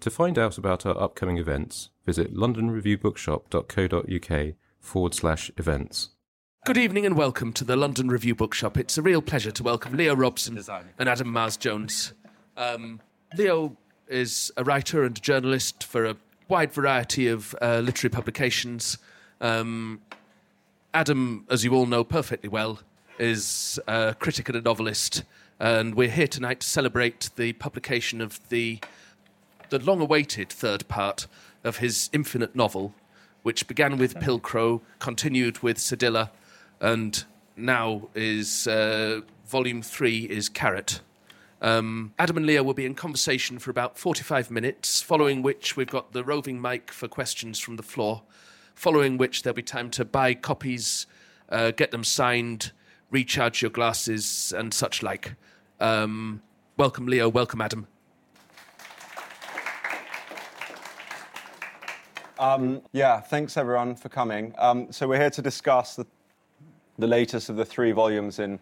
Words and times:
To 0.00 0.10
find 0.10 0.38
out 0.38 0.56
about 0.56 0.86
our 0.86 0.98
upcoming 0.98 1.36
events, 1.36 1.90
visit 2.06 2.34
londonreviewbookshop.co.uk 2.34 4.54
forward 4.78 5.14
slash 5.14 5.50
events. 5.58 6.08
Good 6.64 6.78
evening 6.78 7.04
and 7.04 7.18
welcome 7.18 7.52
to 7.52 7.64
the 7.64 7.76
London 7.76 8.08
Review 8.08 8.34
Bookshop. 8.34 8.78
It's 8.78 8.96
a 8.96 9.02
real 9.02 9.20
pleasure 9.20 9.50
to 9.50 9.62
welcome 9.62 9.94
Leo 9.94 10.16
Robson 10.16 10.58
and 10.98 11.06
Adam 11.06 11.30
Mars 11.30 11.58
Jones. 11.58 12.14
Um, 12.56 13.00
Leo 13.36 13.76
is 14.08 14.50
a 14.56 14.64
writer 14.64 15.04
and 15.04 15.20
journalist 15.20 15.84
for 15.84 16.06
a 16.06 16.16
wide 16.48 16.72
variety 16.72 17.28
of 17.28 17.54
uh, 17.60 17.80
literary 17.80 18.10
publications. 18.10 18.96
Um, 19.42 20.00
Adam, 20.94 21.44
as 21.50 21.62
you 21.62 21.74
all 21.74 21.84
know 21.84 22.04
perfectly 22.04 22.48
well, 22.48 22.80
is 23.18 23.78
a 23.86 24.16
critic 24.18 24.48
and 24.48 24.56
a 24.56 24.62
novelist, 24.62 25.24
and 25.58 25.94
we're 25.94 26.08
here 26.08 26.26
tonight 26.26 26.60
to 26.60 26.66
celebrate 26.66 27.28
the 27.36 27.52
publication 27.52 28.22
of 28.22 28.40
the 28.48 28.78
the 29.70 29.78
long-awaited 29.78 30.50
third 30.50 30.86
part 30.88 31.26
of 31.64 31.78
his 31.78 32.10
infinite 32.12 32.54
novel, 32.54 32.94
which 33.42 33.66
began 33.66 33.96
with 33.96 34.16
Pilcrow, 34.16 34.80
continued 34.98 35.62
with 35.62 35.78
Cedilla, 35.78 36.30
and 36.80 37.24
now 37.56 38.08
is 38.14 38.66
uh, 38.66 39.20
volume 39.46 39.82
three 39.82 40.20
is 40.24 40.48
Caret. 40.48 41.00
Um, 41.62 42.14
Adam 42.18 42.38
and 42.38 42.46
Leo 42.46 42.62
will 42.62 42.74
be 42.74 42.86
in 42.86 42.94
conversation 42.94 43.58
for 43.58 43.70
about 43.70 43.98
45 43.98 44.50
minutes, 44.50 45.02
following 45.02 45.42
which 45.42 45.76
we've 45.76 45.90
got 45.90 46.12
the 46.12 46.24
roving 46.24 46.60
mic 46.60 46.90
for 46.90 47.06
questions 47.06 47.58
from 47.58 47.76
the 47.76 47.82
floor, 47.82 48.22
following 48.74 49.18
which 49.18 49.42
there'll 49.42 49.54
be 49.54 49.62
time 49.62 49.90
to 49.90 50.04
buy 50.04 50.34
copies, 50.34 51.06
uh, 51.50 51.70
get 51.70 51.90
them 51.90 52.04
signed, 52.04 52.72
recharge 53.10 53.62
your 53.62 53.70
glasses, 53.70 54.52
and 54.56 54.72
such 54.72 55.02
like. 55.02 55.34
Um, 55.78 56.42
welcome, 56.76 57.06
Leo. 57.06 57.28
Welcome, 57.28 57.60
Adam. 57.60 57.86
Um, 62.40 62.80
yeah, 62.92 63.20
thanks 63.20 63.58
everyone 63.58 63.94
for 63.94 64.08
coming. 64.08 64.54
Um, 64.56 64.90
so 64.90 65.06
we're 65.06 65.18
here 65.18 65.28
to 65.28 65.42
discuss 65.42 65.94
the, 65.94 66.06
the 66.98 67.06
latest 67.06 67.50
of 67.50 67.56
the 67.56 67.66
three 67.66 67.92
volumes 67.92 68.38
in 68.38 68.58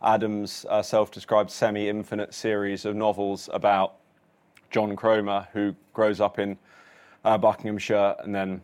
Adam's 0.00 0.64
uh, 0.70 0.80
self-described 0.80 1.50
semi-infinite 1.50 2.32
series 2.32 2.84
of 2.84 2.94
novels 2.94 3.50
about 3.52 3.96
John 4.70 4.94
Cromer, 4.94 5.48
who 5.52 5.74
grows 5.92 6.20
up 6.20 6.38
in 6.38 6.56
uh, 7.24 7.36
Buckinghamshire 7.36 8.14
and 8.20 8.32
then 8.32 8.62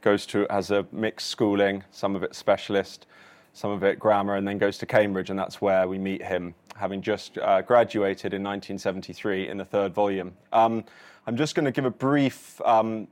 goes 0.00 0.24
to 0.24 0.46
has 0.48 0.70
a 0.70 0.86
mixed 0.90 1.26
schooling, 1.26 1.84
some 1.90 2.16
of 2.16 2.22
it 2.22 2.34
specialist, 2.34 3.04
some 3.52 3.70
of 3.70 3.84
it 3.84 3.98
grammar, 3.98 4.36
and 4.36 4.48
then 4.48 4.56
goes 4.56 4.78
to 4.78 4.86
Cambridge, 4.86 5.28
and 5.28 5.38
that's 5.38 5.60
where 5.60 5.86
we 5.86 5.98
meet 5.98 6.22
him, 6.22 6.54
having 6.76 7.02
just 7.02 7.36
uh, 7.36 7.60
graduated 7.60 8.32
in 8.32 8.42
1973 8.42 9.48
in 9.48 9.58
the 9.58 9.66
third 9.66 9.92
volume. 9.92 10.32
Um, 10.50 10.82
I'm 11.26 11.36
just 11.36 11.54
going 11.54 11.66
to 11.66 11.72
give 11.72 11.84
a 11.84 11.90
brief 11.90 12.58
um, 12.62 13.06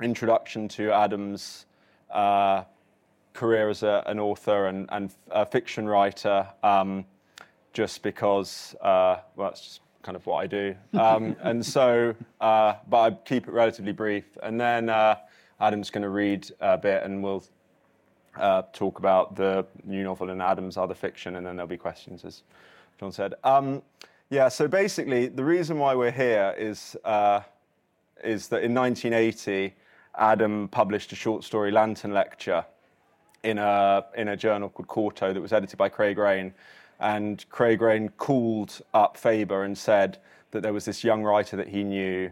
introduction 0.00 0.68
to 0.68 0.92
Adam's 0.92 1.66
uh, 2.10 2.64
career 3.32 3.68
as 3.68 3.82
a, 3.82 4.02
an 4.06 4.18
author 4.18 4.66
and, 4.66 4.88
and 4.92 5.12
a 5.30 5.44
fiction 5.44 5.88
writer, 5.88 6.46
um, 6.62 7.04
just 7.72 8.02
because, 8.02 8.74
uh, 8.80 9.16
well, 9.36 9.48
that's 9.48 9.60
just 9.60 9.80
kind 10.02 10.16
of 10.16 10.26
what 10.26 10.36
I 10.36 10.46
do. 10.46 10.74
Um, 10.98 11.36
and 11.40 11.64
so, 11.64 12.14
uh, 12.40 12.74
but 12.88 12.98
I 13.00 13.10
keep 13.24 13.48
it 13.48 13.52
relatively 13.52 13.92
brief. 13.92 14.24
And 14.42 14.60
then 14.60 14.88
uh, 14.88 15.16
Adam's 15.60 15.90
going 15.90 16.02
to 16.02 16.10
read 16.10 16.50
a 16.60 16.76
bit 16.76 17.02
and 17.04 17.22
we'll 17.22 17.44
uh, 18.36 18.62
talk 18.72 18.98
about 18.98 19.36
the 19.36 19.66
new 19.84 20.02
novel 20.02 20.30
and 20.30 20.40
Adam's 20.40 20.76
other 20.76 20.94
fiction, 20.94 21.36
and 21.36 21.46
then 21.46 21.56
there'll 21.56 21.68
be 21.68 21.76
questions, 21.76 22.24
as 22.24 22.42
John 22.98 23.12
said. 23.12 23.34
Um, 23.44 23.82
yeah, 24.30 24.48
so 24.48 24.66
basically, 24.66 25.28
the 25.28 25.44
reason 25.44 25.78
why 25.78 25.94
we're 25.94 26.10
here 26.10 26.54
is, 26.56 26.96
uh, 27.04 27.40
is 28.24 28.48
that 28.48 28.62
in 28.62 28.72
1980, 28.72 29.74
Adam 30.16 30.68
published 30.68 31.12
a 31.12 31.16
short 31.16 31.44
story 31.44 31.70
lantern 31.70 32.12
lecture 32.12 32.64
in 33.42 33.58
a, 33.58 34.04
in 34.16 34.28
a 34.28 34.36
journal 34.36 34.68
called 34.68 34.88
Quarto 34.88 35.32
that 35.32 35.40
was 35.40 35.52
edited 35.52 35.78
by 35.78 35.88
Craig 35.88 36.18
Raine. 36.18 36.54
And 37.00 37.44
Craig 37.50 37.80
Raine 37.80 38.10
called 38.10 38.80
up 38.94 39.16
Faber 39.16 39.64
and 39.64 39.76
said 39.76 40.18
that 40.52 40.62
there 40.62 40.72
was 40.72 40.84
this 40.84 41.02
young 41.02 41.22
writer 41.22 41.56
that 41.56 41.68
he 41.68 41.82
knew 41.82 42.30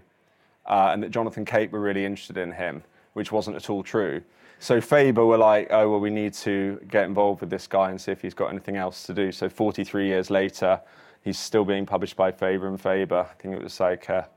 uh, 0.66 0.90
and 0.92 1.02
that 1.02 1.10
Jonathan 1.10 1.44
Cape 1.44 1.72
were 1.72 1.80
really 1.80 2.04
interested 2.04 2.36
in 2.36 2.52
him, 2.52 2.82
which 3.14 3.32
wasn't 3.32 3.56
at 3.56 3.68
all 3.68 3.82
true. 3.82 4.22
So 4.60 4.80
Faber 4.80 5.24
were 5.24 5.38
like, 5.38 5.68
oh, 5.70 5.90
well, 5.90 6.00
we 6.00 6.10
need 6.10 6.34
to 6.34 6.78
get 6.86 7.06
involved 7.06 7.40
with 7.40 7.50
this 7.50 7.66
guy 7.66 7.90
and 7.90 8.00
see 8.00 8.12
if 8.12 8.20
he's 8.20 8.34
got 8.34 8.48
anything 8.48 8.76
else 8.76 9.04
to 9.04 9.14
do. 9.14 9.32
So 9.32 9.48
43 9.48 10.06
years 10.06 10.30
later, 10.30 10.80
he's 11.22 11.38
still 11.38 11.64
being 11.64 11.86
published 11.86 12.14
by 12.14 12.30
Faber 12.30 12.68
and 12.68 12.78
Faber. 12.78 13.26
I 13.30 13.34
think 13.40 13.54
it 13.54 13.62
was 13.62 13.80
like 13.80 14.08
a 14.10 14.28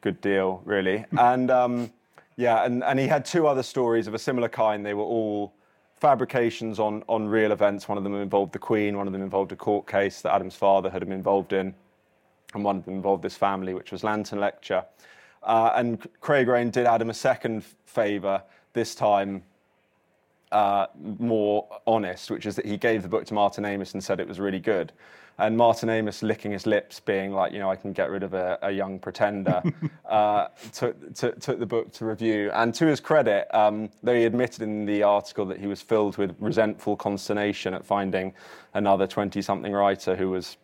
good 0.00 0.20
deal, 0.22 0.62
really. 0.64 1.04
and 1.18 1.50
um, 1.50 1.92
yeah, 2.36 2.64
and, 2.64 2.82
and 2.84 2.98
he 2.98 3.06
had 3.06 3.24
two 3.24 3.46
other 3.46 3.62
stories 3.62 4.06
of 4.06 4.14
a 4.14 4.18
similar 4.18 4.48
kind. 4.48 4.84
They 4.84 4.94
were 4.94 5.02
all 5.02 5.54
fabrications 5.96 6.78
on, 6.78 7.04
on 7.08 7.26
real 7.26 7.52
events. 7.52 7.88
One 7.88 7.96
of 7.96 8.04
them 8.04 8.14
involved 8.14 8.52
the 8.52 8.58
Queen, 8.58 8.96
one 8.96 9.06
of 9.06 9.12
them 9.12 9.22
involved 9.22 9.52
a 9.52 9.56
court 9.56 9.86
case 9.86 10.20
that 10.22 10.34
Adam's 10.34 10.56
father 10.56 10.90
had 10.90 11.00
been 11.00 11.12
involved 11.12 11.52
in, 11.52 11.74
and 12.54 12.64
one 12.64 12.76
of 12.78 12.84
them 12.84 12.94
involved 12.94 13.22
this 13.22 13.36
family, 13.36 13.74
which 13.74 13.92
was 13.92 14.04
Lantern 14.04 14.40
Lecture. 14.40 14.84
Uh, 15.42 15.72
and 15.76 16.08
Craig 16.20 16.48
Raine 16.48 16.70
did 16.70 16.86
Adam 16.86 17.10
a 17.10 17.14
second 17.14 17.64
favour, 17.84 18.42
this 18.72 18.94
time 18.94 19.42
uh, 20.54 20.86
more 21.18 21.68
honest, 21.86 22.30
which 22.30 22.46
is 22.46 22.56
that 22.56 22.64
he 22.64 22.76
gave 22.76 23.02
the 23.02 23.08
book 23.08 23.26
to 23.26 23.34
Martin 23.34 23.64
Amis 23.64 23.92
and 23.92 24.02
said 24.02 24.20
it 24.20 24.28
was 24.28 24.40
really 24.40 24.60
good 24.60 24.92
and 25.38 25.56
Martin 25.56 25.90
Amis 25.90 26.22
licking 26.22 26.52
his 26.52 26.66
lips, 26.66 27.00
being 27.00 27.32
like, 27.32 27.52
you 27.52 27.58
know, 27.58 27.70
I 27.70 27.76
can 27.76 27.92
get 27.92 28.10
rid 28.10 28.22
of 28.22 28.34
a, 28.34 28.58
a 28.62 28.70
young 28.70 28.98
pretender, 28.98 29.62
uh, 30.08 30.48
took, 30.72 31.14
took, 31.14 31.40
took, 31.40 31.58
the 31.58 31.66
book 31.66 31.92
to 31.94 32.04
review. 32.04 32.50
And 32.54 32.72
to 32.74 32.86
his 32.86 33.00
credit, 33.00 33.52
um, 33.54 33.90
though 34.02 34.14
he 34.14 34.24
admitted 34.24 34.62
in 34.62 34.86
the 34.86 35.02
article 35.02 35.44
that 35.46 35.58
he 35.58 35.66
was 35.66 35.82
filled 35.82 36.18
with 36.18 36.36
resentful 36.38 36.96
consternation 36.96 37.74
at 37.74 37.84
finding 37.84 38.32
another 38.74 39.06
20 39.06 39.42
something 39.42 39.72
writer 39.72 40.14
who 40.14 40.30
was 40.30 40.56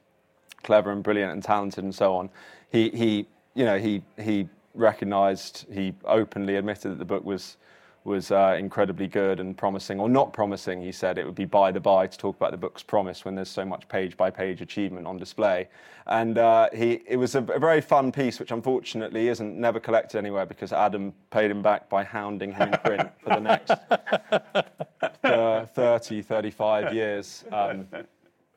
clever 0.63 0.93
and 0.93 1.03
brilliant 1.03 1.33
and 1.33 1.43
talented 1.43 1.83
and 1.83 1.95
so 1.95 2.15
on, 2.15 2.31
he, 2.71 2.91
he 2.91 3.27
you 3.55 3.65
know, 3.65 3.79
he, 3.79 4.03
he 4.21 4.49
recognized, 4.75 5.67
he 5.73 5.93
openly 6.05 6.57
admitted 6.57 6.93
that 6.93 6.99
the 6.99 7.05
book 7.05 7.25
was 7.25 7.57
was 8.05 8.31
uh, 8.31 8.57
incredibly 8.59 9.07
good 9.07 9.41
and 9.41 9.57
promising, 9.57 10.01
or 10.01 10.09
not 10.09 10.33
promising, 10.33 10.81
he 10.81 10.91
said. 10.91 11.19
It 11.19 11.27
would 11.27 11.35
be 11.35 11.45
by 11.45 11.71
the 11.71 11.81
by 11.81 12.07
to 12.07 12.17
talk 12.19 12.37
about 12.37 12.51
the 12.51 12.57
book's 12.57 12.83
promise 12.83 13.25
when 13.25 13.35
there's 13.35 13.51
so 13.51 13.65
much 13.65 13.87
page 13.89 14.17
by 14.17 14.31
page 14.31 14.63
achievement 14.63 15.07
on 15.07 15.19
display. 15.19 15.69
And 16.07 16.39
uh, 16.39 16.71
he, 16.73 17.03
it 17.07 17.17
was 17.17 17.35
a, 17.35 17.43
a, 17.43 17.59
very 17.59 17.83
fun 17.83 18.11
piece, 18.11 18.41
which 18.41 18.53
unfortunately 18.53 19.29
isn't 19.29 19.59
never 19.59 19.79
collected 19.79 20.17
anywhere 20.17 20.47
because 20.47 20.73
Adam 20.73 21.13
paid 21.31 21.51
him 21.51 21.61
back 21.61 21.91
by 21.91 22.03
hounding 22.03 22.53
him 22.53 22.73
in 22.73 22.79
print 22.81 23.11
for 23.23 23.31
the 23.35 23.41
next 23.41 23.71
uh, 25.25 25.67
30, 25.67 26.23
35 26.23 26.95
years. 26.95 27.45
Um, 27.53 27.87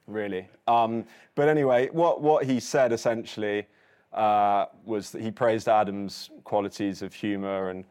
really. 0.08 0.48
Um, 0.68 1.06
but 1.36 1.50
anyway, 1.50 1.90
what, 1.90 2.22
what 2.22 2.46
he 2.46 2.62
said 2.62 2.94
essentially 2.94 3.68
uh, 4.14 4.68
was 4.86 5.12
that 5.12 5.22
he 5.22 5.32
praised 5.32 5.68
Adam's 5.68 6.30
qualities 6.46 7.02
of 7.02 7.14
humour 7.14 7.70
and 7.70 7.84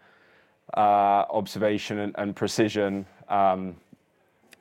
observation 0.80 1.98
and, 1.98 2.14
and 2.16 2.36
precision. 2.36 3.06
Um, 3.28 3.76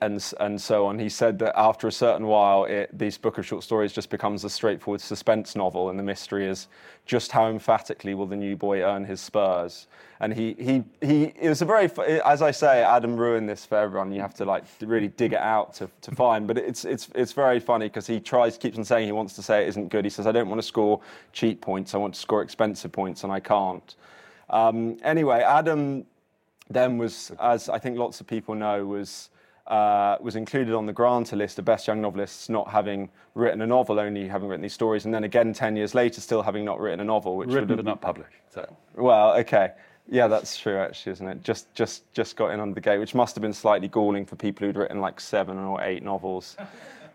and, 0.02 0.34
and 0.40 0.60
so 0.60 0.88
on. 0.88 0.98
He 0.98 1.10
said 1.10 1.38
that 1.40 1.58
after 1.58 1.88
a 1.88 1.92
certain 1.92 2.25
while, 2.25 2.66
it, 2.66 2.90
this 2.92 3.18
book 3.18 3.38
of 3.38 3.46
short 3.46 3.63
stories 3.63 3.94
just 3.94 4.10
becomes 4.10 4.44
a 4.44 4.50
straightforward 4.50 5.00
suspense 5.00 5.56
novel, 5.56 5.90
and 5.90 6.00
the 6.00 6.04
mystery 6.04 6.48
is 6.48 6.68
just 7.06 7.31
how 7.31 7.48
emphatically 7.48 8.16
will 8.16 8.25
the 8.25 8.36
new 8.36 8.56
boy 8.56 8.81
earn 8.81 9.06
his 9.06 9.22
spurs. 9.22 9.86
And 10.19 10.34
he, 10.34 10.56
he, 10.60 10.84
he 11.02 11.34
it 11.40 11.50
was 11.50 11.62
a 11.62 11.66
very, 11.66 11.90
as 12.25 12.42
I 12.42 12.52
say, 12.52 12.84
Adam 12.84 13.16
ruined 13.16 13.48
this 13.48 13.66
for 13.66 13.78
everyone. 13.78 14.12
You 14.12 14.22
have 14.22 14.34
to 14.36 14.46
like 14.46 14.63
really 14.81 15.08
dig 15.10 15.34
it 15.34 15.40
out 15.40 15.74
to, 15.75 15.90
to 16.02 16.12
find. 16.12 16.48
But 16.48 16.58
it's, 16.58 16.84
it's, 16.84 17.10
it's 17.16 17.31
very 17.31 17.60
funny 17.60 17.88
because 17.88 18.08
he 18.08 18.19
tries, 18.19 18.58
keeps 18.58 18.78
on 18.78 18.86
saying 18.86 19.06
he 19.06 19.12
wants 19.12 19.34
to 19.34 19.44
say 19.44 19.63
it 19.63 19.69
isn't 19.69 19.90
good. 19.90 20.04
He 20.04 20.10
says, 20.10 20.28
I 20.28 20.31
don't 20.31 20.50
want 20.50 20.60
to 20.60 20.68
score 20.68 21.00
cheap 21.31 21.62
points, 21.62 21.94
I 21.94 21.98
want 21.98 22.16
to 22.16 22.19
score 22.19 22.42
expensive 22.42 22.92
points, 22.92 23.24
and 23.24 23.31
I 23.31 23.40
can't. 23.40 23.96
Um, 24.51 24.98
anyway, 25.03 25.42
Adam 25.42 26.06
then 26.69 26.98
was, 26.98 27.31
as 27.42 27.69
I 27.69 27.80
think 27.80 27.98
lots 27.98 28.21
of 28.21 28.27
people 28.27 28.53
know, 28.53 28.86
was 28.86 29.30
uh, 29.68 30.18
was 30.19 30.36
included 30.36 30.74
on 30.74 30.86
the 30.86 30.94
Granta 30.94 31.36
list 31.36 31.57
of 31.57 31.65
best 31.65 31.88
young 31.88 32.01
novelists, 32.01 32.50
not 32.50 32.69
having 32.69 33.09
written 33.36 33.62
a 33.62 33.68
novel, 33.68 34.00
only 34.00 34.27
having 34.27 34.50
written 34.50 34.62
these 34.62 34.74
stories, 34.74 35.06
and 35.06 35.13
then 35.13 35.24
again 35.24 35.53
ten 35.53 35.75
years 35.75 35.95
later, 35.95 36.19
still 36.19 36.42
having 36.42 36.65
not 36.65 36.80
written 36.80 37.00
a 37.00 37.03
novel, 37.03 37.38
which 37.38 37.48
written 37.48 37.69
would 37.69 37.77
have, 37.77 37.86
but 37.86 37.89
not 37.89 38.01
published. 38.01 38.36
So. 38.50 38.75
Well, 38.95 39.33
okay, 39.38 39.71
yeah, 40.09 40.27
that's 40.27 40.57
true, 40.57 40.77
actually, 40.77 41.13
isn't 41.13 41.27
it? 41.27 41.44
Just 41.44 41.74
just 41.74 42.12
just 42.13 42.36
got 42.36 42.51
in 42.51 42.59
under 42.59 42.75
the 42.75 42.81
gate, 42.81 42.98
which 42.98 43.15
must 43.15 43.36
have 43.36 43.42
been 43.42 43.53
slightly 43.53 43.88
galling 43.88 44.25
for 44.25 44.36
people 44.36 44.68
who'd 44.68 44.75
written 44.75 45.00
like 45.00 45.21
seven 45.21 45.57
or 45.57 45.81
eight 45.81 46.03
novels 46.03 46.57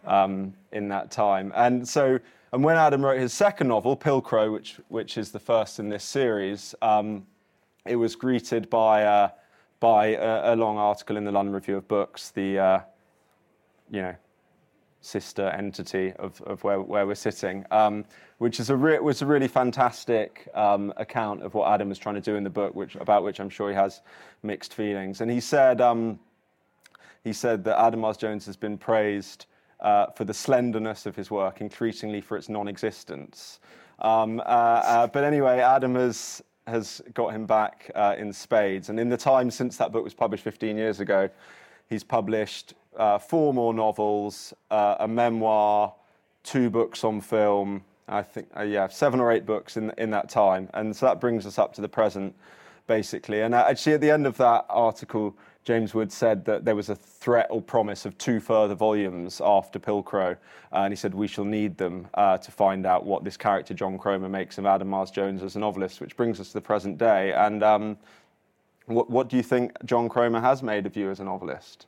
um, 0.07 0.55
in 0.73 0.89
that 0.89 1.11
time, 1.11 1.53
and 1.55 1.87
so. 1.87 2.19
And 2.57 2.65
when 2.65 2.79
Adam 2.79 3.05
wrote 3.05 3.21
his 3.21 3.35
second 3.35 3.69
novel, 3.69 3.99
Pilcrow, 3.99 4.51
which 4.51 4.81
which 4.89 5.19
is 5.19 5.31
the 5.31 5.39
first 5.39 5.79
in 5.79 5.91
this 5.91 6.03
series, 6.03 6.75
um, 6.81 7.27
it 7.85 7.97
was 7.97 8.17
greeted 8.17 8.71
by. 8.71 9.05
Uh, 9.05 9.29
by 9.79 10.07
a, 10.07 10.55
a, 10.55 10.57
long 10.57 10.79
article 10.79 11.19
in 11.19 11.25
the 11.25 11.31
London 11.31 11.55
Review 11.55 11.77
of 11.77 11.87
Books, 11.87 12.31
the 12.31 12.59
uh, 12.59 12.81
you 13.91 14.01
know 14.01 14.15
sister 15.03 15.49
entity 15.51 16.15
of, 16.15 16.41
of 16.47 16.65
where, 16.65 16.81
where 16.81 17.07
we're 17.07 17.15
sitting, 17.15 17.67
um, 17.71 18.07
which 18.39 18.59
is 18.59 18.71
a 18.71 18.75
re- 18.75 18.99
was 19.01 19.21
a 19.21 19.27
really 19.27 19.49
fantastic 19.49 20.49
um, 20.55 20.95
account 20.97 21.43
of 21.43 21.53
what 21.53 21.71
Adam 21.71 21.91
was 21.91 21.99
trying 21.99 22.15
to 22.15 22.23
do 22.23 22.37
in 22.37 22.43
the 22.43 22.49
book, 22.49 22.75
which 22.75 22.95
about 22.95 23.23
which 23.23 23.39
I'm 23.39 23.51
sure 23.51 23.69
he 23.69 23.77
has 23.77 24.01
mixed 24.43 24.73
feelings. 24.73 25.21
And 25.21 25.31
he 25.31 25.41
said 25.41 25.83
um, 25.83 26.19
he 27.23 27.35
said 27.35 27.65
that 27.65 27.79
Adam 27.79 28.01
Mars 28.01 28.17
Jones 28.17 28.47
has 28.47 28.57
been 28.57 28.79
praised 28.79 29.45
uh, 29.81 30.07
for 30.15 30.25
the 30.25 30.35
slenderness 30.35 31.07
of 31.07 31.17
his 31.17 31.31
work, 31.31 31.61
increasingly 31.61 32.21
for 32.21 32.37
its 32.37 32.49
non-existence. 32.49 33.61
Um, 33.99 34.41
uh, 34.41 34.43
uh, 34.43 35.07
but 35.07 35.25
anyway, 35.25 35.61
Adam 35.61 35.95
has 35.95 36.43
has 36.67 37.01
got 37.15 37.33
him 37.33 37.47
back 37.47 37.89
uh, 37.95 38.17
in 38.19 38.33
spades. 38.33 38.89
And 38.89 38.99
in 38.99 39.09
the 39.09 39.17
time 39.17 39.53
since 39.53 39.77
that 39.77 39.93
book 39.93 40.03
was 40.03 40.15
published 40.15 40.43
15 40.43 40.77
years 40.77 40.99
ago, 40.99 41.31
he's 41.89 42.03
published 42.03 42.75
uh, 42.97 43.19
four 43.19 43.55
more 43.55 43.73
novels, 43.73 44.53
uh, 44.73 44.97
a 44.99 45.07
memoir, 45.07 45.95
two 46.43 46.69
books 46.69 47.05
on 47.05 47.21
film. 47.21 47.85
I 48.09 48.23
think, 48.23 48.49
yeah, 48.65 48.89
seven 48.89 49.21
or 49.21 49.33
eight 49.33 49.47
books 49.47 49.77
in 49.77 49.93
in 49.99 50.11
that 50.11 50.29
time, 50.29 50.69
and 50.75 50.95
so 50.95 51.07
that 51.07 51.21
brings 51.21 51.45
us 51.45 51.59
up 51.59 51.75
to 51.75 51.81
the 51.81 51.89
present, 51.89 52.37
basically. 52.87 53.43
And 53.43 53.53
actually, 53.53 53.95
at 53.95 54.01
the 54.01 54.13
end 54.13 54.29
of 54.29 54.37
that 54.37 54.65
article, 54.69 55.37
James 55.67 55.95
Wood 55.95 56.13
said 56.13 56.45
that 56.45 56.65
there 56.65 56.77
was 56.77 56.91
a 56.91 56.95
threat 56.95 57.49
or 57.51 57.61
promise 57.61 58.07
of 58.07 58.17
two 58.19 58.39
further 58.39 58.77
volumes 58.77 59.43
after 59.45 59.81
Pilcrow, 59.81 60.37
uh, 60.73 60.77
and 60.77 60.93
he 60.93 60.97
said 60.97 61.13
we 61.13 61.27
shall 61.27 61.45
need 61.45 61.77
them 61.77 62.07
uh, 62.15 62.39
to 62.39 62.53
find 62.53 62.87
out 62.87 63.05
what 63.05 63.25
this 63.25 63.37
character 63.37 63.75
John 63.75 63.99
Cromer 63.99 64.29
makes 64.29 64.59
of 64.59 64.67
Adam 64.67 64.87
Mars 64.87 65.11
Jones 65.11 65.43
as 65.43 65.57
a 65.57 65.59
novelist, 65.59 66.01
which 66.01 66.17
brings 66.17 66.39
us 66.39 66.49
to 66.49 66.55
the 66.55 66.61
present 66.61 66.99
day. 66.99 67.33
And 67.33 67.65
um, 67.65 67.99
what, 68.85 69.11
what, 69.11 69.29
do 69.29 69.37
you 69.37 69.43
think 69.43 69.73
John 69.85 70.09
Cromer 70.09 70.41
has 70.41 70.63
made 70.63 70.87
of 70.87 70.97
you 70.97 71.11
as 71.11 71.19
a 71.19 71.25
novelist? 71.25 71.87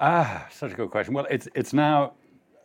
Ah, 0.00 0.48
such 0.50 0.72
a 0.72 0.74
good 0.74 0.90
question. 0.90 1.14
Well, 1.14 1.28
it's 1.30 1.46
it's 1.54 1.72
now 1.72 2.14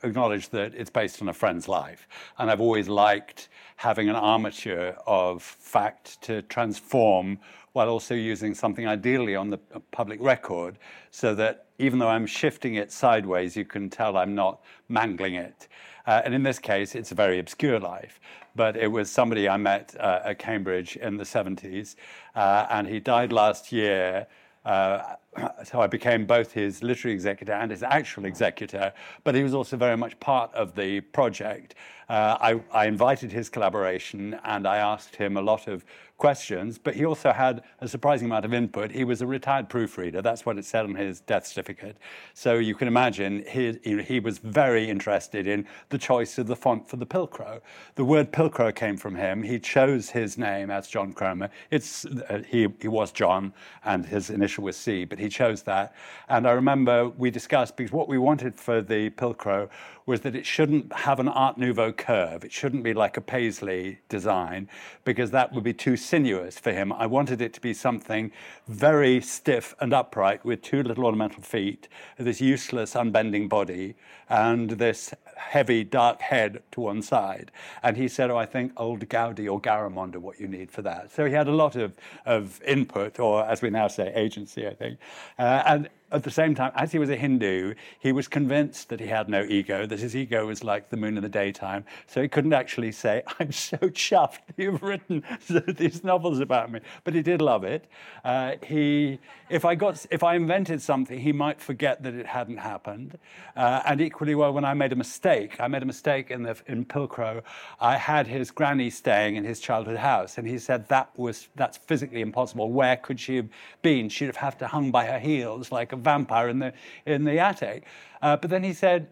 acknowledged 0.01 0.51
that 0.53 0.73
it's 0.73 0.89
based 0.89 1.21
on 1.21 1.29
a 1.29 1.33
friend's 1.33 1.67
life, 1.67 2.07
and 2.39 2.49
I've 2.49 2.61
always 2.61 2.89
liked 2.89 3.49
having 3.75 4.09
an 4.09 4.15
armature 4.15 4.97
of 5.05 5.43
fact 5.43 6.19
to 6.23 6.41
transform 6.41 7.37
while 7.73 7.89
also 7.89 8.15
using 8.15 8.53
something 8.53 8.87
ideally 8.87 9.35
on 9.35 9.49
the 9.49 9.57
public 9.91 10.19
record 10.21 10.77
so 11.11 11.35
that 11.35 11.65
even 11.77 11.99
though 11.99 12.09
I'm 12.09 12.25
shifting 12.25 12.75
it 12.75 12.91
sideways, 12.91 13.55
you 13.55 13.65
can 13.65 13.89
tell 13.89 14.17
I'm 14.17 14.35
not 14.35 14.61
mangling 14.89 15.35
it. 15.35 15.67
Uh, 16.05 16.21
and 16.25 16.33
in 16.33 16.43
this 16.43 16.59
case, 16.59 16.95
it's 16.95 17.11
a 17.11 17.15
very 17.15 17.39
obscure 17.39 17.79
life. 17.79 18.19
But 18.55 18.75
it 18.75 18.87
was 18.87 19.11
somebody 19.11 19.47
I 19.47 19.57
met 19.57 19.95
uh, 19.99 20.21
at 20.25 20.39
Cambridge 20.39 20.97
in 20.97 21.17
the 21.17 21.23
70s, 21.23 21.95
uh, 22.35 22.65
and 22.69 22.87
he 22.87 22.99
died 22.99 23.31
last 23.31 23.71
year. 23.71 24.27
Uh, 24.65 25.15
so 25.63 25.79
I 25.79 25.87
became 25.87 26.25
both 26.25 26.51
his 26.51 26.83
literary 26.83 27.13
executor 27.13 27.53
and 27.53 27.71
his 27.71 27.83
actual 27.83 28.25
executor, 28.25 28.91
but 29.23 29.35
he 29.35 29.43
was 29.43 29.53
also 29.53 29.77
very 29.77 29.95
much 29.95 30.19
part 30.19 30.53
of 30.53 30.75
the 30.75 31.01
project. 31.01 31.75
Uh, 32.09 32.37
I, 32.41 32.61
I 32.71 32.87
invited 32.87 33.31
his 33.31 33.49
collaboration 33.49 34.39
and 34.43 34.67
I 34.67 34.77
asked 34.77 35.15
him 35.15 35.37
a 35.37 35.41
lot 35.41 35.67
of 35.67 35.85
questions, 36.17 36.77
but 36.77 36.93
he 36.95 37.05
also 37.05 37.31
had 37.31 37.63
a 37.79 37.87
surprising 37.87 38.25
amount 38.25 38.43
of 38.43 38.53
input. 38.53 38.91
He 38.91 39.05
was 39.05 39.21
a 39.21 39.27
retired 39.27 39.69
proofreader. 39.69 40.21
That's 40.21 40.45
what 40.45 40.57
it 40.57 40.65
said 40.65 40.83
on 40.83 40.95
his 40.95 41.21
death 41.21 41.47
certificate. 41.47 41.95
So 42.33 42.55
you 42.55 42.75
can 42.75 42.89
imagine 42.89 43.45
he, 43.47 43.77
he 44.01 44.19
was 44.19 44.37
very 44.39 44.89
interested 44.89 45.47
in 45.47 45.65
the 45.89 45.97
choice 45.97 46.37
of 46.37 46.47
the 46.47 46.57
font 46.57 46.89
for 46.89 46.97
the 46.97 47.05
Pilcrow. 47.05 47.61
The 47.95 48.03
word 48.03 48.33
Pilcrow 48.33 48.75
came 48.75 48.97
from 48.97 49.15
him. 49.15 49.41
He 49.41 49.59
chose 49.59 50.09
his 50.09 50.37
name 50.37 50.69
as 50.69 50.87
John 50.87 51.13
Cromer. 51.13 51.49
It's, 51.71 52.05
uh, 52.05 52.43
he, 52.45 52.67
he 52.81 52.89
was 52.89 53.13
John, 53.13 53.53
and 53.85 54.05
his 54.05 54.29
initial 54.29 54.65
was 54.65 54.75
C, 54.75 55.05
but 55.05 55.19
he 55.19 55.29
chose 55.29 55.63
that. 55.63 55.95
And 56.27 56.45
I 56.47 56.51
remember 56.51 57.07
we 57.07 57.31
discussed, 57.31 57.77
because 57.77 57.93
what 57.93 58.09
we 58.09 58.17
wanted 58.17 58.55
for 58.55 58.81
the 58.81 59.09
Pilcrow 59.11 59.69
was 60.09 60.21
that 60.21 60.35
it 60.35 60.43
shouldn't 60.43 60.91
have 60.91 61.19
an 61.19 61.27
Art 61.27 61.55
Nouveau 61.55 61.91
curve. 61.91 62.43
It 62.43 62.51
shouldn't 62.51 62.81
be 62.83 62.95
like 62.95 63.15
a 63.15 63.21
Paisley 63.21 63.99
design, 64.09 64.67
because 65.05 65.29
that 65.29 65.53
would 65.53 65.63
be 65.63 65.71
too 65.71 65.95
sinuous 65.95 66.57
for 66.57 66.71
him. 66.71 66.91
I 66.91 67.05
wanted 67.05 67.41
it 67.41 67.53
to 67.53 67.61
be 67.61 67.75
something 67.75 68.31
very 68.67 69.21
stiff 69.21 69.75
and 69.79 69.93
upright 69.93 70.43
with 70.43 70.63
two 70.63 70.81
little 70.81 71.05
ornamental 71.05 71.43
feet, 71.43 71.87
this 72.17 72.41
useless 72.41 72.95
unbending 72.95 73.47
body, 73.47 73.93
and 74.29 74.71
this 74.71 75.13
heavy 75.35 75.83
dark 75.83 76.21
head 76.21 76.63
to 76.71 76.81
one 76.81 77.03
side. 77.03 77.51
And 77.83 77.95
he 77.95 78.07
said, 78.07 78.31
Oh, 78.31 78.37
I 78.37 78.47
think 78.47 78.73
old 78.77 79.07
Goudy 79.09 79.47
or 79.47 79.61
Garamond 79.61 80.15
are 80.15 80.19
what 80.19 80.39
you 80.39 80.47
need 80.47 80.71
for 80.71 80.81
that. 80.81 81.11
So 81.11 81.25
he 81.25 81.33
had 81.33 81.47
a 81.47 81.53
lot 81.53 81.75
of, 81.75 81.93
of 82.25 82.59
input, 82.63 83.19
or 83.19 83.45
as 83.45 83.61
we 83.61 83.69
now 83.69 83.87
say, 83.87 84.11
agency, 84.15 84.65
I 84.65 84.73
think. 84.73 84.97
Uh, 85.37 85.61
and 85.67 85.89
at 86.11 86.23
the 86.23 86.31
same 86.31 86.55
time, 86.55 86.71
as 86.75 86.91
he 86.91 86.99
was 86.99 87.09
a 87.09 87.15
Hindu, 87.15 87.75
he 87.99 88.11
was 88.11 88.27
convinced 88.27 88.89
that 88.89 88.99
he 88.99 89.07
had 89.07 89.29
no 89.29 89.43
ego, 89.43 89.85
that 89.85 89.99
his 89.99 90.15
ego 90.15 90.47
was 90.47 90.63
like 90.63 90.89
the 90.89 90.97
moon 90.97 91.17
in 91.17 91.23
the 91.23 91.29
daytime. 91.29 91.85
So 92.07 92.21
he 92.21 92.27
couldn't 92.27 92.53
actually 92.53 92.91
say, 92.91 93.21
I'm 93.39 93.51
so 93.51 93.77
chuffed 93.77 94.39
you've 94.57 94.81
written 94.81 95.23
these 95.67 96.03
novels 96.03 96.39
about 96.39 96.71
me. 96.71 96.79
But 97.03 97.13
he 97.13 97.21
did 97.21 97.41
love 97.41 97.63
it. 97.63 97.85
Uh, 98.23 98.53
he, 98.65 99.19
if, 99.49 99.65
I 99.65 99.75
got, 99.75 100.05
if 100.09 100.23
I 100.23 100.35
invented 100.35 100.81
something, 100.81 101.19
he 101.19 101.31
might 101.31 101.61
forget 101.61 102.01
that 102.03 102.15
it 102.15 102.25
hadn't 102.25 102.57
happened. 102.57 103.17
Uh, 103.55 103.81
and 103.85 104.01
equally 104.01 104.35
well, 104.35 104.51
when 104.53 104.65
I 104.65 104.73
made 104.73 104.91
a 104.91 104.95
mistake, 104.95 105.59
I 105.59 105.67
made 105.67 105.83
a 105.83 105.87
mistake 105.87 106.31
in, 106.31 106.43
the, 106.43 106.57
in 106.65 106.85
Pilcrow. 106.85 107.43
I 107.79 107.97
had 107.97 108.25
his 108.25 108.49
granny 108.51 108.89
staying 108.89 109.35
in 109.35 109.43
his 109.43 109.59
childhood 109.59 109.97
house, 109.97 110.37
and 110.37 110.47
he 110.47 110.57
said 110.57 110.87
that 110.89 111.11
was, 111.17 111.47
that's 111.55 111.77
physically 111.77 112.21
impossible. 112.21 112.71
Where 112.71 112.97
could 112.97 113.19
she 113.19 113.35
have 113.35 113.49
been? 113.81 114.09
She'd 114.09 114.25
have 114.25 114.35
had 114.37 114.59
to 114.59 114.67
hung 114.67 114.89
by 114.91 115.05
her 115.05 115.19
heels 115.19 115.71
like 115.71 115.91
a 115.91 115.98
vampire 115.99 116.49
in 116.49 116.59
the, 116.59 116.73
in 117.05 117.23
the 117.23 117.39
attic. 117.39 117.85
Uh, 118.21 118.35
but 118.37 118.49
then 118.49 118.63
he 118.63 118.73
said, 118.73 119.07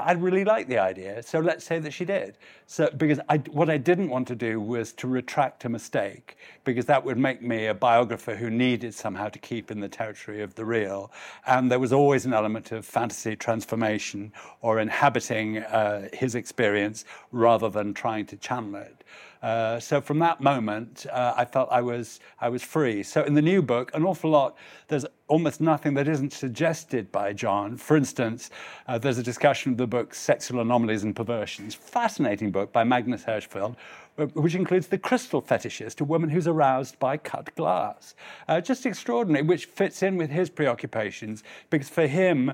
I 0.00 0.12
really 0.12 0.44
like 0.44 0.66
the 0.66 0.78
idea, 0.78 1.22
so 1.22 1.40
let's 1.40 1.64
say 1.64 1.78
that 1.78 1.92
she 1.92 2.04
did. 2.04 2.38
So, 2.66 2.88
because 2.96 3.20
I, 3.28 3.36
what 3.36 3.68
I 3.68 3.76
didn't 3.76 4.08
want 4.08 4.26
to 4.28 4.34
do 4.34 4.58
was 4.58 4.92
to 4.94 5.06
retract 5.06 5.64
a 5.66 5.68
mistake, 5.68 6.38
because 6.64 6.86
that 6.86 7.04
would 7.04 7.18
make 7.18 7.42
me 7.42 7.66
a 7.66 7.74
biographer 7.74 8.34
who 8.34 8.48
needed 8.48 8.94
somehow 8.94 9.28
to 9.28 9.38
keep 9.38 9.70
in 9.70 9.80
the 9.80 9.88
territory 9.88 10.40
of 10.40 10.54
the 10.54 10.64
real. 10.64 11.12
And 11.46 11.70
there 11.70 11.78
was 11.78 11.92
always 11.92 12.24
an 12.24 12.32
element 12.32 12.72
of 12.72 12.86
fantasy 12.86 13.36
transformation 13.36 14.32
or 14.62 14.80
inhabiting 14.80 15.58
uh, 15.58 16.08
his 16.12 16.34
experience 16.34 17.04
rather 17.30 17.68
than 17.68 17.92
trying 17.92 18.26
to 18.26 18.36
channel 18.36 18.76
it. 18.76 19.04
Uh, 19.42 19.80
so 19.80 20.00
from 20.00 20.18
that 20.18 20.40
moment, 20.40 21.06
uh, 21.10 21.34
I 21.36 21.44
felt 21.44 21.68
I 21.70 21.80
was 21.80 22.20
I 22.40 22.48
was 22.48 22.62
free. 22.62 23.02
So 23.02 23.22
in 23.24 23.34
the 23.34 23.42
new 23.42 23.62
book, 23.62 23.90
an 23.94 24.04
awful 24.04 24.30
lot. 24.30 24.56
There's 24.88 25.06
almost 25.28 25.60
nothing 25.60 25.94
that 25.94 26.08
isn't 26.08 26.32
suggested 26.32 27.10
by 27.10 27.32
John. 27.32 27.76
For 27.76 27.96
instance, 27.96 28.50
uh, 28.86 28.98
there's 28.98 29.18
a 29.18 29.22
discussion 29.22 29.72
of 29.72 29.78
the 29.78 29.86
book 29.86 30.14
Sexual 30.14 30.60
Anomalies 30.60 31.04
and 31.04 31.16
Perversions, 31.16 31.74
fascinating 31.74 32.50
book 32.50 32.72
by 32.72 32.84
Magnus 32.84 33.24
Hirschfeld, 33.24 33.76
uh, 34.18 34.26
which 34.26 34.54
includes 34.54 34.88
the 34.88 34.98
crystal 34.98 35.40
fetishist, 35.40 36.00
a 36.00 36.04
woman 36.04 36.28
who's 36.28 36.46
aroused 36.46 36.98
by 36.98 37.16
cut 37.16 37.54
glass. 37.54 38.14
Uh, 38.48 38.60
just 38.60 38.84
extraordinary, 38.84 39.44
which 39.44 39.66
fits 39.66 40.02
in 40.02 40.16
with 40.16 40.30
his 40.30 40.50
preoccupations 40.50 41.42
because 41.70 41.88
for 41.88 42.06
him 42.06 42.52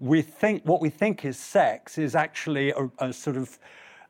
we 0.00 0.22
think 0.22 0.62
what 0.64 0.80
we 0.80 0.90
think 0.90 1.24
is 1.24 1.36
sex 1.36 1.98
is 1.98 2.14
actually 2.14 2.70
a, 2.70 2.88
a 2.98 3.12
sort 3.12 3.36
of 3.36 3.58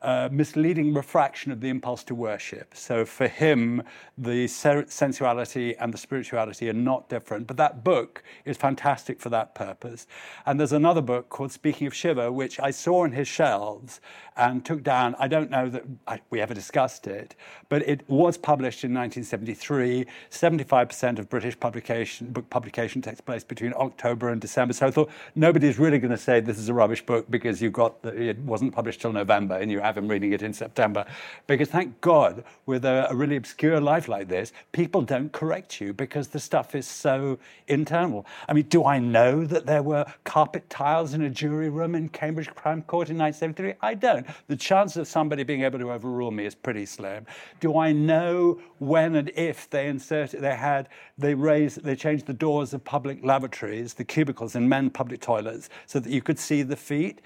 uh, 0.01 0.29
misleading 0.31 0.93
refraction 0.93 1.51
of 1.51 1.59
the 1.59 1.69
impulse 1.69 2.03
to 2.05 2.15
worship. 2.15 2.73
So 2.75 3.05
for 3.05 3.27
him, 3.27 3.83
the 4.17 4.47
sensuality 4.47 5.75
and 5.77 5.93
the 5.93 5.97
spirituality 5.97 6.69
are 6.69 6.73
not 6.73 7.09
different. 7.09 7.47
But 7.47 7.57
that 7.57 7.83
book 7.83 8.23
is 8.45 8.57
fantastic 8.57 9.19
for 9.19 9.29
that 9.29 9.55
purpose. 9.55 10.07
And 10.45 10.59
there's 10.59 10.73
another 10.73 11.01
book 11.01 11.29
called 11.29 11.51
Speaking 11.51 11.87
of 11.87 11.93
Shiva, 11.93 12.31
which 12.31 12.59
I 12.59 12.71
saw 12.71 13.03
in 13.03 13.11
his 13.11 13.27
shelves 13.27 13.99
and 14.39 14.63
took 14.65 14.83
down. 14.83 15.15
I 15.19 15.27
don't 15.27 15.49
know 15.49 15.69
that 15.69 15.83
I, 16.07 16.21
we 16.29 16.39
ever 16.39 16.53
discussed 16.53 17.05
it, 17.05 17.35
but 17.67 17.81
it 17.87 18.07
was 18.07 18.37
published 18.37 18.83
in 18.85 18.93
1973. 18.93 20.05
75% 20.31 21.19
of 21.19 21.29
British 21.29 21.59
publication, 21.59 22.31
book 22.31 22.49
publication 22.49 23.01
takes 23.01 23.19
place 23.19 23.43
between 23.43 23.73
October 23.75 24.29
and 24.29 24.39
December. 24.39 24.73
So 24.73 24.87
I 24.87 24.91
thought 24.91 25.09
nobody's 25.35 25.77
really 25.77 25.99
going 25.99 26.11
to 26.11 26.17
say 26.17 26.39
this 26.39 26.57
is 26.57 26.69
a 26.69 26.73
rubbish 26.73 27.05
book 27.05 27.29
because 27.29 27.61
you 27.61 27.69
got 27.69 28.01
the, 28.01 28.29
it 28.29 28.39
wasn't 28.39 28.73
published 28.73 29.01
till 29.01 29.11
November 29.11 29.55
and 29.55 29.69
you 29.69 29.81
have 29.89 29.97
him 29.97 30.07
reading 30.07 30.33
it 30.33 30.41
in 30.41 30.53
September. 30.53 31.05
Because 31.47 31.69
thank 31.69 31.99
God, 32.01 32.43
with 32.65 32.85
a, 32.85 33.07
a 33.09 33.15
really 33.15 33.35
obscure 33.35 33.81
life 33.81 34.07
like 34.07 34.27
this, 34.27 34.53
people 34.71 35.01
don't 35.01 35.31
correct 35.31 35.81
you 35.81 35.93
because 35.93 36.29
the 36.29 36.39
stuff 36.39 36.75
is 36.75 36.87
so 36.87 37.39
internal. 37.67 38.25
I 38.47 38.53
mean, 38.53 38.65
do 38.69 38.85
I 38.85 38.99
know 38.99 39.45
that 39.45 39.65
there 39.65 39.83
were 39.83 40.05
carpet 40.23 40.69
tiles 40.69 41.13
in 41.13 41.21
a 41.23 41.29
jury 41.29 41.69
room 41.69 41.95
in 41.95 42.09
Cambridge 42.09 42.49
Crown 42.53 42.83
Court 42.83 43.09
in 43.09 43.17
1973? 43.17 43.73
I 43.81 43.93
don't 43.95 44.25
the 44.47 44.55
chance 44.55 44.95
of 44.97 45.07
somebody 45.07 45.43
being 45.43 45.63
able 45.63 45.79
to 45.79 45.91
overrule 45.91 46.31
me 46.31 46.45
is 46.45 46.55
pretty 46.55 46.85
slim. 46.85 47.25
Do 47.59 47.77
I 47.77 47.91
know 47.91 48.59
when 48.79 49.15
and 49.15 49.29
if 49.35 49.69
they 49.69 49.87
inserted, 49.87 50.41
they 50.41 50.55
had, 50.55 50.89
they 51.17 51.33
raised, 51.33 51.83
they 51.83 51.95
changed 51.95 52.25
the 52.25 52.33
doors 52.33 52.73
of 52.73 52.83
public 52.83 53.23
lavatories, 53.23 53.93
the 53.93 54.03
cubicles 54.03 54.55
in 54.55 54.67
men 54.67 54.89
public 54.89 55.21
toilets, 55.21 55.69
so 55.85 55.99
that 55.99 56.11
you 56.11 56.21
could 56.21 56.39
see 56.39 56.63
the 56.63 56.75
feet? 56.75 57.21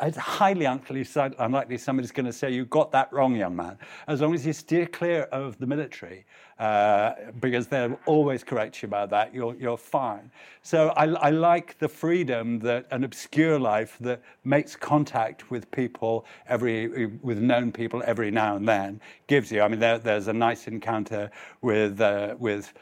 It's 0.00 0.16
highly 0.16 0.66
unlikely 0.66 1.78
somebody's 1.78 2.12
going 2.12 2.26
to 2.26 2.32
say 2.32 2.50
you 2.50 2.64
got 2.66 2.92
that 2.92 3.12
wrong, 3.12 3.34
young 3.34 3.56
man. 3.56 3.78
As 4.06 4.20
long 4.20 4.34
as 4.34 4.46
you 4.46 4.52
steer 4.52 4.86
clear 4.86 5.22
of 5.24 5.58
the 5.58 5.66
military, 5.66 6.26
uh, 6.58 7.12
because 7.40 7.66
they'll 7.66 7.98
always 8.06 8.42
correct 8.42 8.82
you 8.82 8.86
about 8.86 9.10
that, 9.10 9.34
you're, 9.34 9.54
you're 9.56 9.76
fine. 9.76 10.30
So 10.62 10.88
I, 10.96 11.06
I, 11.06 11.30
like 11.30 11.78
the 11.78 11.88
freedom 11.88 12.58
that 12.60 12.86
an 12.90 13.04
obscure 13.04 13.58
life 13.58 13.96
that 14.00 14.22
makes 14.44 14.74
contact 14.74 15.50
with 15.50 15.70
people 15.70 16.26
every, 16.46 17.06
with 17.06 17.38
known 17.38 17.72
people 17.72 18.02
every 18.06 18.30
now 18.30 18.56
and 18.56 18.66
then 18.66 19.00
gives 19.26 19.52
you. 19.52 19.62
I 19.62 19.68
mean, 19.68 19.80
there, 19.80 19.98
there's 19.98 20.28
a 20.28 20.32
nice 20.32 20.66
encounter 20.66 21.30
with 21.60 22.00
uh, 22.00 22.36
with 22.38 22.72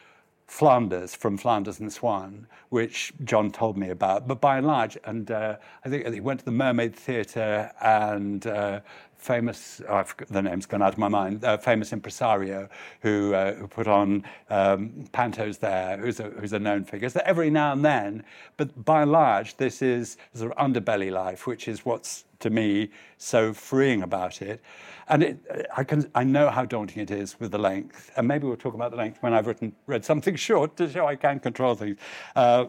Flanders 0.47 1.15
from 1.15 1.37
Flanders 1.37 1.81
and 1.81 1.93
Swan, 1.93 2.47
which 2.69 3.13
John 3.25 3.51
told 3.51 3.77
me 3.77 3.91
about. 3.91 4.29
But 4.29 4.41
by 4.41 4.59
and 4.59 4.67
large, 4.67 4.99
and 5.05 5.31
uh, 5.31 5.57
I 5.85 5.89
think 5.89 6.07
he 6.07 6.21
went 6.21 6.41
to 6.41 6.45
the 6.45 6.53
Mermaid 6.53 6.95
Theatre 6.95 7.73
and 7.81 8.47
uh, 8.47 8.81
famous, 9.17 9.81
oh, 9.89 10.05
the 10.29 10.43
name's 10.43 10.67
gone 10.67 10.83
out 10.83 10.93
of 10.93 10.99
my 10.99 11.09
mind, 11.09 11.45
uh, 11.45 11.57
famous 11.57 11.93
impresario 11.93 12.69
who, 13.01 13.33
uh, 13.35 13.55
who 13.55 13.67
put 13.67 13.89
on 13.89 14.23
um, 14.51 15.07
pantos 15.13 15.59
there, 15.59 15.97
who's 15.97 16.21
a, 16.21 16.25
who's 16.25 16.53
a 16.53 16.59
known 16.59 16.85
figure. 16.85 17.09
So 17.09 17.23
every 17.25 17.49
now 17.49 17.73
and 17.73 17.85
then, 17.85 18.23
but 18.59 18.85
by 18.85 19.03
and 19.03 19.13
large, 19.13 19.57
this 19.57 19.81
is 19.81 20.19
sort 20.35 20.53
of 20.53 20.59
underbelly 20.59 21.11
life, 21.11 21.47
which 21.47 21.69
is 21.69 21.87
what's 21.87 22.25
to 22.45 22.51
me 22.51 22.91
so 23.17 23.53
freeing 23.55 24.03
about 24.03 24.43
it. 24.43 24.61
And 25.09 25.23
it, 25.23 25.67
I, 25.75 25.83
can, 25.83 26.11
I 26.15 26.25
know 26.25 26.51
how 26.51 26.65
daunting 26.67 27.03
it 27.03 27.11
is 27.11 27.41
with 27.41 27.51
the 27.53 27.59
length. 27.59 28.11
And 28.17 28.29
maybe 28.29 28.47
we'll 28.47 28.57
talk 28.57 28.75
about 28.75 28.91
the 28.91 28.99
length 28.99 29.23
when 29.23 29.33
I've 29.33 29.47
written, 29.47 29.75
read 29.87 30.05
something 30.05 30.37
short 30.49 30.77
to 30.77 30.89
show 30.89 31.07
I 31.07 31.17
can 31.17 31.41
control 31.41 31.75
things. 31.75 31.97
Uh, 32.37 32.67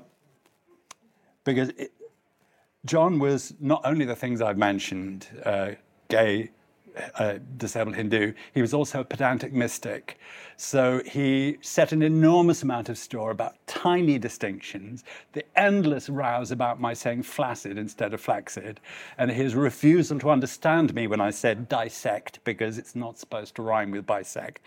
because 1.44 1.70
it, 1.70 1.91
John 2.86 3.20
was 3.20 3.53
not 3.60 3.82
only 3.84 4.05
the 4.05 4.15
things 4.15 4.41
I've 4.41 4.58
mentioned, 4.58 5.27
uh, 5.44 5.72
gay, 6.08 6.51
uh, 7.16 7.36
disabled 7.58 7.96
Hindu, 7.96 8.34
he 8.54 8.62
was 8.62 8.74
also 8.74 9.02
a 9.02 9.04
pedantic 9.04 9.54
mystic. 9.54 10.20
So 10.58 11.02
he 11.06 11.58
set 11.62 11.92
an 11.92 12.02
enormous 12.02 12.64
amount 12.64 12.88
of 12.90 12.98
store 12.98 13.32
about 13.32 13.56
tiny 13.68 14.18
distinctions, 14.18 15.04
the 15.34 15.44
endless 15.56 16.10
rows 16.10 16.52
about 16.52 16.80
my 16.80 16.94
saying 16.94 17.24
flaccid 17.24 17.78
instead 17.78 18.14
of 18.14 18.22
flaccid, 18.22 18.80
and 19.18 19.30
his 19.32 19.56
refusal 19.56 20.20
to 20.20 20.30
understand 20.30 20.94
me 20.94 21.08
when 21.08 21.20
I 21.20 21.32
said 21.32 21.68
dissect 21.68 22.40
because 22.44 22.78
it's 22.78 22.96
not 22.96 23.20
supposed 23.20 23.56
to 23.56 23.62
rhyme 23.62 23.92
with 23.92 24.06
bisect 24.06 24.62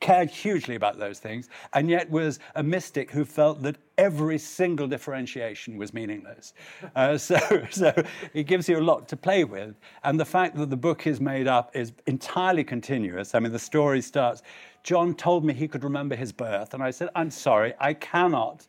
cared 0.00 0.30
hugely 0.30 0.74
about 0.74 0.98
those 0.98 1.18
things, 1.18 1.48
and 1.72 1.90
yet 1.90 2.08
was 2.10 2.38
a 2.54 2.62
mystic 2.62 3.10
who 3.10 3.24
felt 3.24 3.62
that 3.62 3.76
every 3.96 4.38
single 4.38 4.86
differentiation 4.86 5.76
was 5.76 5.92
meaningless. 5.92 6.54
Uh, 6.94 7.18
so, 7.18 7.38
so 7.70 7.92
it 8.32 8.44
gives 8.44 8.68
you 8.68 8.78
a 8.78 8.80
lot 8.80 9.08
to 9.08 9.16
play 9.16 9.44
with. 9.44 9.74
And 10.04 10.18
the 10.18 10.24
fact 10.24 10.56
that 10.56 10.70
the 10.70 10.76
book 10.76 11.06
is 11.06 11.20
made 11.20 11.48
up 11.48 11.74
is 11.74 11.92
entirely 12.06 12.64
continuous. 12.64 13.34
I 13.34 13.40
mean, 13.40 13.52
the 13.52 13.58
story 13.58 14.00
starts. 14.00 14.42
John 14.84 15.14
told 15.14 15.44
me 15.44 15.52
he 15.52 15.68
could 15.68 15.84
remember 15.84 16.14
his 16.14 16.32
birth, 16.32 16.74
and 16.74 16.82
I 16.82 16.90
said, 16.90 17.08
I'm 17.14 17.30
sorry, 17.30 17.74
I 17.80 17.94
cannot 17.94 18.66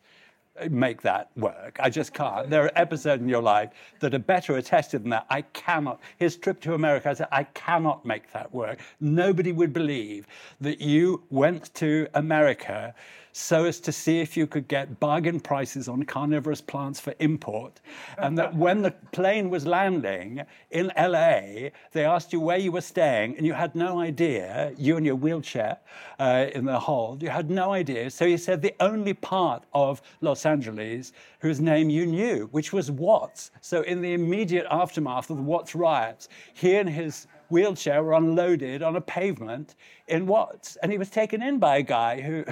make 0.70 1.02
that 1.04 1.30
work. 1.36 1.78
I 1.80 1.90
just 1.90 2.14
can't. 2.14 2.50
There 2.50 2.66
are 2.66 2.72
episodes 2.76 3.22
in 3.22 3.30
your 3.30 3.42
life 3.42 3.70
that 4.00 4.14
are 4.14 4.20
better 4.20 4.58
attested 4.58 5.04
than 5.04 5.12
that. 5.12 5.26
I 5.30 5.42
cannot. 5.42 6.00
His 6.18 6.36
trip 6.36 6.60
to 6.62 6.74
America, 6.74 7.10
I 7.10 7.14
said, 7.14 7.28
I 7.32 7.44
cannot 7.44 8.06
make 8.06 8.32
that 8.34 8.54
work. 8.54 8.80
Nobody 9.00 9.52
would 9.52 9.74
believe 9.74 10.28
that 10.62 10.82
you 10.82 11.24
went 11.30 11.74
to 11.76 12.08
America 12.14 12.94
so 13.40 13.64
as 13.64 13.80
to 13.80 13.92
see 13.92 14.20
if 14.20 14.36
you 14.36 14.46
could 14.46 14.68
get 14.68 15.00
bargain 15.00 15.40
prices 15.40 15.88
on 15.88 16.04
carnivorous 16.04 16.60
plants 16.60 17.00
for 17.00 17.14
import. 17.20 17.80
And 18.18 18.38
that 18.38 18.54
when 18.54 18.82
the 18.82 18.92
plane 19.12 19.50
was 19.50 19.66
landing 19.66 20.42
in 20.72 20.92
LA, 20.98 21.70
they 21.94 22.04
asked 22.06 22.34
you 22.34 22.42
where 22.42 22.58
you 22.58 22.72
were 22.72 22.82
staying, 22.82 23.38
and 23.38 23.46
you 23.46 23.54
had 23.54 23.76
no 23.76 24.00
idea, 24.00 24.74
you 24.78 24.98
and 24.98 25.06
your 25.06 25.16
wheelchair 25.16 25.78
uh, 26.20 26.48
in 26.54 26.66
the 26.66 26.80
hold, 26.80 27.24
you 27.24 27.30
had 27.30 27.50
no 27.50 27.72
idea. 27.72 28.10
So 28.10 28.28
he 28.28 28.38
said 28.38 28.62
the 28.62 28.76
only 28.82 29.14
part 29.14 29.64
of 29.74 30.02
Los 30.20 30.46
Angeles 30.46 31.14
whose 31.40 31.62
name 31.62 31.90
you 31.90 32.06
knew, 32.06 32.50
which 32.52 32.74
was 32.74 32.92
Watts. 32.92 33.52
So 33.62 33.82
in 33.84 34.02
the 34.02 34.14
immediate 34.14 34.68
aftermath 34.70 35.30
of 35.30 35.38
the 35.38 35.44
Watts 35.44 35.76
riots, 35.76 36.28
he 36.54 36.76
and 36.76 36.90
his 36.90 37.28
wheelchair 37.50 38.04
were 38.04 38.14
unloaded 38.14 38.82
on 38.84 38.96
a 38.96 39.02
pavement 39.02 39.76
in 40.08 40.28
Watts. 40.28 40.78
And 40.78 40.92
he 40.92 40.98
was 40.98 41.10
taken 41.10 41.42
in 41.42 41.60
by 41.60 41.78
a 41.78 41.82
guy 41.82 42.22
who, 42.22 42.46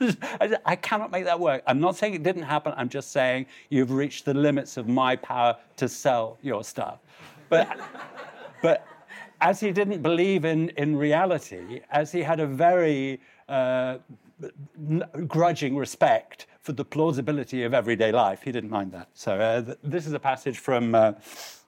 I 0.64 0.76
cannot 0.76 1.10
make 1.10 1.24
that 1.24 1.38
work. 1.38 1.62
I'm 1.66 1.80
not 1.80 1.96
saying 1.96 2.14
it 2.14 2.22
didn't 2.22 2.42
happen. 2.42 2.74
I'm 2.76 2.88
just 2.88 3.12
saying 3.12 3.46
you've 3.68 3.90
reached 3.90 4.24
the 4.24 4.34
limits 4.34 4.76
of 4.76 4.88
my 4.88 5.16
power 5.16 5.56
to 5.76 5.88
sell 5.88 6.38
your 6.42 6.64
stuff. 6.64 6.98
But, 7.48 7.78
but 8.62 8.86
as 9.40 9.60
he 9.60 9.72
didn't 9.72 10.02
believe 10.02 10.44
in, 10.44 10.70
in 10.70 10.96
reality, 10.96 11.80
as 11.90 12.12
he 12.12 12.22
had 12.22 12.40
a 12.40 12.46
very 12.46 13.20
uh, 13.48 13.98
grudging 15.26 15.76
respect 15.76 16.46
for 16.60 16.72
the 16.72 16.84
plausibility 16.84 17.64
of 17.64 17.72
everyday 17.72 18.12
life, 18.12 18.42
he 18.42 18.52
didn't 18.52 18.70
mind 18.70 18.92
that. 18.92 19.08
So 19.14 19.40
uh, 19.40 19.62
th- 19.62 19.78
this 19.82 20.06
is 20.06 20.12
a 20.12 20.20
passage 20.20 20.58
from. 20.58 20.94
Uh, 20.94 21.12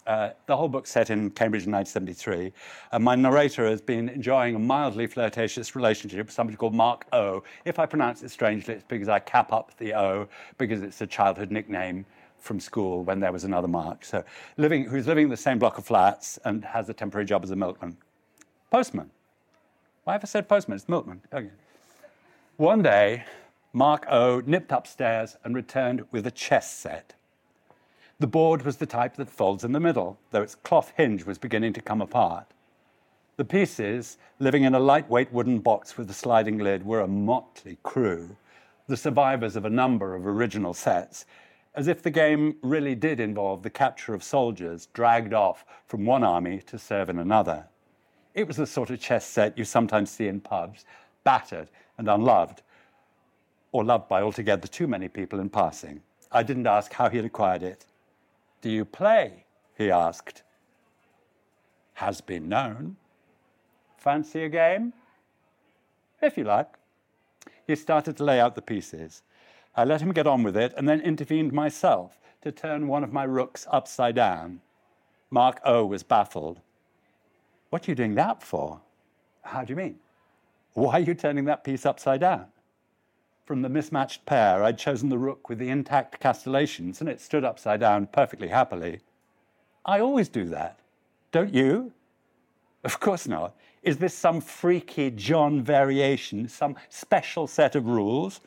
uh, 0.07 0.31
the 0.47 0.57
whole 0.57 0.69
book's 0.69 0.91
set 0.91 1.11
in 1.11 1.31
Cambridge 1.31 1.67
in 1.67 1.73
1973. 1.73 2.53
And 2.93 3.05
my 3.05 3.15
narrator 3.15 3.67
has 3.69 3.81
been 3.81 4.09
enjoying 4.09 4.55
a 4.55 4.59
mildly 4.59 5.07
flirtatious 5.07 5.77
relationship 5.77 6.27
with 6.27 6.35
somebody 6.35 6.57
called 6.57 6.75
Mark 6.75 7.07
O. 7.13 7.43
If 7.65 7.79
I 7.79 7.87
pronounce 7.87 8.23
it 8.23 8.31
strangely, 8.31 8.75
it's 8.75 8.85
because 8.89 9.09
I 9.09 9.19
cap 9.19 9.53
up 9.53 9.77
the 9.79 9.95
O 9.95 10.29
because 10.59 10.83
it's 10.83 11.01
a 11.01 11.07
childhood 11.07 11.51
nickname 11.51 12.05
from 12.39 12.59
school 12.59 13.05
when 13.05 13.21
there 13.21 13.33
was 13.33 13.45
another 13.45 13.69
Mark. 13.69 14.05
So, 14.05 14.25
living, 14.57 14.85
who's 14.85 15.07
living 15.07 15.25
in 15.25 15.31
the 15.31 15.37
same 15.37 15.59
block 15.59 15.79
of 15.79 15.87
flats 15.87 16.39
and 16.45 16.65
has 16.65 16.89
a 16.89 16.95
temporary 16.95 17.25
job 17.25 17.45
as 17.45 17.53
a 17.53 17.57
milkman. 17.57 17.97
Postman. 18.71 19.11
Why 20.05 20.15
have 20.15 20.25
I 20.25 20.27
said 20.27 20.49
postman? 20.49 20.77
It's 20.77 20.89
milkman. 20.89 21.21
Okay. 21.33 21.51
One 22.57 22.83
day, 22.83 23.25
Mark 23.73 24.07
O 24.11 24.43
nipped 24.45 24.73
upstairs 24.73 25.37
and 25.45 25.55
returned 25.55 26.05
with 26.11 26.27
a 26.27 26.31
chess 26.31 26.71
set. 26.71 27.15
The 28.23 28.29
board 28.29 28.63
was 28.63 28.77
the 28.77 28.87
type 28.87 29.17
that 29.17 29.29
folds 29.29 29.65
in 29.65 29.73
the 29.73 29.81
middle, 29.81 30.17
though 30.31 30.43
its 30.43 30.55
cloth 30.55 30.93
hinge 30.97 31.27
was 31.27 31.39
beginning 31.39 31.73
to 31.73 31.81
come 31.81 32.01
apart. 32.01 32.47
The 33.37 33.45
pieces, 33.45 34.17
living 34.39 34.63
in 34.63 34.77
a 34.77 34.79
lightweight 34.79 35.33
wooden 35.33 35.59
box 35.59 35.99
with 35.99 36.09
a 36.09 36.15
sliding 36.15 36.59
lid, 36.59 36.87
were 36.87 37.01
a 37.01 37.09
motley 37.09 37.79
crew, 37.83 38.37
the 38.87 38.97
survivors 38.97 39.57
of 39.57 39.65
a 39.65 39.71
number 39.71 40.15
of 40.15 40.25
original 40.25 40.73
sets, 40.73 41.27
as 41.75 41.89
if 41.89 42.01
the 42.01 42.13
game 42.13 42.55
really 42.63 42.95
did 42.95 43.19
involve 43.19 43.65
the 43.65 43.71
capture 43.71 44.15
of 44.15 44.23
soldiers 44.23 44.87
dragged 44.95 45.35
off 45.35 45.65
from 45.89 46.07
one 46.07 46.23
army 46.23 46.61
to 46.67 46.79
serve 46.79 47.11
in 47.11 47.19
another. 47.19 47.67
It 48.35 48.47
was 48.47 48.57
the 48.57 48.69
sort 48.69 48.91
of 48.91 49.01
chess 49.01 49.27
set 49.27 49.59
you 49.59 49.65
sometimes 49.65 50.13
see 50.13 50.29
in 50.29 50.41
pubs, 50.41 50.85
battered 51.25 51.71
and 51.99 52.09
unloved, 52.09 52.63
or 53.73 53.83
loved 53.83 54.09
by 54.09 54.23
altogether 54.23 54.69
too 54.69 54.87
many 54.87 55.09
people 55.09 55.41
in 55.41 55.49
passing. 55.49 56.03
I 56.31 56.45
didn't 56.45 56.69
ask 56.69 56.93
how 56.93 57.09
he 57.09 57.17
had 57.17 57.27
acquired 57.27 57.65
it. 57.65 57.85
Do 58.63 58.71
you 58.71 58.85
play? 58.85 59.45
he 59.77 59.91
asked. 59.91 60.45
Has 61.95 62.21
been 62.21 62.49
known. 62.49 62.97
Fancy 63.99 64.45
a 64.45 64.49
game? 64.49 64.93
If 66.23 66.39
you 66.39 66.45
like. 66.45 66.69
He 67.67 67.75
started 67.75 68.17
to 68.17 68.25
lay 68.25 68.41
out 68.41 68.55
the 68.55 68.63
pieces. 68.63 69.23
I 69.77 69.85
let 69.85 70.01
him 70.01 70.13
get 70.13 70.27
on 70.27 70.43
with 70.43 70.57
it 70.57 70.73
and 70.77 70.89
then 70.89 71.01
intervened 71.01 71.53
myself, 71.53 72.19
to 72.43 72.53
turn 72.53 72.89
one 72.89 73.05
of 73.05 73.13
my 73.13 73.25
rooks 73.25 73.67
upside 73.71 74.15
down. 74.15 74.61
Mark 75.31 75.61
O 75.65 75.87
was 75.87 76.03
baffled. 76.03 76.61
What 77.71 77.87
are 77.87 77.91
you 77.91 77.95
doing 77.95 78.15
that 78.17 78.43
for? 78.43 78.81
How 79.43 79.65
do 79.65 79.73
you 79.73 79.77
mean? 79.77 79.97
Why 80.75 80.95
are 80.95 81.01
you 81.01 81.15
turning 81.15 81.47
that 81.47 81.65
piece 81.65 81.87
upside 81.87 82.21
down? 82.21 82.52
From 83.45 83.63
the 83.63 83.69
mismatched 83.69 84.25
pair, 84.25 84.63
I'd 84.63 84.79
chosen 84.79 85.09
the 85.09 85.19
rook 85.19 85.49
with 85.49 85.59
the 85.59 85.69
intact 85.69 86.21
castellations, 86.23 87.01
and 87.01 87.09
it 87.09 87.21
stood 87.21 87.45
upside 87.45 87.81
down 87.81 88.07
perfectly 88.07 88.49
happily. 88.49 89.01
I 89.85 90.01
always 90.01 90.29
do 90.29 90.45
that. 90.47 90.79
Don't 91.33 91.53
you? 91.53 91.93
Of 92.85 93.01
course 93.01 93.27
not. 93.27 93.55
Is 93.83 93.99
this 93.99 94.15
some 94.15 94.41
freaky 94.41 95.11
John 95.11 95.61
variation, 95.61 96.49
some 96.49 96.77
special 96.89 97.49
set 97.49 97.75
of 97.75 97.87
rules? 97.87 98.41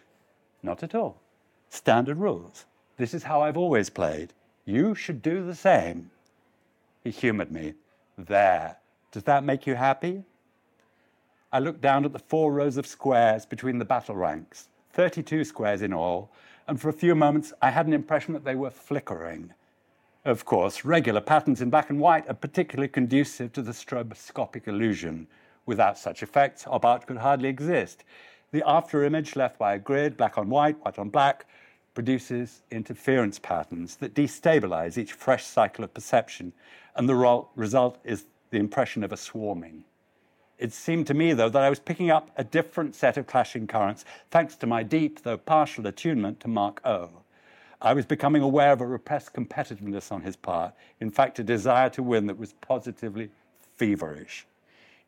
Not 0.63 0.81
at 0.81 0.95
all. 0.95 1.21
Standard 1.69 2.17
rules. 2.17 2.65
This 2.97 3.13
is 3.13 3.23
how 3.23 3.41
I've 3.41 3.57
always 3.57 3.89
played. 3.89 4.31
You 4.63 4.95
should 4.95 5.21
do 5.21 5.45
the 5.45 5.55
same. 5.55 6.09
He 7.03 7.11
humored 7.11 7.51
me. 7.51 7.73
There. 8.17 8.77
Does 9.11 9.23
that 9.23 9.43
make 9.43 9.67
you 9.67 9.75
happy? 9.75 10.23
I 11.51 11.59
looked 11.59 11.81
down 11.81 12.05
at 12.05 12.13
the 12.13 12.19
four 12.19 12.53
rows 12.53 12.77
of 12.77 12.87
squares 12.87 13.45
between 13.45 13.77
the 13.77 13.85
battle 13.85 14.15
ranks, 14.15 14.69
32 14.95 15.43
squares 15.43 15.81
in 15.81 15.91
all, 15.91 16.31
and 16.69 16.79
for 16.79 16.87
a 16.87 16.93
few 16.93 17.13
moments 17.15 17.51
I 17.61 17.69
had 17.69 17.85
an 17.85 17.91
impression 17.91 18.33
that 18.33 18.45
they 18.45 18.55
were 18.55 18.69
flickering. 18.69 19.53
Of 20.23 20.45
course, 20.45 20.85
regular 20.85 21.19
patterns 21.19 21.61
in 21.61 21.69
black 21.69 21.89
and 21.89 21.99
white 21.99 22.27
are 22.29 22.33
particularly 22.33 22.87
conducive 22.87 23.51
to 23.53 23.61
the 23.61 23.73
stroboscopic 23.73 24.69
illusion. 24.69 25.27
Without 25.65 25.97
such 25.99 26.23
effects, 26.23 26.65
our 26.65 26.79
art 26.81 27.05
could 27.07 27.17
hardly 27.17 27.49
exist. 27.49 28.05
The 28.51 28.63
after 28.65 29.03
image 29.03 29.35
left 29.35 29.59
by 29.59 29.75
a 29.75 29.79
grid, 29.79 30.15
black 30.15 30.37
on 30.37 30.49
white, 30.49 30.83
white 30.85 30.97
on 30.97 31.09
black, 31.09 31.45
produces 31.93 32.61
interference 32.71 33.37
patterns 33.37 33.97
that 33.97 34.15
destabilize 34.15 34.97
each 34.97 35.11
fresh 35.11 35.43
cycle 35.43 35.83
of 35.83 35.93
perception, 35.93 36.53
and 36.95 37.09
the 37.09 37.45
result 37.55 37.99
is 38.05 38.25
the 38.49 38.59
impression 38.59 39.03
of 39.03 39.11
a 39.11 39.17
swarming. 39.17 39.83
It 40.57 40.71
seemed 40.71 41.07
to 41.07 41.13
me, 41.13 41.33
though, 41.33 41.49
that 41.49 41.61
I 41.61 41.69
was 41.69 41.79
picking 41.79 42.09
up 42.09 42.31
a 42.37 42.43
different 42.43 42.95
set 42.95 43.17
of 43.17 43.27
clashing 43.27 43.67
currents 43.67 44.05
thanks 44.31 44.55
to 44.57 44.67
my 44.67 44.83
deep, 44.83 45.23
though 45.23 45.37
partial 45.37 45.85
attunement 45.85 46.39
to 46.41 46.47
Mark 46.47 46.81
O. 46.85 47.09
I 47.81 47.93
was 47.93 48.05
becoming 48.05 48.41
aware 48.41 48.71
of 48.71 48.81
a 48.81 48.87
repressed 48.87 49.33
competitiveness 49.33 50.11
on 50.11 50.21
his 50.21 50.35
part, 50.35 50.73
in 51.01 51.11
fact, 51.11 51.39
a 51.39 51.43
desire 51.43 51.89
to 51.91 52.03
win 52.03 52.25
that 52.27 52.39
was 52.39 52.53
positively 52.53 53.29
feverish. 53.75 54.47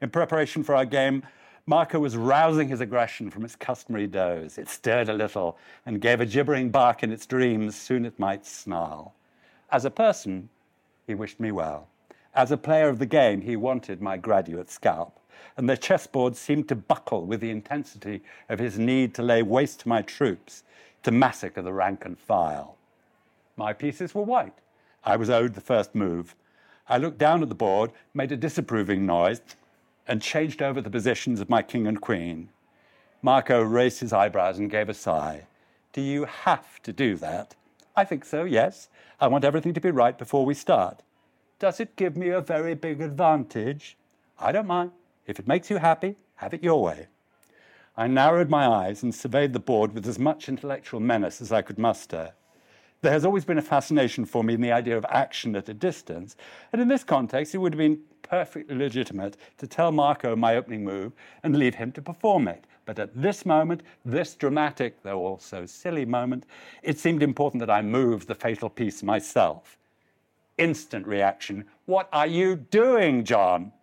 In 0.01 0.09
preparation 0.09 0.63
for 0.63 0.75
our 0.75 0.85
game, 0.85 1.23
Mark 1.65 1.95
O 1.95 1.99
was 1.99 2.17
rousing 2.17 2.67
his 2.67 2.81
aggression 2.81 3.29
from 3.31 3.45
its 3.45 3.55
customary 3.55 4.07
doze. 4.07 4.57
It 4.57 4.69
stirred 4.69 5.09
a 5.09 5.13
little 5.13 5.57
and 5.85 6.01
gave 6.01 6.21
a 6.21 6.25
gibbering 6.25 6.69
bark 6.69 7.03
in 7.03 7.11
its 7.11 7.25
dreams, 7.25 7.75
soon 7.75 8.05
it 8.05 8.19
might 8.19 8.45
snarl. 8.45 9.15
As 9.71 9.85
a 9.85 9.89
person, 9.89 10.49
he 11.07 11.15
wished 11.15 11.39
me 11.39 11.51
well. 11.51 11.87
As 12.33 12.51
a 12.51 12.57
player 12.57 12.89
of 12.89 12.99
the 12.99 13.05
game, 13.05 13.41
he 13.41 13.55
wanted 13.55 14.01
my 14.01 14.17
graduate 14.17 14.69
scalp, 14.69 15.16
and 15.55 15.69
the 15.69 15.77
chessboard 15.77 16.35
seemed 16.35 16.67
to 16.69 16.75
buckle 16.75 17.25
with 17.25 17.41
the 17.41 17.49
intensity 17.49 18.21
of 18.49 18.59
his 18.59 18.77
need 18.77 19.13
to 19.15 19.23
lay 19.23 19.41
waste 19.41 19.81
to 19.81 19.89
my 19.89 20.01
troops 20.01 20.63
to 21.03 21.11
massacre 21.11 21.61
the 21.61 21.73
rank 21.73 22.05
and 22.05 22.19
file. 22.19 22.77
My 23.55 23.73
pieces 23.73 24.13
were 24.13 24.23
white. 24.23 24.53
I 25.03 25.15
was 25.15 25.29
owed 25.29 25.53
the 25.53 25.61
first 25.61 25.95
move. 25.95 26.35
I 26.89 26.97
looked 26.97 27.17
down 27.17 27.41
at 27.41 27.49
the 27.49 27.55
board, 27.55 27.91
made 28.13 28.31
a 28.31 28.37
disapproving 28.37 29.05
noise, 29.05 29.41
and 30.07 30.21
changed 30.21 30.61
over 30.61 30.81
the 30.81 30.89
positions 30.89 31.39
of 31.39 31.49
my 31.49 31.61
king 31.61 31.87
and 31.87 31.99
queen. 31.99 32.49
Mark 33.21 33.49
O 33.49 33.61
raised 33.61 33.99
his 33.99 34.13
eyebrows 34.13 34.59
and 34.59 34.69
gave 34.69 34.89
a 34.89 34.93
sigh. 34.93 35.47
Do 35.91 36.01
you 36.01 36.25
have 36.25 36.81
to 36.83 36.93
do 36.93 37.15
that? 37.17 37.55
I 37.95 38.05
think 38.05 38.23
so, 38.25 38.43
yes. 38.43 38.89
I 39.19 39.27
want 39.27 39.43
everything 39.43 39.73
to 39.73 39.81
be 39.81 39.91
right 39.91 40.17
before 40.17 40.45
we 40.45 40.53
start. 40.53 41.01
Does 41.59 41.79
it 41.79 41.95
give 41.95 42.15
me 42.15 42.29
a 42.29 42.41
very 42.41 42.75
big 42.75 43.01
advantage? 43.01 43.97
I 44.39 44.51
don't 44.51 44.67
mind. 44.67 44.91
If 45.27 45.39
it 45.39 45.47
makes 45.47 45.69
you 45.69 45.77
happy, 45.77 46.15
have 46.35 46.53
it 46.53 46.63
your 46.63 46.81
way. 46.81 47.07
I 47.97 48.07
narrowed 48.07 48.49
my 48.49 48.65
eyes 48.65 49.03
and 49.03 49.13
surveyed 49.13 49.53
the 49.53 49.59
board 49.59 49.93
with 49.93 50.07
as 50.07 50.17
much 50.17 50.47
intellectual 50.47 50.99
menace 50.99 51.41
as 51.41 51.51
I 51.51 51.61
could 51.61 51.77
muster. 51.77 52.33
There 53.01 53.11
has 53.11 53.25
always 53.25 53.45
been 53.45 53.57
a 53.57 53.63
fascination 53.63 54.25
for 54.25 54.43
me 54.43 54.53
in 54.53 54.61
the 54.61 54.71
idea 54.71 54.97
of 54.97 55.05
action 55.09 55.55
at 55.55 55.69
a 55.69 55.73
distance, 55.73 56.35
and 56.71 56.81
in 56.81 56.87
this 56.87 57.03
context, 57.03 57.53
it 57.53 57.59
would 57.59 57.73
have 57.73 57.77
been 57.79 57.99
perfectly 58.23 58.75
legitimate 58.75 59.37
to 59.57 59.67
tell 59.67 59.91
Mark 59.91 60.25
O 60.25 60.35
my 60.35 60.55
opening 60.55 60.83
move 60.83 61.13
and 61.43 61.57
leave 61.57 61.75
him 61.75 61.91
to 61.93 62.01
perform 62.01 62.47
it. 62.47 62.65
But 62.85 62.99
at 62.99 63.19
this 63.19 63.45
moment, 63.45 63.83
this 64.05 64.33
dramatic, 64.33 65.03
though 65.03 65.19
also 65.19 65.65
silly 65.65 66.05
moment, 66.05 66.45
it 66.81 66.97
seemed 66.97 67.21
important 67.21 67.59
that 67.59 67.69
I 67.69 67.81
move 67.81 68.25
the 68.25 68.35
fatal 68.35 68.69
piece 68.69 69.03
myself. 69.03 69.77
Instant 70.57 71.05
reaction 71.05 71.65
What 71.85 72.09
are 72.13 72.27
you 72.27 72.55
doing, 72.55 73.23
John? 73.23 73.73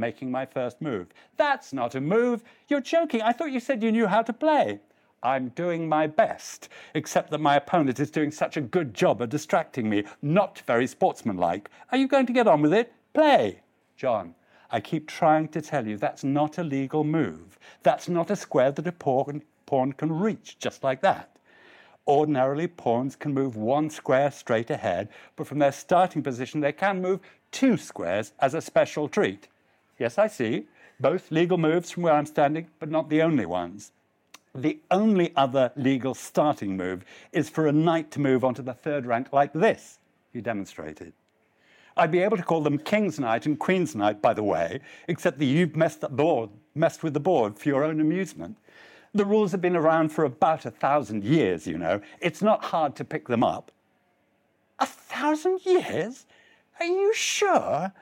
Making 0.00 0.30
my 0.30 0.46
first 0.46 0.80
move. 0.80 1.08
That's 1.36 1.72
not 1.72 1.94
a 1.94 2.00
move. 2.00 2.42
You're 2.68 2.80
joking. 2.80 3.22
I 3.22 3.32
thought 3.32 3.52
you 3.52 3.60
said 3.60 3.82
you 3.82 3.92
knew 3.92 4.06
how 4.06 4.22
to 4.22 4.32
play. 4.32 4.80
I'm 5.22 5.50
doing 5.50 5.86
my 5.86 6.06
best, 6.06 6.70
except 6.94 7.30
that 7.30 7.40
my 7.40 7.56
opponent 7.56 8.00
is 8.00 8.10
doing 8.10 8.30
such 8.30 8.56
a 8.56 8.62
good 8.62 8.94
job 8.94 9.20
of 9.20 9.28
distracting 9.28 9.88
me. 9.88 10.04
Not 10.22 10.62
very 10.66 10.86
sportsmanlike. 10.86 11.70
Are 11.92 11.98
you 11.98 12.08
going 12.08 12.26
to 12.26 12.32
get 12.32 12.48
on 12.48 12.62
with 12.62 12.72
it? 12.72 12.92
Play. 13.12 13.60
John, 13.96 14.34
I 14.70 14.80
keep 14.80 15.06
trying 15.06 15.48
to 15.48 15.60
tell 15.60 15.86
you 15.86 15.98
that's 15.98 16.24
not 16.24 16.56
a 16.56 16.64
legal 16.64 17.04
move. 17.04 17.58
That's 17.82 18.08
not 18.08 18.30
a 18.30 18.36
square 18.36 18.72
that 18.72 18.86
a 18.86 18.92
pawn, 18.92 19.42
pawn 19.66 19.92
can 19.92 20.10
reach 20.10 20.58
just 20.58 20.82
like 20.82 21.02
that. 21.02 21.36
Ordinarily, 22.06 22.66
pawns 22.66 23.14
can 23.14 23.34
move 23.34 23.56
one 23.56 23.90
square 23.90 24.30
straight 24.30 24.70
ahead, 24.70 25.10
but 25.36 25.46
from 25.46 25.58
their 25.58 25.72
starting 25.72 26.22
position, 26.22 26.60
they 26.60 26.72
can 26.72 27.02
move 27.02 27.20
two 27.50 27.76
squares 27.76 28.32
as 28.40 28.54
a 28.54 28.60
special 28.60 29.06
treat. 29.06 29.48
Yes, 30.00 30.16
I 30.16 30.28
see. 30.28 30.66
Both 30.98 31.30
legal 31.30 31.58
moves 31.58 31.90
from 31.90 32.04
where 32.04 32.14
I'm 32.14 32.26
standing, 32.26 32.66
but 32.80 32.90
not 32.90 33.10
the 33.10 33.22
only 33.22 33.44
ones. 33.44 33.92
The 34.54 34.80
only 34.90 35.32
other 35.36 35.70
legal 35.76 36.14
starting 36.14 36.76
move 36.76 37.04
is 37.32 37.50
for 37.50 37.66
a 37.66 37.72
knight 37.72 38.10
to 38.12 38.20
move 38.20 38.42
onto 38.42 38.62
the 38.62 38.72
third 38.72 39.04
rank 39.04 39.28
like 39.32 39.52
this, 39.52 39.98
he 40.32 40.40
demonstrated. 40.40 41.12
I'd 41.96 42.10
be 42.10 42.20
able 42.20 42.38
to 42.38 42.42
call 42.42 42.62
them 42.62 42.78
King's 42.78 43.20
Knight 43.20 43.44
and 43.44 43.58
Queen's 43.58 43.94
Knight, 43.94 44.22
by 44.22 44.32
the 44.32 44.42
way, 44.42 44.80
except 45.06 45.38
that 45.38 45.44
you've 45.44 45.76
messed, 45.76 46.02
up 46.02 46.16
board, 46.16 46.48
messed 46.74 47.02
with 47.02 47.12
the 47.12 47.20
board 47.20 47.58
for 47.58 47.68
your 47.68 47.84
own 47.84 48.00
amusement. 48.00 48.56
The 49.12 49.26
rules 49.26 49.52
have 49.52 49.60
been 49.60 49.76
around 49.76 50.10
for 50.10 50.24
about 50.24 50.64
a 50.64 50.70
thousand 50.70 51.24
years, 51.24 51.66
you 51.66 51.76
know. 51.76 52.00
It's 52.20 52.40
not 52.40 52.64
hard 52.64 52.96
to 52.96 53.04
pick 53.04 53.28
them 53.28 53.44
up. 53.44 53.70
A 54.78 54.86
thousand 54.86 55.60
years? 55.66 56.24
Are 56.78 56.86
you 56.86 57.12
sure? 57.12 57.92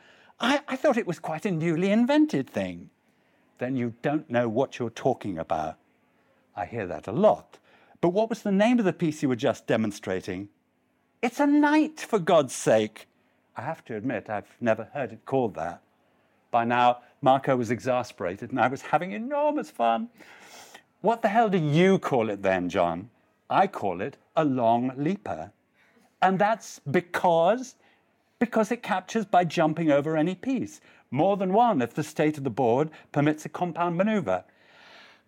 I, 0.40 0.60
I 0.68 0.76
thought 0.76 0.96
it 0.96 1.06
was 1.06 1.18
quite 1.18 1.44
a 1.44 1.50
newly 1.50 1.90
invented 1.90 2.48
thing. 2.48 2.90
Then 3.58 3.76
you 3.76 3.94
don't 4.02 4.30
know 4.30 4.48
what 4.48 4.78
you're 4.78 4.90
talking 4.90 5.38
about. 5.38 5.76
I 6.54 6.64
hear 6.66 6.86
that 6.86 7.06
a 7.06 7.12
lot. 7.12 7.58
But 8.00 8.10
what 8.10 8.30
was 8.30 8.42
the 8.42 8.52
name 8.52 8.78
of 8.78 8.84
the 8.84 8.92
piece 8.92 9.22
you 9.22 9.28
were 9.28 9.36
just 9.36 9.66
demonstrating? 9.66 10.48
It's 11.20 11.40
a 11.40 11.46
knight, 11.46 12.00
for 12.00 12.20
God's 12.20 12.54
sake. 12.54 13.08
I 13.56 13.62
have 13.62 13.84
to 13.86 13.96
admit, 13.96 14.30
I've 14.30 14.56
never 14.60 14.84
heard 14.94 15.12
it 15.12 15.24
called 15.24 15.54
that. 15.56 15.82
By 16.52 16.64
now, 16.64 16.98
Mark 17.20 17.48
O 17.48 17.56
was 17.56 17.72
exasperated 17.72 18.50
and 18.50 18.60
I 18.60 18.68
was 18.68 18.82
having 18.82 19.12
enormous 19.12 19.70
fun. 19.70 20.08
What 21.00 21.22
the 21.22 21.28
hell 21.28 21.48
do 21.48 21.58
you 21.58 21.98
call 21.98 22.30
it 22.30 22.42
then, 22.42 22.68
John? 22.68 23.10
I 23.50 23.66
call 23.66 24.00
it 24.00 24.16
a 24.36 24.44
long 24.44 24.92
leaper. 24.96 25.50
And 26.22 26.38
that's 26.38 26.80
because 26.90 27.74
because 28.38 28.70
it 28.70 28.82
captures 28.82 29.24
by 29.24 29.44
jumping 29.44 29.90
over 29.90 30.16
any 30.16 30.34
piece, 30.34 30.80
more 31.10 31.36
than 31.36 31.52
one 31.52 31.82
if 31.82 31.94
the 31.94 32.02
state 32.02 32.38
of 32.38 32.44
the 32.44 32.50
board 32.50 32.90
permits 33.10 33.44
a 33.44 33.48
compound 33.48 33.96
maneuver. 33.96 34.44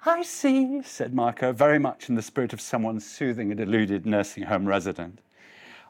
I 0.07 0.23
see, 0.23 0.81
said 0.83 1.13
Mark 1.13 1.43
O, 1.43 1.53
very 1.53 1.79
much 1.79 2.09
in 2.09 2.15
the 2.15 2.23
spirit 2.23 2.53
of 2.53 2.61
someone 2.61 3.01
soothing 3.01 3.53
a 3.53 3.55
deluded 3.55 4.07
nursing 4.07 4.45
home 4.45 4.67
resident. 4.67 5.21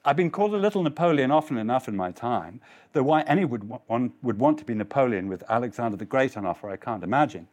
I've 0.04 0.16
been 0.16 0.30
called 0.30 0.54
a 0.54 0.58
little 0.58 0.82
Napoleon 0.82 1.30
often 1.30 1.58
enough 1.58 1.86
in 1.86 1.94
my 1.94 2.10
time, 2.10 2.60
though 2.92 3.02
why 3.02 3.20
any 3.22 3.44
would, 3.44 3.70
one 3.86 4.12
would 4.22 4.38
want 4.38 4.58
to 4.58 4.64
be 4.64 4.74
Napoleon 4.74 5.28
with 5.28 5.44
Alexander 5.48 5.98
the 5.98 6.06
Great 6.06 6.38
on 6.38 6.46
offer, 6.46 6.70
I 6.70 6.76
can't 6.76 7.04
imagine. 7.04 7.46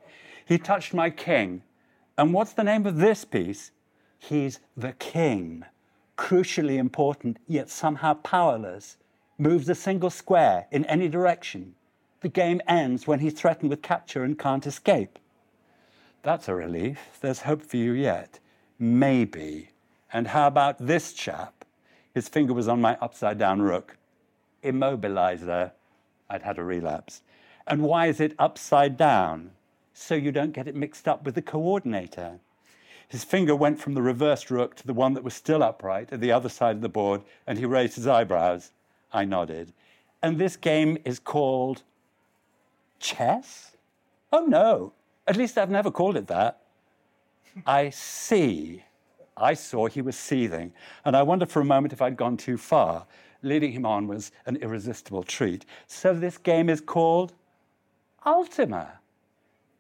He 0.46 0.58
touched 0.58 0.94
my 0.94 1.10
king. 1.10 1.62
And 2.18 2.34
what's 2.34 2.54
the 2.54 2.64
name 2.64 2.86
of 2.86 2.98
this 2.98 3.26
piece? 3.26 3.72
He's 4.18 4.60
the 4.78 4.94
king, 4.94 5.66
crucially 6.18 6.78
important, 6.78 7.38
yet 7.48 7.70
somehow 7.70 8.14
powerless 8.14 8.96
moves 9.38 9.70
a 9.70 9.76
single 9.76 10.10
square 10.10 10.68
in 10.72 10.86
any 10.86 11.08
direction. 11.08 11.76
The 12.22 12.30
game 12.30 12.62
ends 12.68 13.06
when 13.06 13.20
he's 13.20 13.34
threatened 13.34 13.70
with 13.70 13.82
capture 13.82 14.24
and 14.24 14.38
can't 14.38 14.66
escape. 14.66 15.20
That's 16.24 16.48
a 16.48 16.56
relief. 16.56 17.20
There's 17.22 17.42
hope 17.42 17.62
for 17.62 17.78
you 17.78 17.92
yet. 17.92 18.40
Maybe. 18.80 19.70
And 20.12 20.28
how 20.28 20.48
about 20.48 20.78
this 20.80 21.14
chap? 21.14 21.66
His 22.14 22.28
finger 22.28 22.54
was 22.54 22.68
on 22.68 22.82
my 22.82 22.98
upside 23.00 23.38
down 23.38 23.62
rook. 23.62 23.98
Immobilizer. 24.64 25.72
I'd 26.30 26.42
had 26.42 26.58
a 26.58 26.64
relapse. 26.64 27.22
And 27.68 27.84
why 27.84 28.08
is 28.08 28.20
it 28.20 28.36
upside 28.40 28.98
down? 28.98 29.52
So 29.94 30.16
you 30.16 30.32
don't 30.32 30.54
get 30.54 30.68
it 30.68 30.76
mixed 30.76 31.08
up 31.08 31.24
with 31.24 31.36
the 31.36 31.42
coordinator. 31.42 32.40
His 33.08 33.24
finger 33.24 33.56
went 33.56 33.80
from 33.80 33.94
the 33.94 34.02
reversed 34.02 34.52
rook 34.52 34.76
to 34.76 34.88
the 34.88 34.94
one 34.94 35.14
that 35.14 35.24
was 35.24 35.34
still 35.34 35.64
upright 35.64 36.12
at 36.12 36.20
the 36.20 36.32
other 36.32 36.50
side 36.50 36.76
of 36.76 36.82
the 36.82 36.90
board, 36.90 37.22
and 37.46 37.58
he 37.58 37.66
raised 37.66 37.96
his 37.96 38.08
eyebrows. 38.08 38.72
I 39.12 39.26
nodded. 39.26 39.74
And 40.22 40.38
this 40.38 40.56
game 40.56 40.98
is 41.06 41.20
called 41.20 41.84
chess? 43.00 43.78
Oh, 44.32 44.46
no. 44.46 44.94
At 45.28 45.38
least 45.38 45.58
I've 45.58 45.70
never 45.70 45.92
called 45.92 46.18
it 46.18 46.28
that. 46.28 46.62
I 47.66 47.90
see. 47.90 48.84
I 49.36 49.54
saw 49.54 49.88
he 49.88 50.02
was 50.02 50.18
seething, 50.18 50.74
and 51.06 51.16
I 51.16 51.22
wondered 51.22 51.50
for 51.50 51.62
a 51.62 51.66
moment 51.66 51.94
if 51.94 52.02
I'd 52.02 52.18
gone 52.18 52.38
too 52.38 52.58
far. 52.58 53.06
Leading 53.44 53.72
him 53.72 53.86
on 53.86 54.08
was 54.08 54.32
an 54.48 54.58
irresistible 54.58 55.24
treat. 55.24 55.66
So 55.86 56.14
this 56.14 56.38
game 56.38 56.70
is 56.70 56.82
called 56.82 57.34
Ultima. 58.26 59.00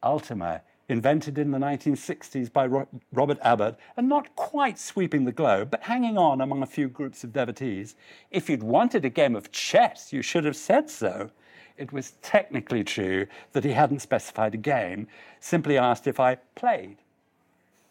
Ultima, 0.03 0.61
invented 0.89 1.37
in 1.37 1.51
the 1.51 1.57
1960s 1.57 2.51
by 2.51 2.65
Robert 3.11 3.37
Abbott, 3.41 3.77
and 3.97 4.07
not 4.07 4.35
quite 4.35 4.79
sweeping 4.79 5.25
the 5.25 5.31
globe, 5.31 5.69
but 5.69 5.83
hanging 5.83 6.17
on 6.17 6.39
among 6.39 6.63
a 6.63 6.67
few 6.67 6.87
groups 6.87 7.23
of 7.23 7.33
devotees. 7.33 7.95
If 8.31 8.49
you'd 8.49 8.63
wanted 8.63 9.03
a 9.03 9.09
game 9.09 9.35
of 9.35 9.51
chess, 9.51 10.13
you 10.13 10.21
should 10.21 10.45
have 10.45 10.55
said 10.55 10.89
so. 10.89 11.31
It 11.77 11.91
was 11.91 12.11
technically 12.21 12.83
true 12.83 13.27
that 13.51 13.63
he 13.63 13.73
hadn't 13.73 13.99
specified 13.99 14.53
a 14.53 14.57
game, 14.57 15.07
simply 15.39 15.77
asked 15.77 16.07
if 16.07 16.19
I 16.19 16.35
played. 16.55 16.97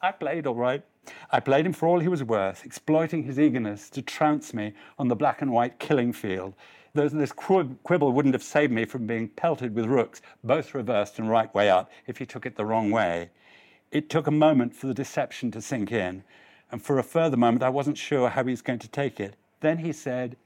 I 0.01 0.13
played 0.13 0.47
all 0.47 0.55
right. 0.55 0.83
I 1.31 1.39
played 1.39 1.67
him 1.67 1.73
for 1.73 1.87
all 1.87 2.01
he 2.01 2.09
was 2.09 2.25
worth, 2.25 2.65
exploiting 2.65 3.23
his 3.23 3.39
eagerness 3.39 3.89
to 3.91 4.03
trounce 4.03 4.53
me 4.53 4.73
on 4.99 5.09
the 5.09 5.15
black 5.15 5.41
and 5.41 5.53
white 5.53 5.79
killing 5.79 6.13
field. 6.13 6.55
This 6.97 7.33
quibble 7.33 8.13
wouldn't 8.13 8.35
have 8.35 8.43
saved 8.43 8.73
me 8.73 8.87
from 8.87 9.07
being 9.07 9.29
pelted 9.29 9.75
with 9.75 9.85
rooks, 9.85 10.23
both 10.43 10.75
reversed 10.75 11.19
and 11.19 11.29
right 11.29 11.55
way 11.55 11.69
up, 11.69 11.91
if 12.07 12.17
he 12.19 12.25
took 12.27 12.47
it 12.47 12.57
the 12.57 12.65
wrong 12.65 12.91
way. 12.91 13.31
It 13.93 14.09
took 14.09 14.27
a 14.27 14.33
moment 14.33 14.75
for 14.75 14.87
the 14.87 14.95
deception 14.95 15.51
to 15.53 15.61
sink 15.61 15.93
in, 15.93 16.25
and 16.73 16.83
for 16.83 16.99
a 16.99 17.03
further 17.03 17.37
moment 17.37 17.63
I 17.63 17.69
wasn't 17.69 17.99
sure 17.99 18.31
how 18.31 18.45
he 18.45 18.51
was 18.51 18.63
going 18.63 18.79
to 18.81 18.89
take 18.89 19.21
it. 19.21 19.37
Then 19.61 19.79
he 19.79 19.93
said, 19.93 20.37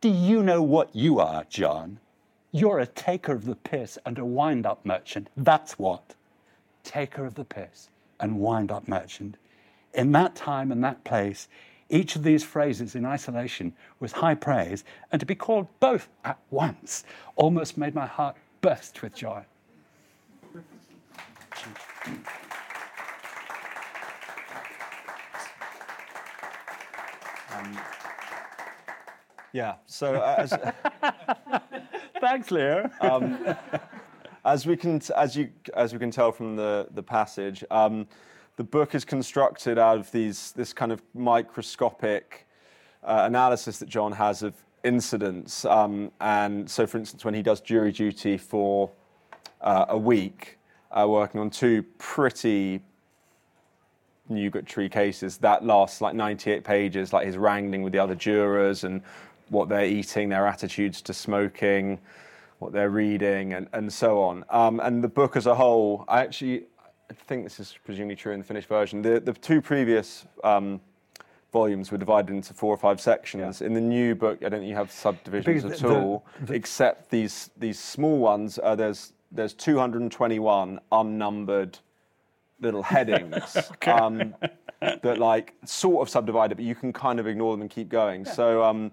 Do 0.00 0.08
you 0.10 0.42
know 0.42 0.62
what 0.62 0.94
you 0.94 1.18
are, 1.18 1.44
John? 1.48 1.98
You're 2.52 2.78
a 2.78 2.86
taker 2.86 3.32
of 3.32 3.46
the 3.46 3.56
piss 3.56 3.98
and 4.04 4.18
a 4.18 4.24
wind 4.24 4.66
up 4.66 4.84
merchant. 4.84 5.28
That's 5.36 5.78
what. 5.78 6.14
Taker 6.84 7.24
of 7.24 7.36
the 7.36 7.44
piss 7.44 7.88
and 8.18 8.38
wind 8.38 8.70
up 8.70 8.86
merchant. 8.86 9.36
In 9.94 10.12
that 10.12 10.36
time 10.36 10.70
and 10.70 10.84
that 10.84 11.04
place, 11.04 11.48
each 11.90 12.16
of 12.16 12.22
these 12.22 12.44
phrases 12.44 12.94
in 12.94 13.04
isolation 13.04 13.74
was 13.98 14.12
high 14.12 14.34
praise, 14.34 14.84
and 15.12 15.20
to 15.20 15.26
be 15.26 15.34
called 15.34 15.66
both 15.80 16.08
at 16.24 16.38
once 16.50 17.04
almost 17.36 17.76
made 17.76 17.94
my 17.94 18.06
heart 18.06 18.36
burst 18.60 19.02
with 19.02 19.14
joy. 19.14 19.44
Um, 27.52 27.78
yeah, 29.52 29.74
so 29.86 30.14
uh, 30.14 30.34
as, 30.38 30.54
thanks, 32.20 32.50
Leo. 32.50 32.88
Um, 33.00 33.56
as 34.44 34.64
we 34.66 34.76
can, 34.76 35.02
as 35.16 35.36
you, 35.36 35.50
as 35.74 35.92
we 35.92 35.98
can 35.98 36.10
tell 36.10 36.30
from 36.32 36.56
the 36.56 36.88
the 36.92 37.02
passage, 37.02 37.64
um, 37.70 38.06
the 38.56 38.64
book 38.64 38.94
is 38.94 39.04
constructed 39.04 39.78
out 39.78 39.98
of 39.98 40.10
these 40.12 40.52
this 40.52 40.72
kind 40.72 40.92
of 40.92 41.02
microscopic 41.14 42.46
uh, 43.02 43.22
analysis 43.26 43.78
that 43.78 43.88
John 43.88 44.12
has 44.12 44.42
of 44.42 44.54
incidents. 44.84 45.64
Um, 45.64 46.10
and 46.20 46.70
so, 46.70 46.86
for 46.86 46.98
instance, 46.98 47.24
when 47.24 47.34
he 47.34 47.42
does 47.42 47.60
jury 47.60 47.92
duty 47.92 48.36
for 48.36 48.90
uh, 49.60 49.86
a 49.88 49.98
week, 49.98 50.58
uh, 50.90 51.06
working 51.08 51.40
on 51.40 51.50
two 51.50 51.82
pretty 51.98 52.82
nugatory 54.30 54.88
cases 54.88 55.38
that 55.38 55.64
lasts 55.64 56.00
like 56.00 56.14
98 56.14 56.64
pages, 56.64 57.12
like 57.12 57.26
his 57.26 57.36
wrangling 57.36 57.82
with 57.82 57.92
the 57.92 57.98
other 57.98 58.14
jurors 58.14 58.84
and 58.84 59.02
what 59.48 59.68
they're 59.68 59.86
eating, 59.86 60.28
their 60.28 60.46
attitudes 60.46 61.02
to 61.02 61.12
smoking, 61.12 61.98
what 62.60 62.72
they're 62.72 62.90
reading, 62.90 63.54
and, 63.54 63.68
and 63.72 63.92
so 63.92 64.22
on. 64.22 64.44
Um, 64.50 64.80
and 64.80 65.02
the 65.02 65.08
book 65.08 65.36
as 65.36 65.46
a 65.46 65.54
whole, 65.54 66.04
I 66.08 66.20
actually 66.20 66.66
I 67.10 67.14
think 67.26 67.42
this 67.42 67.58
is 67.58 67.74
presumably 67.84 68.14
true 68.14 68.32
in 68.32 68.38
the 68.38 68.44
finished 68.44 68.68
version. 68.68 69.02
The, 69.02 69.18
the 69.18 69.32
two 69.32 69.60
previous 69.60 70.26
um, 70.44 70.80
volumes 71.52 71.90
were 71.90 71.98
divided 71.98 72.32
into 72.32 72.54
four 72.54 72.72
or 72.72 72.76
five 72.76 73.00
sections. 73.00 73.60
Yeah. 73.60 73.66
In 73.66 73.74
the 73.74 73.80
new 73.80 74.14
book, 74.14 74.38
I 74.44 74.48
don't 74.48 74.60
think 74.60 74.70
you 74.70 74.76
have 74.76 74.92
subdivisions 74.92 75.64
because 75.64 75.82
at 75.82 75.88
the, 75.88 76.00
all, 76.00 76.24
the, 76.42 76.54
except 76.54 77.10
these 77.10 77.50
these 77.56 77.78
small 77.80 78.18
ones. 78.18 78.60
Uh, 78.62 78.76
there's 78.76 79.12
there's 79.32 79.54
221 79.54 80.80
unnumbered 80.92 81.78
little 82.60 82.82
headings 82.82 83.56
okay. 83.72 83.90
um, 83.90 84.34
that 84.80 85.18
like 85.18 85.54
sort 85.64 86.06
of 86.06 86.08
subdivide 86.08 86.52
it, 86.52 86.56
but 86.56 86.64
you 86.64 86.76
can 86.76 86.92
kind 86.92 87.18
of 87.18 87.26
ignore 87.26 87.52
them 87.52 87.62
and 87.62 87.70
keep 87.70 87.88
going. 87.88 88.24
Yeah. 88.24 88.32
So. 88.32 88.62
Um, 88.62 88.92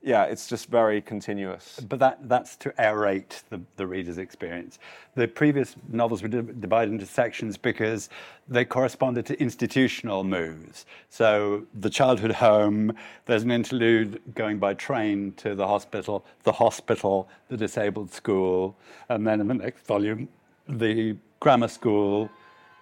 yeah, 0.00 0.24
it's 0.24 0.46
just 0.46 0.68
very 0.68 1.00
continuous. 1.02 1.80
But 1.88 1.98
that, 1.98 2.28
that's 2.28 2.54
to 2.56 2.70
aerate 2.78 3.42
the, 3.50 3.60
the 3.76 3.86
reader's 3.86 4.18
experience. 4.18 4.78
The 5.16 5.26
previous 5.26 5.74
novels 5.88 6.22
were 6.22 6.28
divided 6.28 6.92
into 6.92 7.06
sections 7.06 7.56
because 7.56 8.08
they 8.46 8.64
corresponded 8.64 9.26
to 9.26 9.40
institutional 9.40 10.22
moves. 10.22 10.86
So 11.08 11.66
the 11.74 11.90
childhood 11.90 12.32
home, 12.32 12.92
there's 13.26 13.42
an 13.42 13.50
interlude 13.50 14.22
going 14.34 14.58
by 14.58 14.74
train 14.74 15.32
to 15.38 15.56
the 15.56 15.66
hospital, 15.66 16.24
the 16.44 16.52
hospital, 16.52 17.28
the 17.48 17.56
disabled 17.56 18.12
school, 18.12 18.76
and 19.08 19.26
then 19.26 19.40
in 19.40 19.48
the 19.48 19.54
next 19.54 19.84
volume, 19.84 20.28
the 20.68 21.16
grammar 21.40 21.68
school, 21.68 22.30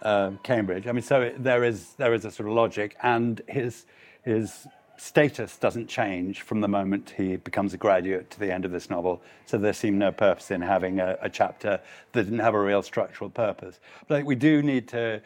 uh, 0.02 0.32
Cambridge. 0.42 0.86
I 0.86 0.92
mean, 0.92 1.02
so 1.02 1.22
it, 1.22 1.42
there 1.42 1.64
is 1.64 1.94
there 1.94 2.12
is 2.12 2.26
a 2.26 2.30
sort 2.30 2.48
of 2.48 2.54
logic, 2.54 2.94
and 3.02 3.40
his 3.48 3.86
his 4.22 4.66
status 4.98 5.56
doesn't 5.56 5.88
change 5.88 6.42
from 6.42 6.60
the 6.60 6.68
moment 6.68 7.14
he 7.16 7.36
becomes 7.36 7.74
a 7.74 7.76
graduate 7.76 8.30
to 8.30 8.40
the 8.40 8.52
end 8.52 8.64
of 8.64 8.72
this 8.72 8.90
novel. 8.90 9.22
So 9.46 9.58
there 9.58 9.72
seemed 9.72 9.98
no 9.98 10.12
purpose 10.12 10.50
in 10.50 10.60
having 10.60 11.00
a, 11.00 11.16
a 11.20 11.28
chapter 11.28 11.80
that 12.12 12.22
didn't 12.24 12.38
have 12.38 12.54
a 12.54 12.60
real 12.60 12.82
structural 12.82 13.30
purpose. 13.30 13.80
But 14.08 14.24
we 14.24 14.34
do 14.34 14.62
need 14.62 14.88
to 14.88 15.20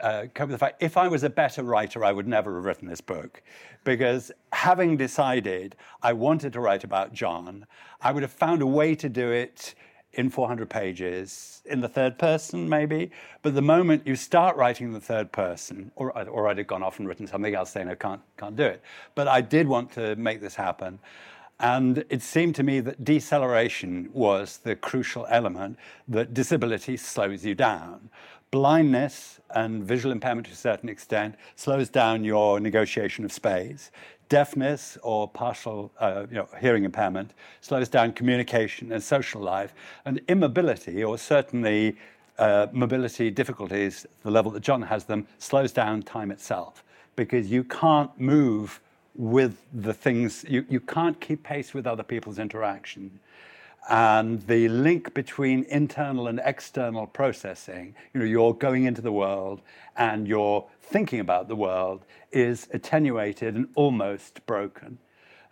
uh, 0.00 0.26
cope 0.34 0.48
with 0.48 0.50
the 0.50 0.58
fact 0.58 0.82
if 0.82 0.96
I 0.96 1.08
was 1.08 1.22
a 1.22 1.30
better 1.30 1.62
writer, 1.62 2.04
I 2.04 2.12
would 2.12 2.28
never 2.28 2.56
have 2.56 2.64
written 2.64 2.88
this 2.88 3.00
book. 3.00 3.42
Because 3.84 4.32
having 4.52 4.96
decided 4.96 5.76
I 6.02 6.12
wanted 6.12 6.52
to 6.54 6.60
write 6.60 6.84
about 6.84 7.12
John, 7.12 7.66
I 8.00 8.12
would 8.12 8.22
have 8.22 8.32
found 8.32 8.62
a 8.62 8.66
way 8.66 8.94
to 8.96 9.08
do 9.08 9.30
it 9.30 9.74
in 10.16 10.30
400 10.30 10.68
pages 10.68 11.62
in 11.66 11.80
the 11.80 11.88
third 11.88 12.18
person, 12.18 12.68
maybe. 12.68 13.10
But 13.42 13.54
the 13.54 13.62
moment 13.62 14.06
you 14.06 14.16
start 14.16 14.56
writing 14.56 14.88
in 14.88 14.92
the 14.92 15.00
third 15.00 15.30
person, 15.30 15.92
or, 15.94 16.10
or 16.28 16.48
I'd 16.48 16.58
have 16.58 16.66
gone 16.66 16.82
off 16.82 16.98
and 16.98 17.06
written 17.06 17.26
something 17.26 17.54
else 17.54 17.70
saying, 17.70 17.88
I 17.88 17.94
can't, 17.94 18.22
can't 18.38 18.56
do 18.56 18.64
it. 18.64 18.82
But 19.14 19.28
I 19.28 19.42
did 19.42 19.68
want 19.68 19.92
to 19.92 20.16
make 20.16 20.40
this 20.40 20.54
happen. 20.54 20.98
And 21.60 22.04
it 22.08 22.22
seemed 22.22 22.54
to 22.56 22.62
me 22.62 22.80
that 22.80 23.04
deceleration 23.04 24.10
was 24.12 24.58
the 24.58 24.74
crucial 24.74 25.26
element, 25.28 25.78
that 26.08 26.34
disability 26.34 26.96
slows 26.96 27.44
you 27.44 27.54
down. 27.54 28.10
Blindness 28.50 29.40
and 29.50 29.84
visual 29.84 30.12
impairment 30.12 30.46
to 30.46 30.52
a 30.52 30.56
certain 30.56 30.88
extent 30.88 31.34
slows 31.56 31.88
down 31.88 32.24
your 32.24 32.58
negotiation 32.58 33.24
of 33.24 33.32
space 33.32 33.90
deafness 34.28 34.98
or 35.02 35.28
partial 35.28 35.92
uh, 36.00 36.26
you 36.28 36.36
know, 36.36 36.48
hearing 36.60 36.84
impairment 36.84 37.32
slows 37.60 37.88
down 37.88 38.12
communication 38.12 38.92
and 38.92 39.02
social 39.02 39.40
life, 39.40 39.74
and 40.04 40.20
immobility, 40.28 41.04
or 41.04 41.16
certainly 41.18 41.96
uh, 42.38 42.66
mobility 42.72 43.30
difficulties, 43.30 44.06
the 44.22 44.30
level 44.30 44.50
that 44.50 44.60
John 44.60 44.82
has 44.82 45.04
them, 45.04 45.26
slows 45.38 45.72
down 45.72 46.02
time 46.02 46.30
itself 46.30 46.84
because 47.14 47.50
you 47.50 47.64
can't 47.64 48.10
move 48.20 48.80
with 49.14 49.62
the 49.72 49.94
things, 49.94 50.44
you, 50.48 50.66
you 50.68 50.80
can't 50.80 51.18
keep 51.20 51.42
pace 51.42 51.72
with 51.72 51.86
other 51.86 52.02
people's 52.02 52.38
interaction 52.38 53.18
and 53.88 54.42
the 54.46 54.68
link 54.68 55.14
between 55.14 55.64
internal 55.64 56.28
and 56.28 56.40
external 56.44 57.06
processing, 57.06 57.94
you 58.12 58.20
know, 58.20 58.26
you're 58.26 58.54
going 58.54 58.84
into 58.84 59.00
the 59.00 59.12
world 59.12 59.62
and 59.96 60.26
you're 60.26 60.66
thinking 60.82 61.20
about 61.20 61.48
the 61.48 61.56
world, 61.56 62.04
is 62.32 62.68
attenuated 62.72 63.54
and 63.54 63.68
almost 63.74 64.44
broken. 64.46 64.98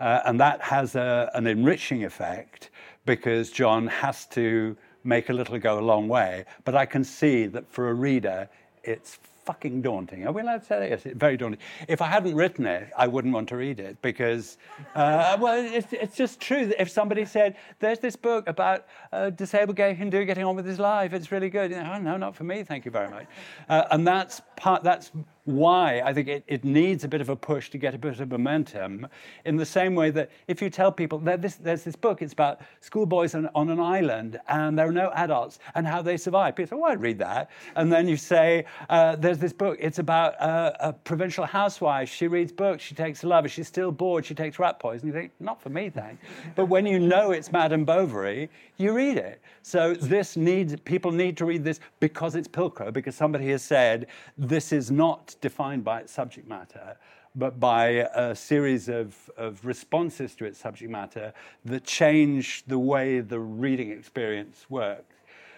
Uh, 0.00 0.20
and 0.26 0.40
that 0.40 0.60
has 0.60 0.96
a, 0.96 1.30
an 1.34 1.46
enriching 1.46 2.04
effect 2.04 2.70
because 3.06 3.50
John 3.50 3.86
has 3.86 4.26
to 4.26 4.76
make 5.04 5.28
a 5.28 5.32
little 5.32 5.58
go 5.58 5.78
a 5.78 5.80
long 5.80 6.08
way. 6.08 6.44
But 6.64 6.74
I 6.74 6.86
can 6.86 7.04
see 7.04 7.46
that 7.46 7.70
for 7.70 7.90
a 7.90 7.94
reader, 7.94 8.48
it's 8.82 9.18
fucking 9.44 9.82
daunting. 9.82 10.26
Are 10.26 10.32
we 10.32 10.42
allowed 10.42 10.60
to 10.60 10.66
say 10.66 10.78
that? 10.80 10.90
Yes, 10.90 11.06
it's 11.06 11.16
very 11.16 11.36
daunting. 11.36 11.60
If 11.88 12.00
I 12.00 12.06
hadn't 12.06 12.34
written 12.34 12.66
it, 12.66 12.90
I 12.96 13.06
wouldn't 13.06 13.34
want 13.34 13.48
to 13.50 13.56
read 13.56 13.80
it 13.80 14.00
because, 14.02 14.58
uh, 14.94 15.36
well, 15.40 15.62
it's, 15.62 15.92
it's 15.92 16.16
just 16.16 16.40
true 16.40 16.66
that 16.66 16.80
if 16.80 16.90
somebody 16.90 17.24
said, 17.24 17.56
there's 17.80 17.98
this 17.98 18.16
book 18.16 18.48
about 18.48 18.86
a 19.12 19.30
disabled 19.30 19.76
gay 19.76 19.94
Hindu 19.94 20.24
getting 20.24 20.44
on 20.44 20.56
with 20.56 20.66
his 20.66 20.78
life, 20.78 21.12
it's 21.12 21.30
really 21.30 21.50
good. 21.50 21.70
You 21.70 21.78
know, 21.78 21.92
oh, 21.96 22.00
no, 22.00 22.16
not 22.16 22.34
for 22.34 22.44
me, 22.44 22.62
thank 22.62 22.84
you 22.84 22.90
very 22.90 23.10
much. 23.10 23.26
Uh, 23.68 23.84
and 23.90 24.06
that's 24.06 24.40
part, 24.56 24.82
that's 24.82 25.12
why 25.44 26.00
I 26.02 26.14
think 26.14 26.28
it, 26.28 26.44
it 26.46 26.64
needs 26.64 27.04
a 27.04 27.08
bit 27.08 27.20
of 27.20 27.28
a 27.28 27.36
push 27.36 27.68
to 27.70 27.78
get 27.78 27.94
a 27.94 27.98
bit 27.98 28.18
of 28.18 28.30
momentum. 28.30 29.06
In 29.44 29.56
the 29.56 29.66
same 29.66 29.94
way 29.94 30.10
that 30.10 30.30
if 30.48 30.62
you 30.62 30.70
tell 30.70 30.90
people 30.90 31.18
that 31.20 31.42
this, 31.42 31.56
there's 31.56 31.82
this 31.82 31.96
book, 31.96 32.22
it's 32.22 32.32
about 32.32 32.62
schoolboys 32.80 33.34
on, 33.34 33.50
on, 33.54 33.68
an 33.68 33.80
island 33.80 34.40
and 34.48 34.78
there 34.78 34.88
are 34.88 34.92
no 34.92 35.10
adults 35.14 35.58
and 35.74 35.86
how 35.86 36.00
they 36.00 36.16
survive. 36.16 36.56
People 36.56 36.78
say, 36.78 36.80
well, 36.80 36.92
I'd 36.92 37.00
read 37.00 37.18
that. 37.18 37.50
And 37.76 37.92
then 37.92 38.08
you 38.08 38.16
say, 38.16 38.64
uh, 38.88 39.16
there's 39.16 39.38
this 39.38 39.52
book. 39.52 39.76
It's 39.80 39.98
about 39.98 40.34
a, 40.34 40.88
a, 40.88 40.92
provincial 40.92 41.44
housewife. 41.44 42.08
She 42.08 42.26
reads 42.26 42.52
books. 42.52 42.82
She 42.82 42.94
takes 42.94 43.22
a 43.22 43.28
lover. 43.28 43.48
She's 43.48 43.68
still 43.68 43.92
bored. 43.92 44.24
She 44.24 44.34
takes 44.34 44.58
rat 44.58 44.78
poison. 44.78 45.08
You 45.08 45.12
think, 45.12 45.32
not 45.40 45.60
for 45.60 45.68
me, 45.68 45.90
thanks. 45.90 46.24
but 46.54 46.66
when 46.66 46.86
you 46.86 46.98
know 46.98 47.32
it's 47.32 47.52
Madame 47.52 47.84
Bovary, 47.84 48.48
you 48.78 48.92
read 48.92 49.18
it. 49.18 49.40
So 49.62 49.94
this 49.94 50.36
needs 50.36 50.74
people 50.84 51.10
need 51.10 51.36
to 51.38 51.44
read 51.44 51.64
this 51.64 51.80
because 52.00 52.34
it's 52.34 52.48
Pilcrow. 52.48 52.92
Because 52.92 53.14
somebody 53.14 53.50
has 53.50 53.62
said 53.62 54.06
this 54.36 54.72
is 54.72 54.90
not 54.90 55.33
defined 55.34 55.84
by 55.84 56.00
its 56.00 56.12
subject 56.12 56.48
matter, 56.48 56.96
but 57.34 57.58
by 57.58 57.86
a 58.14 58.34
series 58.34 58.88
of, 58.88 59.30
of 59.36 59.64
responses 59.64 60.34
to 60.36 60.44
its 60.44 60.58
subject 60.58 60.90
matter 60.90 61.32
that 61.64 61.84
change 61.84 62.64
the 62.66 62.78
way 62.78 63.20
the 63.20 63.40
reading 63.40 63.90
experience 63.90 64.66
works. 64.68 65.14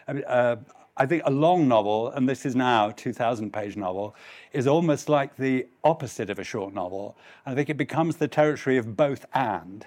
I 0.08 0.12
mean, 0.12 0.24
uh, 0.24 0.56
I 0.96 1.04
think 1.04 1.22
a 1.26 1.30
long 1.30 1.68
novel, 1.68 2.08
and 2.08 2.26
this 2.26 2.46
is 2.46 2.56
now 2.56 2.88
a 2.88 2.92
2,000 2.92 3.52
page 3.52 3.76
novel, 3.76 4.16
is 4.52 4.66
almost 4.66 5.10
like 5.10 5.36
the 5.36 5.66
opposite 5.84 6.30
of 6.30 6.38
a 6.38 6.44
short 6.44 6.72
novel. 6.72 7.18
I 7.44 7.54
think 7.54 7.68
it 7.68 7.76
becomes 7.76 8.16
the 8.16 8.28
territory 8.28 8.78
of 8.78 8.96
both 8.96 9.26
and, 9.34 9.86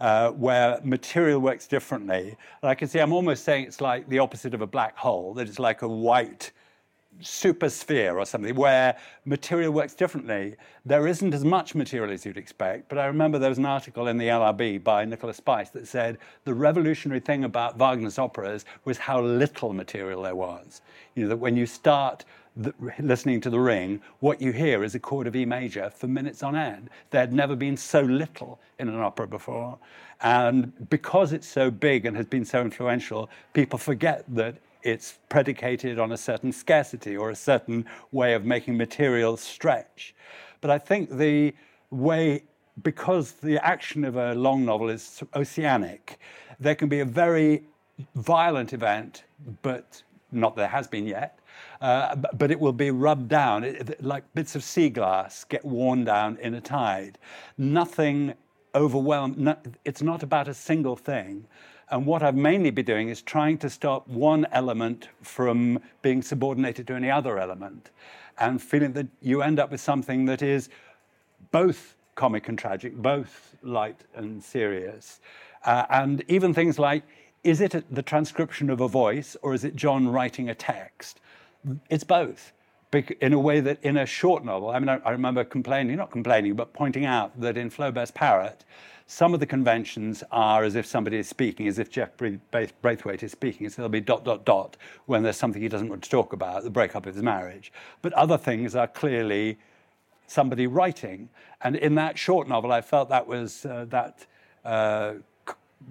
uh, 0.00 0.32
where 0.32 0.80
material 0.82 1.38
works 1.38 1.68
differently. 1.68 2.36
And 2.62 2.70
I 2.70 2.74
can 2.74 2.88
see 2.88 2.98
I'm 2.98 3.12
almost 3.12 3.44
saying 3.44 3.66
it's 3.66 3.80
like 3.80 4.08
the 4.08 4.18
opposite 4.18 4.52
of 4.52 4.60
a 4.60 4.66
black 4.66 4.96
hole, 4.96 5.34
that 5.34 5.48
it's 5.48 5.60
like 5.60 5.82
a 5.82 5.88
white 5.88 6.50
supersphere 7.22 8.14
or 8.14 8.24
something 8.24 8.54
where 8.54 8.96
material 9.24 9.72
works 9.72 9.94
differently. 9.94 10.56
There 10.84 11.06
isn't 11.06 11.34
as 11.34 11.44
much 11.44 11.74
material 11.74 12.12
as 12.12 12.24
you'd 12.24 12.36
expect, 12.36 12.88
but 12.88 12.98
I 12.98 13.06
remember 13.06 13.38
there 13.38 13.48
was 13.48 13.58
an 13.58 13.66
article 13.66 14.08
in 14.08 14.18
the 14.18 14.28
LRB 14.28 14.82
by 14.84 15.04
Nicholas 15.04 15.36
Spice 15.36 15.70
that 15.70 15.88
said 15.88 16.18
the 16.44 16.54
revolutionary 16.54 17.20
thing 17.20 17.44
about 17.44 17.76
Wagner's 17.76 18.18
operas 18.18 18.64
was 18.84 18.98
how 18.98 19.20
little 19.20 19.72
material 19.72 20.22
there 20.22 20.36
was. 20.36 20.80
You 21.14 21.24
know, 21.24 21.28
that 21.30 21.36
when 21.38 21.56
you 21.56 21.66
start 21.66 22.24
the, 22.56 22.74
listening 22.98 23.40
to 23.42 23.50
The 23.50 23.60
Ring, 23.60 24.00
what 24.20 24.40
you 24.40 24.52
hear 24.52 24.82
is 24.84 24.94
a 24.94 24.98
chord 24.98 25.26
of 25.26 25.36
E 25.36 25.44
major 25.44 25.90
for 25.90 26.08
minutes 26.08 26.42
on 26.42 26.56
end. 26.56 26.90
There 27.10 27.20
had 27.20 27.32
never 27.32 27.56
been 27.56 27.76
so 27.76 28.00
little 28.02 28.58
in 28.78 28.88
an 28.88 28.96
opera 28.96 29.26
before. 29.26 29.78
And 30.20 30.88
because 30.90 31.32
it's 31.32 31.46
so 31.46 31.70
big 31.70 32.04
and 32.04 32.16
has 32.16 32.26
been 32.26 32.44
so 32.44 32.60
influential, 32.60 33.30
people 33.52 33.78
forget 33.78 34.24
that 34.28 34.56
it's 34.82 35.18
predicated 35.28 35.98
on 35.98 36.12
a 36.12 36.16
certain 36.16 36.52
scarcity 36.52 37.16
or 37.16 37.30
a 37.30 37.36
certain 37.36 37.84
way 38.12 38.34
of 38.34 38.44
making 38.44 38.76
materials 38.76 39.40
stretch. 39.40 40.14
But 40.60 40.70
I 40.70 40.78
think 40.78 41.10
the 41.10 41.54
way, 41.90 42.44
because 42.82 43.32
the 43.32 43.64
action 43.64 44.04
of 44.04 44.16
a 44.16 44.34
long 44.34 44.64
novel 44.64 44.88
is 44.88 45.22
oceanic, 45.34 46.18
there 46.60 46.74
can 46.74 46.88
be 46.88 47.00
a 47.00 47.04
very 47.04 47.64
violent 48.14 48.72
event, 48.72 49.24
but 49.62 50.02
not 50.32 50.56
there 50.56 50.68
has 50.68 50.86
been 50.86 51.06
yet. 51.06 51.38
Uh, 51.80 52.14
but 52.34 52.50
it 52.50 52.58
will 52.58 52.72
be 52.72 52.90
rubbed 52.90 53.28
down, 53.28 53.64
it, 53.64 54.02
like 54.02 54.24
bits 54.34 54.54
of 54.54 54.62
sea 54.62 54.88
glass 54.88 55.44
get 55.44 55.64
worn 55.64 56.04
down 56.04 56.36
in 56.40 56.54
a 56.54 56.60
tide. 56.60 57.18
Nothing 57.56 58.34
overwhelmed. 58.74 59.38
No, 59.38 59.56
it's 59.84 60.02
not 60.02 60.22
about 60.22 60.48
a 60.48 60.54
single 60.54 60.96
thing, 60.96 61.46
and 61.90 62.06
what 62.06 62.22
I've 62.22 62.34
mainly 62.34 62.70
been 62.70 62.84
doing 62.84 63.08
is 63.08 63.22
trying 63.22 63.58
to 63.58 63.70
stop 63.70 64.06
one 64.08 64.46
element 64.52 65.08
from 65.22 65.80
being 66.02 66.22
subordinated 66.22 66.86
to 66.88 66.94
any 66.94 67.10
other 67.10 67.38
element 67.38 67.90
and 68.38 68.60
feeling 68.60 68.92
that 68.92 69.06
you 69.20 69.42
end 69.42 69.58
up 69.58 69.70
with 69.70 69.80
something 69.80 70.26
that 70.26 70.42
is 70.42 70.68
both 71.50 71.94
comic 72.14 72.48
and 72.48 72.58
tragic, 72.58 72.94
both 72.96 73.56
light 73.62 74.04
and 74.14 74.42
serious. 74.42 75.20
Uh, 75.64 75.86
and 75.90 76.24
even 76.28 76.52
things 76.52 76.78
like 76.78 77.04
is 77.44 77.60
it 77.60 77.84
the 77.94 78.02
transcription 78.02 78.68
of 78.68 78.80
a 78.80 78.88
voice 78.88 79.36
or 79.42 79.54
is 79.54 79.64
it 79.64 79.76
John 79.76 80.08
writing 80.08 80.50
a 80.50 80.54
text? 80.54 81.20
It's 81.88 82.04
both. 82.04 82.52
In 83.20 83.34
a 83.34 83.38
way 83.38 83.60
that 83.60 83.82
in 83.82 83.98
a 83.98 84.06
short 84.06 84.44
novel, 84.44 84.70
I 84.70 84.78
mean, 84.78 84.88
I, 84.88 85.10
remember 85.10 85.44
complaining, 85.44 85.96
not 85.96 86.10
complaining, 86.10 86.54
but 86.54 86.72
pointing 86.72 87.04
out 87.04 87.38
that 87.38 87.58
in 87.58 87.68
Flaubert's 87.68 88.10
Parrot, 88.10 88.64
some 89.06 89.34
of 89.34 89.40
the 89.40 89.46
conventions 89.46 90.24
are 90.30 90.64
as 90.64 90.74
if 90.74 90.86
somebody 90.86 91.18
is 91.18 91.28
speaking, 91.28 91.68
as 91.68 91.78
if 91.78 91.90
Jeff 91.90 92.10
Braithwaite 92.16 93.22
is 93.22 93.32
speaking. 93.32 93.68
So 93.68 93.76
there'll 93.76 93.90
be 93.90 94.00
dot, 94.00 94.24
dot, 94.24 94.46
dot 94.46 94.78
when 95.04 95.22
there's 95.22 95.36
something 95.36 95.60
he 95.60 95.68
doesn't 95.68 95.88
want 95.88 96.02
to 96.02 96.10
talk 96.10 96.32
about, 96.32 96.62
the 96.62 96.70
breakup 96.70 97.04
of 97.04 97.14
his 97.14 97.22
marriage. 97.22 97.72
But 98.00 98.14
other 98.14 98.38
things 98.38 98.74
are 98.74 98.86
clearly 98.86 99.58
somebody 100.26 100.66
writing. 100.66 101.28
And 101.60 101.76
in 101.76 101.94
that 101.96 102.18
short 102.18 102.48
novel, 102.48 102.72
I 102.72 102.80
felt 102.80 103.08
that 103.10 103.26
was 103.26 103.66
uh, 103.66 103.84
that 103.88 104.26
uh, 104.64 105.14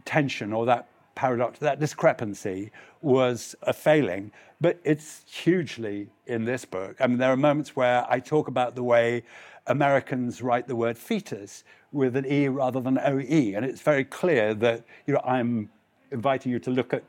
tension 0.06 0.54
or 0.54 0.66
that 0.66 0.88
paradox, 1.18 1.60
that 1.60 1.80
discrepancy 1.80 2.72
was 3.02 3.56
a 3.64 3.74
failing. 3.74 4.32
But 4.62 4.80
it's 4.84 5.24
hugely 5.28 6.08
in 6.28 6.46
this 6.46 6.64
book. 6.64 6.96
I 7.00 7.08
mean, 7.08 7.18
there 7.18 7.32
are 7.32 7.38
moments 7.38 7.76
where 7.76 8.06
I 8.10 8.20
talk 8.20 8.48
about 8.48 8.76
the 8.76 8.84
way 8.84 9.24
Americans 9.66 10.42
write 10.42 10.68
the 10.68 10.76
word 10.76 10.98
fetus 10.98 11.64
with 11.92 12.16
an 12.16 12.26
E 12.26 12.48
rather 12.48 12.80
than 12.80 13.00
OE. 13.00 13.56
And 13.56 13.66
it's 13.66 13.82
very 13.82 14.06
clear 14.06 14.54
that 14.56 14.86
you 15.08 15.14
know, 15.16 15.22
I'm 15.26 15.70
inviting 16.12 16.52
you 16.52 16.60
to 16.60 16.72
look 16.72 16.94
at 16.94 17.04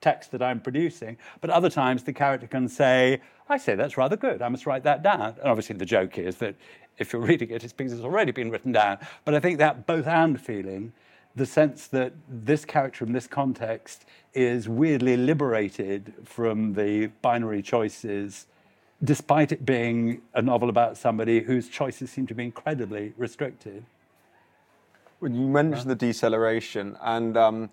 text 0.00 0.30
that 0.32 0.42
I'm 0.42 0.60
producing. 0.60 1.16
But 1.40 1.48
other 1.48 1.70
times 1.70 2.02
the 2.02 2.12
character 2.12 2.46
can 2.46 2.68
say, 2.68 3.20
I 3.48 3.56
say 3.56 3.74
that's 3.74 3.96
rather 3.96 4.16
good. 4.16 4.42
I 4.42 4.48
must 4.50 4.66
write 4.66 4.84
that 4.84 5.02
down. 5.02 5.36
And 5.40 5.48
obviously 5.48 5.76
the 5.76 5.86
joke 5.86 6.18
is 6.18 6.36
that 6.36 6.54
if 6.98 7.12
you're 7.12 7.22
reading 7.22 7.50
it, 7.50 7.64
it's 7.64 7.72
because 7.72 7.94
it's 7.94 8.02
already 8.02 8.30
been 8.30 8.50
written 8.50 8.72
down. 8.72 8.98
But 9.24 9.34
I 9.34 9.40
think 9.40 9.58
that 9.58 9.86
both 9.86 10.06
and 10.06 10.38
feeling, 10.38 10.92
the 11.36 11.46
sense 11.46 11.86
that 11.88 12.12
this 12.28 12.64
character 12.64 13.04
in 13.04 13.12
this 13.12 13.26
context 13.26 14.04
is 14.34 14.68
weirdly 14.68 15.16
liberated 15.16 16.12
from 16.24 16.74
the 16.74 17.06
binary 17.22 17.62
choices 17.62 18.46
despite 19.02 19.52
it 19.52 19.66
being 19.66 20.22
a 20.34 20.40
novel 20.40 20.68
about 20.68 20.96
somebody 20.96 21.40
whose 21.40 21.68
choices 21.68 22.10
seem 22.10 22.26
to 22.26 22.34
be 22.34 22.44
incredibly 22.44 23.12
restricted. 23.16 23.84
Well, 25.20 25.30
you 25.30 25.46
mentioned 25.46 25.90
the 25.90 25.94
deceleration, 25.96 26.96
and 27.02 27.36
um, 27.36 27.70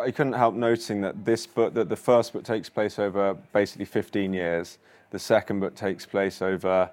I 0.00 0.10
couldn't 0.10 0.34
help 0.34 0.54
noticing 0.54 1.00
that 1.00 1.24
this 1.24 1.46
book, 1.46 1.74
that 1.74 1.88
the 1.88 1.96
first 1.96 2.32
book 2.32 2.44
takes 2.44 2.68
place 2.68 2.98
over 2.98 3.34
basically 3.52 3.84
15 3.84 4.32
years, 4.32 4.78
the 5.10 5.18
second 5.18 5.60
book 5.60 5.74
takes 5.74 6.06
place 6.06 6.40
over 6.42 6.90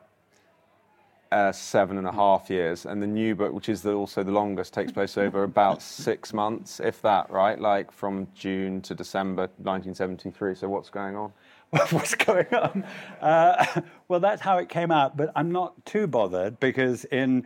uh, 1.31 1.51
seven 1.51 1.97
and 1.97 2.07
a 2.07 2.11
half 2.11 2.49
years, 2.49 2.85
and 2.85 3.01
the 3.01 3.07
new 3.07 3.35
book, 3.35 3.53
which 3.53 3.69
is 3.69 3.81
the, 3.81 3.93
also 3.93 4.23
the 4.23 4.31
longest, 4.31 4.73
takes 4.73 4.91
place 4.91 5.17
over 5.17 5.43
about 5.43 5.81
six 5.81 6.33
months, 6.33 6.79
if 6.79 7.01
that, 7.01 7.29
right? 7.29 7.59
Like 7.59 7.91
from 7.91 8.27
June 8.33 8.81
to 8.83 8.95
December 8.95 9.43
1973. 9.57 10.55
So 10.55 10.69
what's 10.69 10.89
going 10.89 11.15
on? 11.15 11.33
what's 11.89 12.15
going 12.15 12.53
on. 12.53 12.85
Uh, 13.21 13.81
well, 14.07 14.19
that's 14.19 14.41
how 14.41 14.57
it 14.57 14.69
came 14.69 14.91
out, 14.91 15.17
but 15.17 15.31
I'm 15.35 15.51
not 15.51 15.85
too 15.85 16.07
bothered 16.07 16.59
because 16.59 17.05
in 17.05 17.45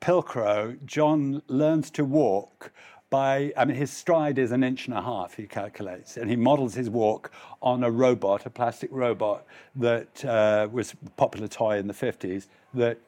Pilcrow, 0.00 0.84
John 0.84 1.42
learns 1.46 1.90
to 1.92 2.04
walk 2.04 2.72
by, 3.12 3.52
I 3.58 3.66
mean, 3.66 3.76
his 3.76 3.90
stride 3.90 4.38
is 4.38 4.52
an 4.52 4.64
inch 4.64 4.86
and 4.86 4.96
a 4.96 5.02
half, 5.02 5.34
he 5.34 5.46
calculates, 5.46 6.16
and 6.16 6.30
he 6.30 6.34
models 6.34 6.72
his 6.72 6.88
walk 6.88 7.30
on 7.60 7.84
a 7.84 7.90
robot, 7.90 8.46
a 8.46 8.50
plastic 8.50 8.88
robot 8.90 9.44
that 9.76 10.24
uh, 10.24 10.66
was 10.72 10.94
a 10.94 11.10
popular 11.10 11.46
toy 11.46 11.76
in 11.76 11.86
the 11.86 11.92
50s 11.92 12.46
that, 12.72 12.98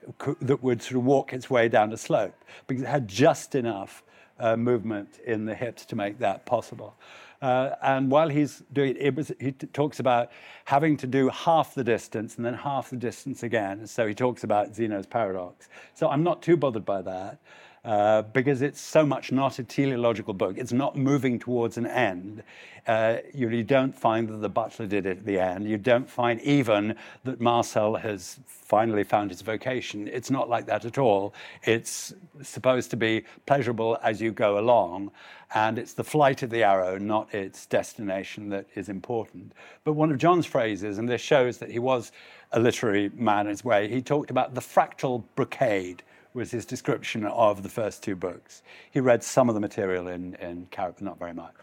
that 0.42 0.62
would 0.62 0.82
sort 0.82 0.96
of 0.96 1.04
walk 1.04 1.32
its 1.32 1.48
way 1.48 1.70
down 1.70 1.90
a 1.94 1.96
slope 1.96 2.34
because 2.66 2.82
it 2.82 2.86
had 2.86 3.08
just 3.08 3.54
enough 3.54 4.02
uh, 4.38 4.54
movement 4.58 5.20
in 5.24 5.46
the 5.46 5.54
hips 5.54 5.86
to 5.86 5.96
make 5.96 6.18
that 6.18 6.44
possible. 6.44 6.94
Uh, 7.40 7.74
and 7.82 8.10
while 8.10 8.28
he's 8.28 8.62
doing 8.74 8.96
it, 9.00 9.14
was, 9.14 9.32
he 9.40 9.52
t- 9.52 9.66
talks 9.68 10.00
about 10.00 10.30
having 10.66 10.98
to 10.98 11.06
do 11.06 11.30
half 11.30 11.74
the 11.74 11.84
distance 11.84 12.36
and 12.36 12.44
then 12.44 12.54
half 12.54 12.90
the 12.90 12.96
distance 12.96 13.42
again. 13.42 13.86
So 13.86 14.06
he 14.06 14.14
talks 14.14 14.44
about 14.44 14.74
Zeno's 14.74 15.06
paradox. 15.06 15.70
So 15.94 16.10
I'm 16.10 16.22
not 16.22 16.42
too 16.42 16.58
bothered 16.58 16.84
by 16.84 17.00
that. 17.02 17.38
Uh, 17.84 18.22
because 18.22 18.62
it's 18.62 18.80
so 18.80 19.04
much 19.04 19.30
not 19.30 19.58
a 19.58 19.62
teleological 19.62 20.32
book. 20.32 20.56
It's 20.56 20.72
not 20.72 20.96
moving 20.96 21.38
towards 21.38 21.76
an 21.76 21.86
end. 21.86 22.42
Uh, 22.86 23.18
you, 23.34 23.50
you, 23.50 23.62
don't 23.62 23.94
find 23.94 24.26
that 24.28 24.38
the 24.38 24.48
butler 24.48 24.86
did 24.86 25.04
it 25.04 25.18
at 25.18 25.24
the 25.26 25.38
end. 25.38 25.68
You 25.68 25.76
don't 25.76 26.08
find 26.08 26.40
even 26.40 26.96
that 27.24 27.40
Marcel 27.40 27.96
has 27.96 28.40
finally 28.46 29.04
found 29.04 29.30
his 29.30 29.42
vocation. 29.42 30.08
It's 30.08 30.30
not 30.30 30.48
like 30.48 30.64
that 30.66 30.86
at 30.86 30.96
all. 30.96 31.34
It's 31.62 32.14
supposed 32.42 32.90
to 32.90 32.96
be 32.96 33.24
pleasurable 33.44 33.98
as 34.02 34.18
you 34.18 34.32
go 34.32 34.58
along, 34.58 35.10
and 35.54 35.78
it's 35.78 35.92
the 35.92 36.04
flight 36.04 36.42
of 36.42 36.48
the 36.48 36.62
arrow, 36.62 36.96
not 36.96 37.34
its 37.34 37.66
destination, 37.66 38.48
that 38.48 38.66
is 38.74 38.88
important. 38.88 39.52
But 39.84 39.92
one 39.92 40.10
of 40.10 40.16
John's 40.16 40.46
phrases, 40.46 40.96
and 40.96 41.06
this 41.06 41.20
shows 41.20 41.58
that 41.58 41.70
he 41.70 41.78
was 41.78 42.12
a 42.52 42.60
literary 42.60 43.10
man 43.14 43.46
in 43.46 43.50
his 43.50 43.64
way, 43.64 43.88
he 43.88 44.00
talked 44.00 44.30
about 44.30 44.54
the 44.54 44.62
fractal 44.62 45.22
brocade 45.36 46.02
was 46.34 46.50
his 46.50 46.66
description 46.66 47.24
of 47.24 47.62
the 47.62 47.68
first 47.68 48.02
two 48.02 48.16
books. 48.16 48.62
He 48.90 49.00
read 49.00 49.22
some 49.22 49.48
of 49.48 49.54
the 49.54 49.60
material 49.60 50.08
in, 50.08 50.34
in 50.34 50.66
but 50.76 51.00
not 51.00 51.18
very 51.18 51.32
much. 51.32 51.54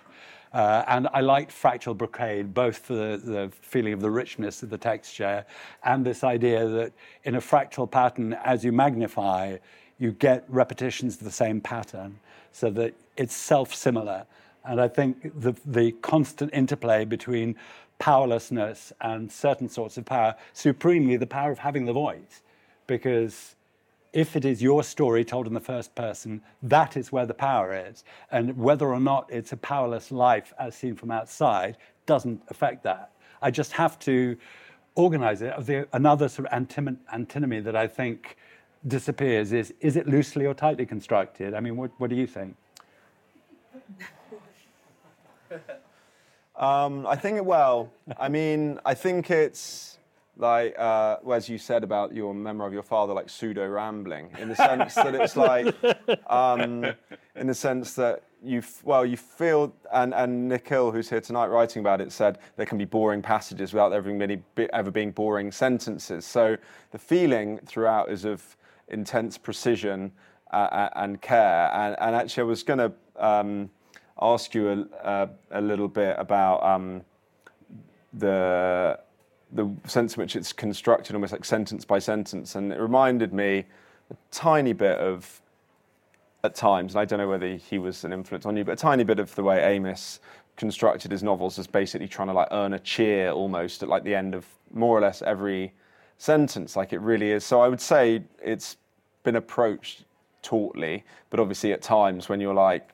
Uh, 0.54 0.84
and 0.88 1.08
I 1.14 1.22
liked 1.22 1.52
Fractal 1.52 1.96
Brocade, 1.96 2.54
both 2.54 2.78
for 2.78 2.94
the, 2.94 3.18
the, 3.18 3.52
feeling 3.62 3.94
of 3.94 4.02
the 4.02 4.12
richness 4.12 4.64
of 4.64 4.70
the 4.70 4.78
texture 4.78 5.46
and 5.84 6.06
this 6.06 6.26
idea 6.26 6.68
that 6.68 6.92
in 7.24 7.36
a 7.36 7.40
fractal 7.40 7.90
pattern, 7.90 8.34
as 8.34 8.66
you 8.66 8.74
magnify, 8.74 9.58
you 9.98 10.12
get 10.12 10.44
repetitions 10.50 11.18
of 11.18 11.24
the 11.24 11.32
same 11.32 11.62
pattern 11.62 12.20
so 12.52 12.70
that 12.72 12.94
it's 13.16 13.34
self 13.34 13.74
similar. 13.74 14.26
And 14.66 14.82
I 14.82 14.90
think 14.90 15.40
the, 15.40 15.56
the 15.66 15.94
constant 16.02 16.54
interplay 16.54 17.06
between 17.06 17.56
powerlessness 18.00 18.92
and 19.00 19.32
certain 19.32 19.70
sorts 19.70 19.98
of 19.98 20.04
power, 20.06 20.36
supremely 20.54 21.16
the 21.16 21.28
power 21.28 21.52
of 21.52 21.60
having 21.60 21.86
the 21.86 21.94
voice. 21.94 22.42
Because 22.88 23.56
if 24.14 24.36
it 24.36 24.44
is 24.44 24.62
your 24.62 24.84
story 24.84 25.24
told 25.24 25.48
in 25.48 25.54
the 25.54 25.60
first 25.60 25.96
person, 25.96 26.42
that 26.64 26.98
is 26.98 27.12
where 27.12 27.26
the 27.26 27.34
power 27.34 27.74
is. 27.74 28.04
And 28.32 28.58
whether 28.58 28.88
or 28.88 29.00
not 29.00 29.30
it's 29.32 29.54
a 29.54 29.58
powerless 29.58 30.12
life 30.12 30.54
as 30.60 30.76
seen 30.76 30.96
from 30.96 31.12
outside 31.12 31.78
doesn't 32.06 32.42
affect 32.50 32.84
that. 32.84 33.12
I 33.42 33.52
just 33.52 33.72
have 33.74 33.98
to 34.00 34.38
organize 34.96 35.42
it. 35.42 35.88
Another 35.94 36.28
sort 36.28 36.48
of 36.52 36.68
antinomy 37.14 37.60
that 37.62 37.76
I 37.76 37.88
think 37.88 38.38
disappears 38.88 39.54
is 39.54 39.74
is 39.80 39.96
it 39.96 40.08
loosely 40.08 40.46
or 40.46 40.54
tightly 40.54 40.86
constructed? 40.86 41.54
I 41.54 41.60
mean, 41.60 41.78
what, 41.78 41.92
what 41.98 42.10
do 42.10 42.16
you 42.16 42.28
think? 42.28 42.56
um, 46.56 47.08
I 47.08 47.16
think, 47.16 47.38
it 47.38 47.46
well, 47.46 47.92
I 48.20 48.28
mean, 48.28 48.80
I 48.86 48.94
think 48.94 49.32
it's 49.32 49.91
like, 50.38 50.76
uh, 50.80 51.18
as 51.32 51.50
you 51.50 51.58
said 51.58 51.84
about 51.84 52.14
your 52.16 52.34
memoir 52.34 52.68
of 52.68 52.74
your 52.74 52.84
father, 52.84 53.14
like 53.14 53.30
pseudo 53.30 53.68
rambling, 53.68 54.30
in 54.40 54.50
the 54.50 54.56
sense 54.56 54.96
that 54.96 55.14
it's 55.14 55.36
like, 55.36 55.76
um, 56.30 56.86
in 57.36 57.48
the 57.48 57.54
sense 57.54 57.94
that 57.96 58.24
you, 58.44 58.64
well, 58.84 59.06
you 59.06 59.18
feel, 59.18 59.74
and, 59.94 60.14
and 60.14 60.50
Nick 60.50 60.68
Hill, 60.68 60.92
who's 60.92 61.10
here 61.10 61.22
tonight 61.22 61.48
writing 61.48 61.82
about 61.82 62.02
it, 62.02 62.12
said 62.12 62.40
there 62.56 62.66
can 62.66 62.78
be 62.78 62.86
boring 62.86 63.22
passages 63.22 63.74
without 63.74 63.94
ever, 63.94 64.12
really, 64.12 64.42
ever 64.74 64.90
being 64.90 65.12
boring 65.12 65.52
sentences. 65.52 66.26
So 66.26 66.58
the 66.92 66.98
feeling 66.98 67.60
throughout 67.66 68.10
is 68.10 68.26
of 68.26 68.58
intense 68.88 69.38
precision 69.38 70.12
uh, 70.52 70.90
and 70.96 71.22
care. 71.22 71.72
And, 71.74 71.96
and, 72.00 72.16
actually, 72.16 72.42
I 72.42 72.46
was 72.46 72.64
going 72.64 72.80
to 72.80 72.92
um, 73.16 73.70
ask 74.22 74.54
you 74.54 74.88
a, 75.04 75.30
a, 75.52 75.62
little 75.62 75.88
bit 75.88 76.16
about 76.18 76.64
um, 76.64 77.04
the 78.14 79.00
the 79.54 79.70
sense 79.86 80.16
in 80.16 80.22
which 80.22 80.36
it's 80.36 80.54
constructed 80.54 81.16
almost 81.16 81.34
like 81.34 81.46
sentence 81.46 81.86
by 81.86 82.00
sentence. 82.00 82.56
And 82.56 82.72
it 82.72 82.80
reminded 82.80 83.34
me 83.34 83.66
a 84.10 84.16
tiny 84.32 84.74
bit 84.74 84.98
of, 84.98 85.42
at 86.44 86.56
times, 86.56 86.94
and 86.94 87.02
I 87.02 87.06
don't 87.06 87.20
know 87.20 87.30
whether 87.30 87.56
he 87.56 87.78
was 87.78 88.04
an 88.04 88.14
influence 88.14 88.46
on 88.46 88.58
you, 88.58 88.64
but 88.64 88.74
a 88.74 88.76
tiny 88.76 89.04
bit 89.04 89.20
of 89.20 89.34
the 89.36 89.44
way 89.44 89.62
Amis 89.76 90.20
constructed 90.58 91.12
his 91.12 91.24
novels 91.24 91.58
as 91.58 91.68
basically 91.68 92.08
trying 92.08 92.28
to 92.28 92.34
like 92.34 92.48
earn 92.52 92.74
a 92.74 92.80
cheer 92.80 93.32
almost 93.32 93.84
at 93.84 93.90
like 93.90 94.04
the 94.04 94.14
end 94.14 94.36
of 94.36 94.46
more 94.74 94.98
or 94.98 95.02
less 95.02 95.22
every 95.22 95.74
sentence, 96.18 96.76
like 96.76 96.94
it 96.94 97.00
really 97.00 97.32
is. 97.32 97.44
So 97.44 97.62
I 97.62 97.68
would 97.68 97.82
say 97.82 98.24
it's 98.42 98.78
been 99.24 99.36
approached 99.36 100.04
tautly, 100.44 101.04
but 101.30 101.40
obviously 101.40 101.74
at 101.74 101.82
times 101.82 102.30
when 102.30 102.40
you're 102.40 102.54
like, 102.54 102.90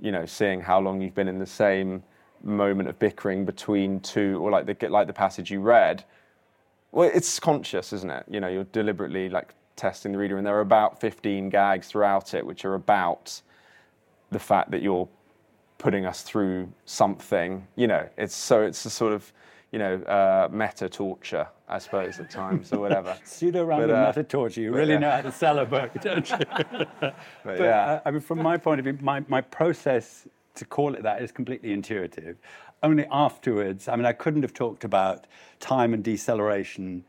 you 0.00 0.12
know, 0.12 0.26
seeing 0.26 0.60
how 0.60 0.80
long 0.80 1.00
you've 1.00 1.14
been 1.14 1.28
in 1.28 1.38
the 1.38 1.46
same 1.46 2.02
moment 2.42 2.88
of 2.88 2.98
bickering 2.98 3.44
between 3.44 4.00
two, 4.00 4.38
or 4.40 4.50
like 4.50 4.66
the 4.66 4.88
like 4.88 5.06
the 5.06 5.12
passage 5.12 5.50
you 5.50 5.60
read. 5.60 6.04
Well, 6.92 7.10
it's 7.12 7.38
conscious, 7.38 7.92
isn't 7.92 8.10
it? 8.10 8.24
You 8.28 8.40
know, 8.40 8.48
you're 8.48 8.64
deliberately 8.64 9.28
like 9.28 9.54
testing 9.76 10.12
the 10.12 10.18
reader, 10.18 10.36
and 10.36 10.46
there 10.46 10.56
are 10.56 10.60
about 10.60 11.00
15 11.00 11.48
gags 11.50 11.88
throughout 11.88 12.34
it, 12.34 12.44
which 12.44 12.64
are 12.64 12.74
about 12.74 13.40
the 14.30 14.38
fact 14.38 14.70
that 14.70 14.82
you're 14.82 15.08
putting 15.78 16.04
us 16.04 16.22
through 16.22 16.70
something. 16.84 17.66
You 17.76 17.86
know, 17.86 18.08
it's 18.18 18.34
so 18.34 18.62
it's 18.62 18.84
a 18.84 18.90
sort 18.90 19.12
of 19.12 19.32
you 19.70 19.78
know 19.78 19.96
uh, 20.02 20.48
meta 20.50 20.88
torture, 20.88 21.46
I 21.68 21.78
suppose, 21.78 22.18
at 22.18 22.30
times 22.30 22.72
or 22.72 22.80
whatever. 22.80 23.16
Pseudo 23.24 23.64
random 23.64 23.96
uh, 23.96 24.06
meta 24.06 24.24
torture. 24.24 24.60
You 24.60 24.72
really 24.72 24.94
yeah. 24.94 24.98
know 24.98 25.10
how 25.10 25.22
to 25.22 25.32
sell 25.32 25.58
a 25.58 25.66
book, 25.66 25.92
don't 26.00 26.28
you? 26.28 26.36
but, 27.00 27.16
but 27.44 27.60
yeah, 27.60 27.84
uh, 27.84 28.00
I 28.04 28.10
mean, 28.10 28.20
from 28.20 28.42
my 28.42 28.56
point 28.56 28.80
of 28.80 28.84
view, 28.84 28.98
my 29.00 29.24
my 29.28 29.40
process 29.40 30.26
to 30.58 30.64
call 30.64 30.94
it 30.94 31.02
that 31.02 31.22
is 31.22 31.32
completely 31.32 31.72
intuitive. 31.72 32.36
Only 32.82 33.06
afterwards, 33.10 33.88
I 33.88 33.96
mean, 33.96 34.06
I 34.06 34.12
couldn't 34.12 34.42
have 34.42 34.54
talked 34.54 34.84
about 34.84 35.26
time 35.58 35.94
and 35.94 36.04
deceleration 36.04 37.04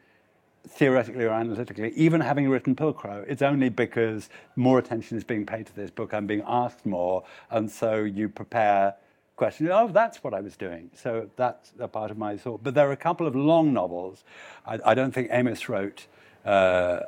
theoretically 0.67 1.25
or 1.25 1.31
analytically, 1.31 1.91
even 1.95 2.21
having 2.21 2.49
written 2.49 2.75
Pilcrow. 2.75 3.25
It's 3.27 3.41
only 3.41 3.69
because 3.69 4.29
more 4.55 4.79
attention 4.79 5.17
is 5.17 5.23
being 5.23 5.45
paid 5.45 5.65
to 5.67 5.75
this 5.75 5.89
book, 5.89 6.13
I'm 6.13 6.27
being 6.27 6.43
asked 6.45 6.85
more, 6.85 7.23
and 7.49 7.69
so 7.69 8.03
you 8.03 8.29
prepare 8.29 8.95
questions. 9.35 9.69
Oh, 9.71 9.88
that's 9.88 10.23
what 10.23 10.33
I 10.33 10.41
was 10.41 10.57
doing. 10.57 10.91
So 10.93 11.29
that's 11.35 11.71
a 11.79 11.88
part 11.88 12.12
of 12.12 12.17
my 12.17 12.38
thought. 12.38 12.62
But 12.63 12.73
there 12.75 12.88
are 12.89 12.91
a 12.91 12.97
couple 12.97 13.25
of 13.25 13.35
long 13.35 13.73
novels. 13.73 14.23
I, 14.65 14.79
I 14.85 14.93
don't 14.93 15.12
think 15.12 15.29
Amis 15.31 15.69
wrote. 15.69 16.07
Uh, 16.45 16.99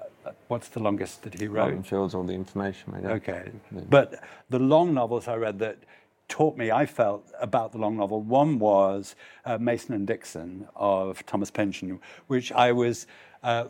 what's 0.48 0.70
the 0.70 0.80
longest 0.80 1.24
that 1.24 1.40
he 1.40 1.48
wrote? 1.48 1.66
Martin 1.66 1.84
Fields, 1.84 2.16
all 2.16 2.24
the 2.24 2.34
information. 2.34 2.94
Okay, 3.06 3.52
but 3.90 4.24
the 4.50 4.60
long 4.60 4.94
novels 4.94 5.28
I 5.28 5.36
read 5.36 5.60
that 5.60 5.78
taught 6.32 6.58
me, 6.58 6.72
I 6.72 6.86
felt, 6.86 7.30
about 7.40 7.74
the 7.74 7.78
long 7.78 7.98
novel. 7.98 8.22
One 8.22 8.58
was 8.58 9.16
uh, 9.46 9.58
Mason 9.58 9.94
and 9.94 10.08
Dixon 10.08 10.66
of 10.76 11.24
Thomas 11.26 11.52
Pynchon, 11.52 12.00
which 12.28 12.54
I 12.54 12.72
was 12.72 13.06
uh, 13.44 13.66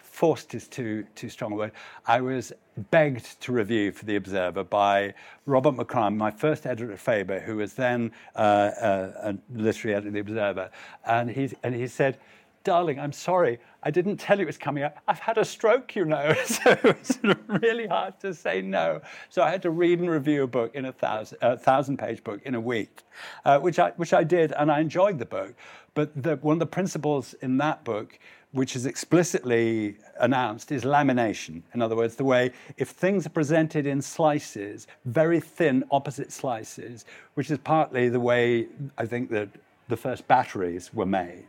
forced 0.00 0.54
is 0.54 0.68
too 0.68 1.04
too 1.16 1.28
strong 1.28 1.52
a 1.52 1.56
word. 1.56 1.72
I 2.06 2.20
was 2.20 2.52
begged 2.92 3.40
to 3.40 3.52
review 3.52 3.90
for 3.90 4.04
the 4.04 4.14
Observer 4.14 4.62
by 4.62 5.12
Robert 5.44 5.74
McCrum, 5.74 6.16
my 6.16 6.30
first 6.30 6.66
editor 6.66 6.92
at 6.92 7.00
Faber, 7.00 7.40
who 7.40 7.56
was 7.56 7.74
then 7.74 8.12
uh, 8.36 8.38
uh 8.38 9.32
a 9.32 9.34
literary 9.52 9.96
editor 9.96 10.08
of 10.08 10.14
the 10.14 10.20
Observer, 10.20 10.70
and 11.04 11.30
he 11.30 11.50
and 11.64 11.74
he 11.74 11.88
said 11.88 12.18
darling, 12.64 12.98
I'm 12.98 13.12
sorry, 13.12 13.60
I 13.82 13.90
didn't 13.90 14.16
tell 14.16 14.38
you 14.38 14.44
it 14.44 14.46
was 14.46 14.58
coming 14.58 14.82
up. 14.82 14.98
I've 15.06 15.18
had 15.18 15.36
a 15.36 15.44
stroke, 15.44 15.94
you 15.94 16.06
know. 16.06 16.34
so 16.46 16.76
it's 16.82 17.18
really 17.46 17.86
hard 17.86 18.18
to 18.20 18.34
say 18.34 18.62
no. 18.62 19.02
So 19.28 19.42
I 19.42 19.50
had 19.50 19.62
to 19.62 19.70
read 19.70 20.00
and 20.00 20.10
review 20.10 20.42
a 20.42 20.46
book 20.46 20.74
in 20.74 20.86
a 20.86 20.92
thousand, 20.92 21.38
a 21.42 21.56
thousand 21.56 21.98
page 21.98 22.24
book 22.24 22.40
in 22.44 22.54
a 22.54 22.60
week, 22.60 23.02
uh, 23.44 23.60
which, 23.60 23.78
I, 23.78 23.90
which 23.90 24.14
I 24.14 24.24
did, 24.24 24.52
and 24.52 24.72
I 24.72 24.80
enjoyed 24.80 25.18
the 25.18 25.26
book. 25.26 25.54
But 25.92 26.20
the, 26.20 26.36
one 26.36 26.54
of 26.54 26.60
the 26.60 26.66
principles 26.66 27.34
in 27.34 27.58
that 27.58 27.84
book, 27.84 28.18
which 28.52 28.74
is 28.74 28.86
explicitly 28.86 29.96
announced, 30.18 30.72
is 30.72 30.82
lamination. 30.82 31.62
In 31.74 31.82
other 31.82 31.94
words, 31.94 32.16
the 32.16 32.24
way 32.24 32.52
if 32.78 32.88
things 32.88 33.26
are 33.26 33.30
presented 33.30 33.86
in 33.86 34.00
slices, 34.00 34.86
very 35.04 35.40
thin 35.40 35.84
opposite 35.90 36.32
slices, 36.32 37.04
which 37.34 37.50
is 37.50 37.58
partly 37.58 38.08
the 38.08 38.20
way 38.20 38.68
I 38.96 39.04
think 39.04 39.30
that 39.30 39.50
the 39.88 39.96
first 39.96 40.26
batteries 40.26 40.94
were 40.94 41.06
made 41.06 41.44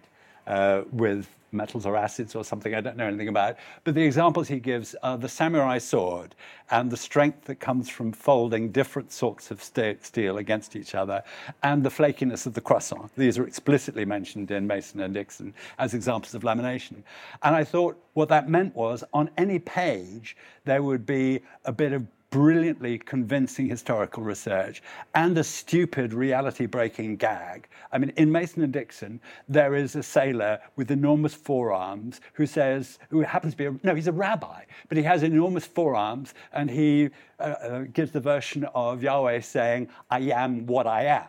uh, 0.47 0.84
with 0.91 1.27
metals 1.55 1.86
or 1.86 1.95
acids 1.95 2.36
or 2.36 2.43
something 2.43 2.75
I 2.75 2.81
don't 2.81 2.97
know 2.97 3.08
anything 3.08 3.29
about. 3.29 3.58
But 3.84 3.95
the 3.95 4.03
examples 4.03 4.47
he 4.47 4.60
gives 4.60 4.95
are 5.01 5.17
the 5.17 5.29
samurai 5.29 5.77
sword 5.77 6.36
and 6.69 6.91
the 6.91 6.97
strength 6.97 7.45
that 7.45 7.55
comes 7.55 7.89
from 7.89 8.12
folding 8.12 8.71
different 8.71 9.12
sorts 9.12 9.51
of 9.51 9.63
steel 9.63 10.38
against 10.38 10.75
each 10.75 10.95
other, 10.95 11.23
and 11.63 11.84
the 11.84 11.89
flakiness 11.89 12.45
of 12.45 12.53
the 12.53 12.62
croissant. 12.62 13.12
These 13.15 13.38
are 13.38 13.47
explicitly 13.47 14.03
mentioned 14.03 14.51
in 14.51 14.67
Mason 14.67 14.99
and 14.99 15.13
Dixon 15.13 15.53
as 15.77 15.93
examples 15.93 16.34
of 16.34 16.41
lamination. 16.41 17.03
And 17.43 17.55
I 17.55 17.63
thought 17.63 17.97
what 18.13 18.29
that 18.29 18.49
meant 18.49 18.75
was 18.75 19.03
on 19.13 19.29
any 19.38 19.60
page 19.60 20.36
there 20.65 20.81
would 20.81 21.05
be 21.05 21.41
a 21.65 21.71
bit 21.71 21.93
of 21.93 22.08
brilliantly 22.35 22.97
convincing 22.97 23.65
historical 23.65 24.21
research 24.21 24.83
and 25.13 25.37
a 25.37 25.43
stupid 25.43 26.13
reality 26.13 26.65
breaking 26.65 27.15
gag. 27.15 27.65
I 27.93 27.97
mean, 27.97 28.11
in 28.17 28.29
Mason 28.29 28.61
and 28.61 28.73
Dixon, 28.73 29.21
there 29.47 29.73
is 29.73 29.95
a 29.95 30.03
sailor 30.03 30.59
with 30.75 30.91
enormous 30.91 31.33
forearms 31.33 32.19
who 32.33 32.45
says, 32.45 32.99
who 33.09 33.21
happens 33.21 33.53
to 33.53 33.57
be, 33.57 33.65
a, 33.67 33.75
no, 33.83 33.95
he's 33.95 34.09
a 34.09 34.11
rabbi, 34.11 34.65
but 34.89 34.97
he 34.97 35.03
has 35.05 35.23
enormous 35.23 35.65
forearms 35.65 36.33
and 36.51 36.69
he 36.69 37.09
uh, 37.39 37.43
uh, 37.43 37.79
gives 37.93 38.11
the 38.11 38.19
version 38.19 38.65
of 38.75 39.01
Yahweh 39.01 39.39
saying, 39.39 39.87
I 40.11 40.19
am 40.19 40.65
what 40.65 40.87
I 40.87 41.05
am. 41.05 41.27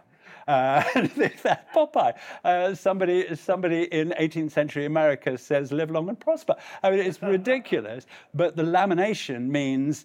Uh, 0.49 0.81
Popeye. 1.75 2.15
Uh, 2.45 2.75
somebody, 2.75 3.35
somebody 3.35 3.85
in 3.85 4.11
18th 4.11 4.53
century 4.53 4.87
America 4.87 5.37
says, 5.37 5.73
live 5.73 5.91
long 5.91 6.09
and 6.09 6.19
prosper. 6.19 6.55
I 6.83 6.91
mean, 6.91 7.01
it's 7.01 7.21
ridiculous. 7.23 8.07
But 8.35 8.57
the 8.57 8.63
lamination 8.63 9.49
means 9.49 10.05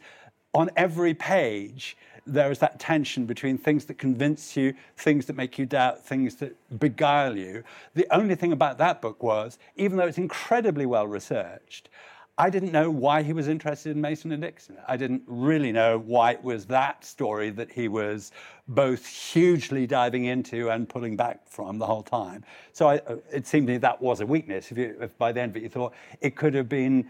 on 0.53 0.69
every 0.75 1.13
page, 1.13 1.97
there 2.25 2.51
is 2.51 2.59
that 2.59 2.79
tension 2.79 3.25
between 3.25 3.57
things 3.57 3.85
that 3.85 3.97
convince 3.97 4.55
you, 4.55 4.73
things 4.97 5.25
that 5.25 5.35
make 5.35 5.57
you 5.57 5.65
doubt, 5.65 6.05
things 6.05 6.35
that 6.35 6.55
beguile 6.79 7.37
you. 7.37 7.63
The 7.95 8.07
only 8.11 8.35
thing 8.35 8.51
about 8.51 8.77
that 8.77 9.01
book 9.01 9.23
was, 9.23 9.57
even 9.75 9.97
though 9.97 10.07
it's 10.07 10.17
incredibly 10.17 10.85
well 10.85 11.07
researched, 11.07 11.89
I 12.37 12.49
didn't 12.49 12.71
know 12.71 12.89
why 12.89 13.23
he 13.23 13.33
was 13.33 13.47
interested 13.47 13.91
in 13.91 14.01
Mason 14.01 14.31
and 14.31 14.41
Dixon. 14.41 14.77
I 14.87 14.97
didn't 14.97 15.21
really 15.27 15.71
know 15.71 15.99
why 15.99 16.31
it 16.31 16.43
was 16.43 16.65
that 16.67 17.03
story 17.05 17.49
that 17.51 17.71
he 17.71 17.87
was 17.87 18.31
both 18.67 19.06
hugely 19.06 19.85
diving 19.85 20.25
into 20.25 20.69
and 20.69 20.87
pulling 20.87 21.15
back 21.15 21.47
from 21.47 21.77
the 21.77 21.85
whole 21.85 22.04
time. 22.04 22.43
So 22.71 22.87
I, 22.87 22.97
uh, 22.99 23.17
it 23.31 23.45
seemed 23.45 23.67
to 23.67 23.73
me 23.73 23.77
that 23.79 24.02
was 24.02 24.21
a 24.21 24.25
weakness. 24.25 24.71
If, 24.71 24.77
you, 24.77 24.95
if 25.02 25.15
by 25.17 25.31
the 25.31 25.41
end 25.41 25.52
of 25.52 25.58
it 25.58 25.63
you 25.63 25.69
thought 25.69 25.93
it 26.21 26.35
could 26.35 26.54
have 26.54 26.69
been 26.69 27.08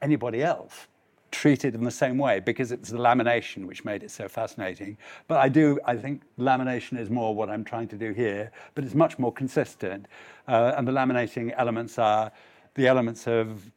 anybody 0.00 0.42
else 0.42 0.86
treated 1.30 1.74
in 1.74 1.84
the 1.84 1.90
same 1.90 2.18
way 2.18 2.40
because 2.40 2.72
it's 2.72 2.90
the 2.90 2.98
lamination 2.98 3.66
which 3.66 3.84
made 3.84 4.02
it 4.02 4.10
so 4.10 4.28
fascinating. 4.28 4.96
But 5.28 5.38
I 5.38 5.48
do, 5.48 5.78
I 5.84 5.96
think 5.96 6.22
lamination 6.38 6.98
is 6.98 7.10
more 7.10 7.34
what 7.34 7.48
I'm 7.48 7.64
trying 7.64 7.88
to 7.88 7.96
do 7.96 8.12
here, 8.12 8.50
but 8.74 8.84
it's 8.84 8.94
much 8.94 9.18
more 9.18 9.32
consistent. 9.32 10.06
Uh, 10.48 10.74
and 10.76 10.86
the 10.86 10.92
laminating 10.92 11.52
elements 11.56 11.98
are 11.98 12.32
the 12.74 12.86
elements 12.86 13.26
of 13.26 13.70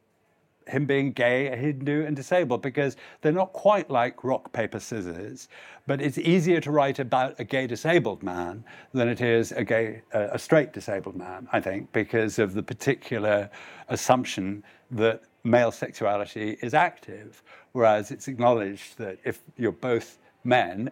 him 0.66 0.86
being 0.86 1.12
gay, 1.12 1.48
a 1.48 1.56
Hindu, 1.56 2.04
and 2.06 2.16
disabled 2.16 2.62
because 2.62 2.96
they're 3.20 3.32
not 3.32 3.52
quite 3.52 3.90
like 3.90 4.24
rock, 4.24 4.52
paper, 4.52 4.80
scissors. 4.80 5.48
But 5.86 6.00
it's 6.00 6.18
easier 6.18 6.60
to 6.60 6.70
write 6.70 6.98
about 6.98 7.38
a 7.38 7.44
gay 7.44 7.66
disabled 7.66 8.22
man 8.22 8.64
than 8.92 9.08
it 9.08 9.20
is 9.20 9.52
a 9.52 9.64
gay, 9.64 10.02
uh, 10.14 10.28
a 10.32 10.38
straight 10.38 10.72
disabled 10.72 11.16
man. 11.16 11.48
I 11.52 11.60
think 11.60 11.92
because 11.92 12.38
of 12.38 12.54
the 12.54 12.62
particular 12.62 13.50
assumption 13.88 14.64
that 14.90 15.22
male 15.44 15.70
sexuality 15.70 16.58
is 16.62 16.74
active, 16.74 17.42
whereas 17.72 18.10
it's 18.10 18.28
acknowledged 18.28 18.98
that 18.98 19.18
if 19.24 19.42
you're 19.56 19.72
both 19.72 20.18
men, 20.42 20.90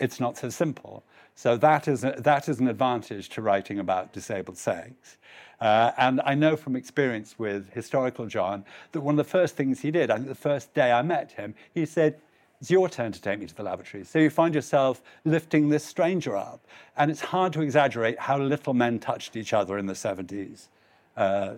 it's 0.00 0.20
not 0.20 0.38
so 0.38 0.48
simple. 0.48 1.02
So 1.34 1.56
that 1.56 1.88
is, 1.88 2.04
a, 2.04 2.14
that 2.18 2.48
is 2.48 2.60
an 2.60 2.68
advantage 2.68 3.28
to 3.30 3.42
writing 3.42 3.78
about 3.78 4.12
disabled 4.12 4.56
sex. 4.56 5.16
Uh, 5.60 5.92
and 5.96 6.20
I 6.24 6.34
know 6.34 6.56
from 6.56 6.76
experience 6.76 7.38
with 7.38 7.72
historical 7.72 8.26
John 8.26 8.64
that 8.92 9.00
one 9.00 9.14
of 9.14 9.24
the 9.24 9.30
first 9.30 9.56
things 9.56 9.80
he 9.80 9.90
did, 9.90 10.10
I 10.10 10.16
think 10.16 10.28
the 10.28 10.34
first 10.34 10.74
day 10.74 10.92
I 10.92 11.02
met 11.02 11.32
him, 11.32 11.54
he 11.74 11.86
said, 11.86 12.20
it's 12.60 12.70
your 12.70 12.88
turn 12.88 13.10
to 13.10 13.20
take 13.20 13.40
me 13.40 13.46
to 13.46 13.54
the 13.54 13.64
lavatory. 13.64 14.04
So 14.04 14.20
you 14.20 14.30
find 14.30 14.54
yourself 14.54 15.02
lifting 15.24 15.68
this 15.68 15.84
stranger 15.84 16.36
up. 16.36 16.64
And 16.96 17.10
it's 17.10 17.20
hard 17.20 17.52
to 17.54 17.62
exaggerate 17.62 18.20
how 18.20 18.38
little 18.38 18.72
men 18.72 19.00
touched 19.00 19.34
each 19.34 19.52
other 19.52 19.78
in 19.78 19.86
the 19.86 19.94
70s. 19.94 20.68
Uh, 21.16 21.54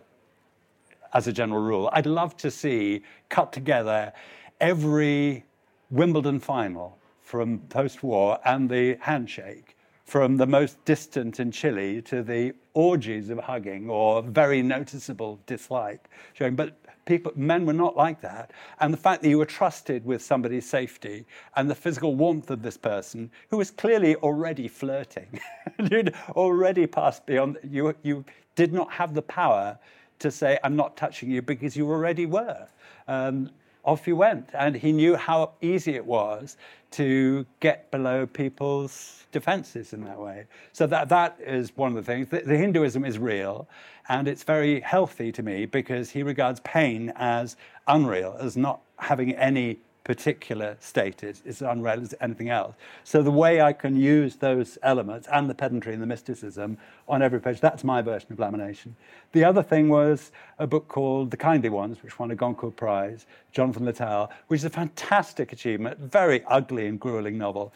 as 1.15 1.27
a 1.29 1.33
general 1.33 1.63
rule, 1.63 1.89
I'd 1.93 2.07
love 2.07 2.37
to 2.39 2.51
see 2.51 3.03
cut 3.29 3.53
together 3.53 4.13
every 4.61 5.45
Wimbledon 5.91 6.41
final 6.41 6.99
from 7.23 7.59
post 7.71 8.03
war 8.03 8.39
and 8.45 8.69
the 8.69 8.99
handshake 9.01 9.77
from 10.05 10.37
the 10.37 10.47
most 10.47 10.85
distant 10.85 11.41
in 11.41 11.51
Chile 11.51 12.03
to 12.03 12.23
the 12.23 12.55
orgies 12.75 13.31
of 13.31 13.39
hugging 13.39 13.89
or 13.89 14.23
very 14.23 14.61
noticeable 14.61 15.41
dislike 15.47 16.11
showing. 16.35 16.55
But 16.55 16.77
people, 17.07 17.33
men 17.37 17.65
were 17.65 17.73
not 17.73 17.97
like 17.97 18.21
that. 18.21 18.51
And 18.81 18.93
the 18.93 18.99
fact 18.99 19.23
that 19.23 19.29
you 19.29 19.39
were 19.39 19.47
trusted 19.47 20.05
with 20.05 20.23
somebody's 20.23 20.69
safety 20.69 21.25
and 21.57 21.71
the 21.71 21.75
physical 21.75 22.15
warmth 22.15 22.51
of 22.51 22.63
this 22.63 22.77
person 22.77 23.31
who 23.51 23.57
was 23.57 23.71
clearly 23.71 24.17
already 24.17 24.69
flirting, 24.69 25.41
you'd 25.91 26.15
already 26.31 26.87
passed 26.87 27.25
beyond, 27.25 27.59
you, 27.63 27.95
you 28.03 28.25
did 28.57 28.73
not 28.73 28.93
have 28.93 29.15
the 29.15 29.23
power 29.23 29.79
to 30.19 30.31
say, 30.31 30.59
I'm 30.65 30.77
not 30.77 30.97
touching 30.97 31.31
you 31.31 31.43
because 31.43 31.77
you 31.77 31.91
already 31.91 32.27
were. 32.27 32.67
Um, 33.09 33.51
off 33.85 34.07
you 34.09 34.17
went. 34.17 34.49
And 34.55 34.75
he 34.75 34.93
knew 34.93 35.15
how 35.17 35.53
easy 35.61 35.95
it 35.95 36.05
was 36.05 36.57
to 36.93 37.45
get 37.61 37.91
below 37.91 38.27
people's 38.27 39.27
defenses 39.33 39.93
in 39.93 40.05
that 40.05 40.19
way. 40.19 40.47
So 40.73 40.87
that, 40.87 41.09
that 41.09 41.39
is 41.45 41.77
one 41.77 41.97
of 41.97 41.97
the 41.97 42.03
things. 42.03 42.29
The, 42.29 42.41
the 42.41 42.57
Hinduism 42.57 43.05
is 43.05 43.19
real, 43.19 43.69
and 44.09 44.29
it's 44.29 44.43
very 44.43 44.81
healthy 44.81 45.33
to 45.33 45.43
me 45.43 45.67
because 45.67 46.11
he 46.11 46.23
regards 46.23 46.61
pain 46.61 47.13
as 47.17 47.57
unreal, 47.89 48.37
as 48.41 48.57
not 48.57 48.81
having 48.99 49.33
any 49.35 49.79
particular 50.05 50.77
state 50.81 51.25
is, 51.25 51.43
is 51.47 51.63
unreal 51.63 52.01
as 52.03 52.15
anything 52.21 52.51
else. 52.51 52.75
So 53.05 53.23
the 53.23 53.31
way 53.31 53.63
I 53.63 53.73
can 53.73 53.97
use 53.97 54.37
those 54.37 54.77
elements 54.83 55.27
and 55.33 55.49
the 55.49 55.55
pedantry 55.55 55.95
and 55.95 56.03
the 56.03 56.07
mysticism 56.07 56.77
on 57.09 57.23
every 57.23 57.41
page, 57.41 57.61
that's 57.61 57.83
my 57.83 58.03
version 58.03 58.31
of 58.33 58.39
lamination. 58.39 58.93
The 59.33 59.45
other 59.45 59.63
thing 59.63 59.89
was 59.89 60.31
a 60.59 60.67
book 60.67 60.89
called 60.89 61.31
The 61.31 61.39
Kindly 61.39 61.71
Ones, 61.71 62.03
which 62.03 62.19
won 62.19 62.31
a 62.31 62.37
Goncourt 62.37 62.77
Prize, 62.77 63.25
Jonathan 63.51 63.87
Littell, 63.87 64.31
which 64.49 64.59
is 64.59 64.65
a 64.65 64.71
fantastic 64.71 65.53
achievement, 65.53 65.99
very 65.99 66.45
ugly 66.45 66.87
and 66.87 67.01
grueling 67.01 67.39
novel 67.39 67.73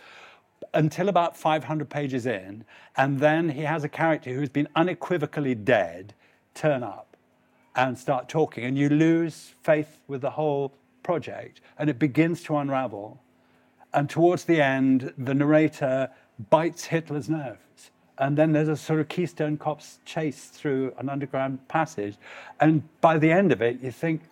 until 0.75 1.09
about 1.09 1.37
500 1.37 1.89
pages 1.89 2.27
in, 2.27 2.65
and 2.97 3.21
then 3.21 3.49
he 3.49 3.63
has 3.63 3.85
a 3.85 3.89
character 3.89 4.31
who's 4.33 4.49
been 4.49 4.69
unequivocally 4.77 5.55
dead 5.55 6.15
turn 6.55 6.83
up 6.83 7.17
and 7.77 7.97
start 7.97 8.29
talking, 8.29 8.65
and 8.65 8.77
you 8.77 8.89
lose 8.89 9.55
faith 9.63 10.01
with 10.09 10.21
the 10.21 10.31
whole 10.31 10.75
project 11.03 11.61
and 11.79 11.89
it 11.89 11.99
begins 11.99 12.43
to 12.45 12.57
unravel. 12.57 13.21
And 13.93 14.09
towards 14.11 14.45
the 14.45 14.61
end, 14.61 15.13
the 15.17 15.35
narrator 15.35 16.11
bites 16.51 16.85
Hitler's 16.85 17.29
nerves. 17.29 17.91
And 18.19 18.37
then 18.37 18.53
there's 18.53 18.69
a 18.69 18.77
sort 18.77 19.01
of 19.01 19.09
Keystone 19.09 19.57
Cops 19.57 20.01
chase 20.05 20.47
through 20.47 20.93
an 20.99 21.09
underground 21.09 21.67
passage. 21.69 22.17
And 22.61 22.83
by 23.01 23.17
the 23.17 23.31
end 23.31 23.53
of 23.53 23.63
it, 23.63 23.81
you 23.81 23.93
think, 23.93 24.23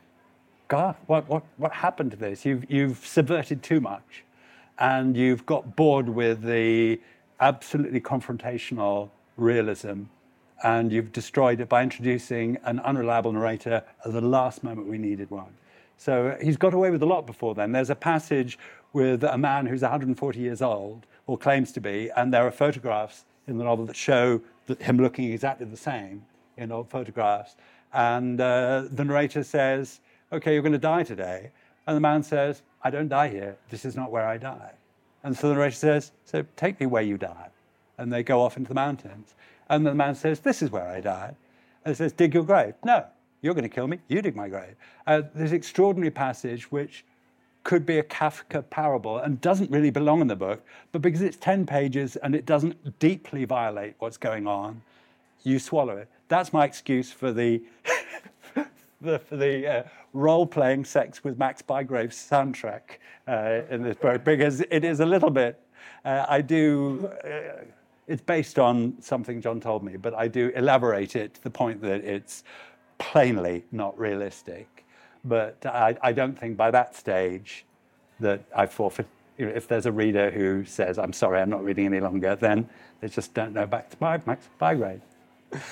God, 0.68 0.96
what, 1.06 1.28
what, 1.28 1.44
what 1.56 1.72
happened 1.72 2.10
to 2.10 2.16
this? 2.16 2.44
You've, 2.44 2.68
you've 2.68 3.06
subverted 3.06 3.62
too 3.62 3.80
much. 3.80 4.24
And 4.78 5.16
you've 5.16 5.46
got 5.46 5.76
bored 5.76 6.08
with 6.08 6.42
the 6.42 7.00
absolutely 7.38 8.00
confrontational 8.00 9.10
realism. 9.36 10.04
And 10.64 10.90
you've 10.90 11.12
destroyed 11.12 11.60
it 11.60 11.68
by 11.68 11.82
introducing 11.82 12.58
an 12.64 12.80
unreliable 12.80 13.32
narrator 13.32 13.84
at 14.04 14.12
the 14.12 14.20
last 14.20 14.64
moment 14.64 14.88
we 14.88 14.98
needed 14.98 15.30
one. 15.30 15.54
So 15.96 16.36
he's 16.40 16.56
got 16.56 16.74
away 16.74 16.90
with 16.90 17.02
a 17.02 17.06
lot 17.06 17.26
before 17.26 17.54
then. 17.54 17.72
There's 17.72 17.90
a 17.90 17.96
passage 17.96 18.58
with 18.92 19.24
a 19.24 19.38
man 19.38 19.66
who's 19.66 19.82
140 19.82 20.38
years 20.38 20.62
old, 20.62 21.06
or 21.26 21.36
claims 21.36 21.72
to 21.72 21.80
be, 21.80 22.10
and 22.16 22.32
there 22.32 22.46
are 22.46 22.50
photographs 22.50 23.24
in 23.46 23.58
the 23.58 23.64
novel 23.64 23.84
that 23.86 23.96
show 23.96 24.40
that 24.66 24.82
him 24.82 24.98
looking 24.98 25.32
exactly 25.32 25.66
the 25.66 25.76
same 25.76 26.24
in 26.56 26.72
old 26.72 26.90
photographs. 26.90 27.56
And 27.92 28.40
uh, 28.40 28.84
the 28.90 29.04
narrator 29.04 29.42
says, 29.42 30.00
Okay, 30.32 30.52
you're 30.52 30.62
going 30.62 30.72
to 30.72 30.78
die 30.78 31.04
today. 31.04 31.50
And 31.86 31.96
the 31.96 32.00
man 32.00 32.22
says, 32.22 32.62
I 32.82 32.90
don't 32.90 33.08
die 33.08 33.28
here. 33.28 33.56
This 33.70 33.84
is 33.84 33.94
not 33.94 34.10
where 34.10 34.26
I 34.26 34.38
die. 34.38 34.72
And 35.22 35.36
so 35.36 35.48
the 35.48 35.54
narrator 35.54 35.76
says, 35.76 36.12
So 36.24 36.44
take 36.56 36.80
me 36.80 36.86
where 36.86 37.02
you 37.02 37.16
die. 37.16 37.48
And 37.98 38.12
they 38.12 38.22
go 38.22 38.40
off 38.42 38.56
into 38.56 38.68
the 38.68 38.74
mountains. 38.74 39.34
And 39.68 39.86
the 39.86 39.94
man 39.94 40.14
says, 40.14 40.40
This 40.40 40.62
is 40.62 40.70
where 40.70 40.86
I 40.88 41.00
die. 41.00 41.34
And 41.84 41.94
he 41.94 41.96
says, 41.96 42.12
Dig 42.12 42.34
your 42.34 42.44
grave. 42.44 42.74
No, 42.84 43.06
you're 43.46 43.54
going 43.54 43.62
to 43.62 43.68
kill 43.68 43.86
me. 43.86 44.00
You 44.08 44.20
dig 44.20 44.34
my 44.34 44.48
grave. 44.48 44.74
Uh, 45.06 45.22
this 45.32 45.52
extraordinary 45.52 46.10
passage, 46.10 46.72
which 46.72 47.04
could 47.62 47.86
be 47.86 47.98
a 47.98 48.02
Kafka 48.02 48.68
parable 48.70 49.18
and 49.18 49.40
doesn't 49.40 49.70
really 49.70 49.90
belong 49.90 50.20
in 50.20 50.26
the 50.26 50.36
book, 50.36 50.64
but 50.90 51.00
because 51.00 51.22
it's 51.22 51.36
10 51.36 51.64
pages 51.64 52.16
and 52.16 52.34
it 52.34 52.44
doesn't 52.44 52.98
deeply 52.98 53.44
violate 53.44 53.94
what's 54.00 54.16
going 54.16 54.48
on, 54.48 54.82
you 55.44 55.60
swallow 55.60 55.96
it. 55.96 56.08
That's 56.26 56.52
my 56.52 56.64
excuse 56.64 57.12
for 57.12 57.32
the, 57.32 57.62
the, 59.00 59.20
for 59.20 59.36
the 59.36 59.66
uh, 59.66 59.82
role 60.12 60.46
playing 60.46 60.84
sex 60.84 61.22
with 61.22 61.38
Max 61.38 61.62
Bygraves' 61.62 62.14
soundtrack 62.14 62.98
uh, 63.28 63.72
in 63.72 63.82
this 63.82 63.96
book, 63.96 64.24
because 64.24 64.60
it 64.60 64.84
is 64.84 64.98
a 64.98 65.06
little 65.06 65.30
bit. 65.30 65.60
Uh, 66.04 66.26
I 66.28 66.40
do. 66.40 67.08
Uh, 67.24 67.62
it's 68.08 68.22
based 68.22 68.58
on 68.58 68.94
something 69.00 69.40
John 69.40 69.60
told 69.60 69.82
me, 69.82 69.96
but 69.96 70.14
I 70.14 70.28
do 70.28 70.52
elaborate 70.54 71.16
it 71.16 71.34
to 71.34 71.42
the 71.42 71.50
point 71.50 71.80
that 71.82 72.04
it's 72.04 72.44
plainly 72.98 73.64
not 73.72 73.98
realistic. 73.98 74.84
But 75.24 75.64
I, 75.66 75.96
I 76.02 76.12
don't 76.12 76.38
think 76.38 76.56
by 76.56 76.70
that 76.70 76.94
stage 76.94 77.64
that 78.20 78.42
I 78.54 78.66
forfeit. 78.66 79.06
If 79.38 79.68
there's 79.68 79.84
a 79.84 79.92
reader 79.92 80.30
who 80.30 80.64
says, 80.64 80.98
I'm 80.98 81.12
sorry, 81.12 81.40
I'm 81.40 81.50
not 81.50 81.62
reading 81.62 81.86
any 81.86 82.00
longer, 82.00 82.36
then 82.36 82.68
they 83.00 83.08
just 83.08 83.34
don't 83.34 83.52
know 83.52 83.66
back 83.66 83.90
to 83.90 83.96
by, 83.98 84.20
Max 84.24 84.48
Bygraves. 84.58 85.02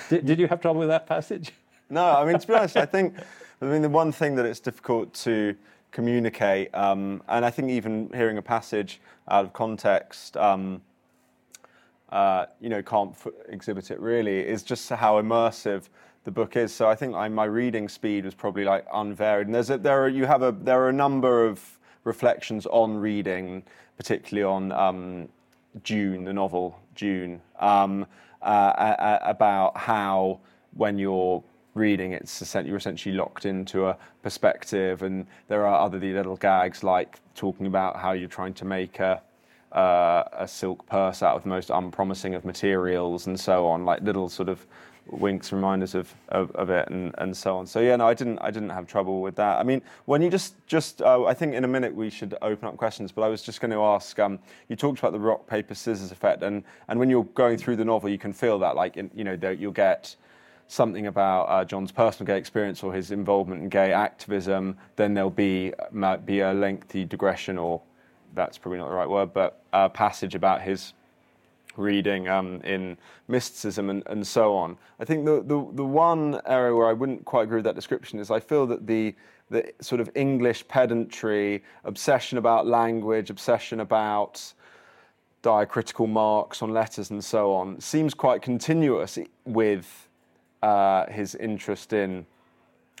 did, 0.09 0.25
did 0.25 0.39
you 0.39 0.47
have 0.47 0.61
trouble 0.61 0.81
with 0.81 0.89
that 0.89 1.07
passage? 1.07 1.51
No, 1.89 2.05
I 2.05 2.25
mean, 2.25 2.37
to 2.37 2.47
be 2.47 2.53
honest, 2.53 2.77
I 2.77 2.85
think, 2.85 3.15
I 3.61 3.65
mean, 3.65 3.81
the 3.81 3.89
one 3.89 4.11
thing 4.11 4.35
that 4.35 4.45
it's 4.45 4.59
difficult 4.59 5.13
to 5.15 5.55
communicate, 5.91 6.73
um, 6.75 7.23
and 7.27 7.45
I 7.45 7.49
think 7.49 7.69
even 7.69 8.11
hearing 8.13 8.37
a 8.37 8.41
passage 8.41 8.99
out 9.29 9.45
of 9.45 9.53
context, 9.53 10.37
um, 10.37 10.81
uh, 12.09 12.45
you 12.59 12.69
know, 12.69 12.83
can't 12.83 13.11
f- 13.11 13.33
exhibit 13.49 13.89
it 13.89 13.99
really, 13.99 14.39
is 14.39 14.61
just 14.61 14.89
how 14.89 15.21
immersive 15.21 15.89
the 16.25 16.31
book 16.31 16.57
is. 16.57 16.73
So 16.73 16.89
I 16.89 16.95
think 16.95 17.15
I, 17.15 17.29
my 17.29 17.45
reading 17.45 17.87
speed 17.87 18.25
was 18.25 18.33
probably 18.33 18.65
like 18.65 18.85
unvaried. 18.93 19.47
And 19.47 19.55
there's 19.55 19.69
a, 19.69 19.77
there 19.77 20.03
are 20.03 20.09
you 20.09 20.25
have 20.25 20.41
a 20.41 20.51
there 20.51 20.81
are 20.83 20.89
a 20.89 20.93
number 20.93 21.45
of 21.45 21.79
reflections 22.03 22.65
on 22.65 22.97
reading, 22.97 23.63
particularly 23.97 24.43
on 24.43 24.71
um, 24.71 25.29
Dune, 25.83 26.25
the 26.25 26.33
novel 26.33 26.77
Dune, 26.95 27.41
um, 27.59 28.05
uh, 28.41 29.19
about 29.21 29.77
how 29.77 30.39
when 30.73 30.97
you're 30.97 31.43
reading, 31.73 32.13
it's 32.13 32.55
you're 32.65 32.77
essentially 32.77 33.15
locked 33.15 33.45
into 33.45 33.87
a 33.87 33.97
perspective, 34.23 35.03
and 35.03 35.27
there 35.47 35.65
are 35.65 35.79
other 35.79 35.99
little 35.99 36.37
gags 36.37 36.83
like 36.83 37.19
talking 37.35 37.67
about 37.67 37.97
how 37.97 38.13
you're 38.13 38.29
trying 38.29 38.53
to 38.55 38.65
make 38.65 38.99
a 38.99 39.21
uh, 39.71 40.23
a 40.31 40.47
silk 40.47 40.85
purse 40.87 41.21
out 41.21 41.35
of 41.35 41.43
the 41.43 41.49
most 41.49 41.69
unpromising 41.69 42.33
of 42.33 42.45
materials 42.45 43.27
and 43.27 43.37
so 43.37 43.67
on, 43.67 43.83
like 43.83 44.01
little 44.01 44.29
sort 44.29 44.47
of 44.47 44.65
winks, 45.07 45.51
reminders 45.51 45.95
of, 45.95 46.13
of, 46.29 46.51
of, 46.51 46.69
it, 46.69 46.89
and, 46.89 47.13
and 47.17 47.35
so 47.35 47.57
on. 47.57 47.67
So 47.67 47.79
yeah, 47.79 47.95
no, 47.95 48.07
I 48.07 48.13
didn't 48.13 48.39
I 48.39 48.51
didn't 48.51 48.69
have 48.69 48.87
trouble 48.87 49.21
with 49.21 49.35
that. 49.35 49.59
I 49.59 49.63
mean, 49.63 49.81
when 50.05 50.21
you 50.21 50.29
just 50.29 50.55
just 50.67 51.01
uh, 51.01 51.25
I 51.25 51.33
think 51.33 51.53
in 51.53 51.63
a 51.63 51.67
minute 51.67 51.93
we 51.93 52.09
should 52.09 52.35
open 52.41 52.67
up 52.67 52.77
questions, 52.77 53.11
but 53.11 53.21
I 53.21 53.27
was 53.27 53.41
just 53.41 53.61
going 53.61 53.71
to 53.71 53.81
ask. 53.81 54.17
Um, 54.19 54.39
you 54.67 54.75
talked 54.75 54.99
about 54.99 55.11
the 55.11 55.19
rock 55.19 55.47
paper 55.47 55.75
scissors 55.75 56.11
effect, 56.11 56.43
and 56.43 56.63
and 56.87 56.99
when 56.99 57.09
you're 57.09 57.23
going 57.35 57.57
through 57.57 57.75
the 57.75 57.85
novel, 57.85 58.09
you 58.09 58.17
can 58.17 58.33
feel 58.33 58.59
that 58.59 58.75
like 58.75 58.97
in, 58.97 59.11
you 59.13 59.23
know 59.23 59.37
you'll 59.57 59.71
get 59.71 60.15
something 60.67 61.07
about 61.07 61.43
uh, 61.43 61.63
John's 61.63 61.91
personal 61.91 62.25
gay 62.25 62.37
experience 62.37 62.83
or 62.83 62.91
his 62.91 63.11
involvement 63.11 63.61
in 63.61 63.69
gay 63.69 63.93
activism, 63.93 64.75
then 64.95 65.13
there'll 65.13 65.29
be 65.29 65.73
might 65.91 66.25
be 66.25 66.39
a 66.39 66.53
lengthy 66.53 67.05
digression, 67.05 67.57
or 67.57 67.81
that's 68.33 68.57
probably 68.57 68.79
not 68.79 68.89
the 68.89 68.95
right 68.95 69.09
word, 69.09 69.33
but 69.33 69.61
a 69.73 69.89
passage 69.89 70.35
about 70.35 70.61
his 70.61 70.93
reading 71.77 72.27
um, 72.27 72.61
in 72.63 72.97
mysticism 73.27 73.89
and, 73.89 74.03
and 74.07 74.25
so 74.25 74.55
on. 74.55 74.77
I 74.99 75.05
think 75.05 75.25
the, 75.25 75.41
the, 75.41 75.67
the 75.73 75.85
one 75.85 76.39
area 76.45 76.75
where 76.75 76.87
I 76.87 76.93
wouldn't 76.93 77.25
quite 77.25 77.43
agree 77.43 77.57
with 77.57 77.65
that 77.65 77.75
description 77.75 78.19
is 78.19 78.31
I 78.31 78.39
feel 78.39 78.65
that 78.67 78.87
the 78.87 79.15
the 79.49 79.71
sort 79.79 80.01
of 80.01 80.09
English 80.15 80.67
pedantry, 80.67 81.63
obsession 81.83 82.37
about 82.37 82.65
language, 82.65 83.29
obsession 83.29 83.79
about 83.79 84.53
diacritical 85.43 86.07
marks 86.07 86.61
on 86.61 86.73
letters 86.73 87.11
and 87.11 87.23
so 87.23 87.53
on, 87.53 87.79
seems 87.79 88.13
quite 88.13 88.41
continuous 88.41 89.19
with 89.45 90.09
uh, 90.63 91.05
his 91.11 91.35
interest 91.35 91.93
in 91.93 92.25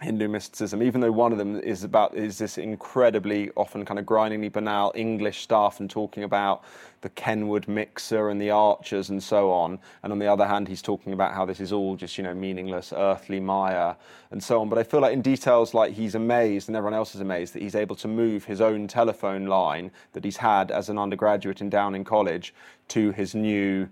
Hindu 0.01 0.27
mysticism, 0.27 0.83
even 0.83 0.99
though 0.99 1.11
one 1.11 1.31
of 1.31 1.37
them 1.37 1.57
is 1.61 1.85
about 1.85 2.15
is 2.15 2.37
this 2.37 2.57
incredibly 2.57 3.49
often 3.55 3.85
kind 3.85 3.97
of 3.97 4.05
grindingly 4.05 4.49
banal 4.49 4.91
English 4.93 5.41
stuff 5.41 5.79
and 5.79 5.89
talking 5.89 6.23
about 6.23 6.65
the 6.99 7.07
Kenwood 7.07 7.69
mixer 7.69 8.27
and 8.27 8.41
the 8.41 8.49
archers 8.49 9.09
and 9.09 9.23
so 9.23 9.49
on. 9.53 9.79
And 10.03 10.11
on 10.11 10.19
the 10.19 10.27
other 10.27 10.45
hand, 10.45 10.67
he's 10.67 10.81
talking 10.81 11.13
about 11.13 11.33
how 11.33 11.45
this 11.45 11.61
is 11.61 11.71
all 11.71 11.95
just 11.95 12.17
you 12.17 12.25
know 12.25 12.33
meaningless 12.33 12.91
earthly 12.93 13.39
Maya 13.39 13.95
and 14.31 14.43
so 14.43 14.59
on. 14.59 14.67
But 14.67 14.79
I 14.79 14.83
feel 14.83 14.99
like 14.99 15.13
in 15.13 15.21
details 15.21 15.73
like 15.73 15.93
he's 15.93 16.15
amazed 16.15 16.67
and 16.67 16.75
everyone 16.75 16.93
else 16.93 17.15
is 17.15 17.21
amazed 17.21 17.53
that 17.53 17.61
he's 17.61 17.75
able 17.75 17.95
to 17.95 18.09
move 18.09 18.43
his 18.43 18.59
own 18.59 18.89
telephone 18.89 19.45
line 19.45 19.91
that 20.11 20.25
he's 20.25 20.37
had 20.37 20.71
as 20.71 20.89
an 20.89 20.97
undergraduate 20.97 21.61
in 21.61 21.69
Downing 21.69 22.03
College 22.03 22.53
to 22.89 23.11
his 23.11 23.33
new 23.33 23.87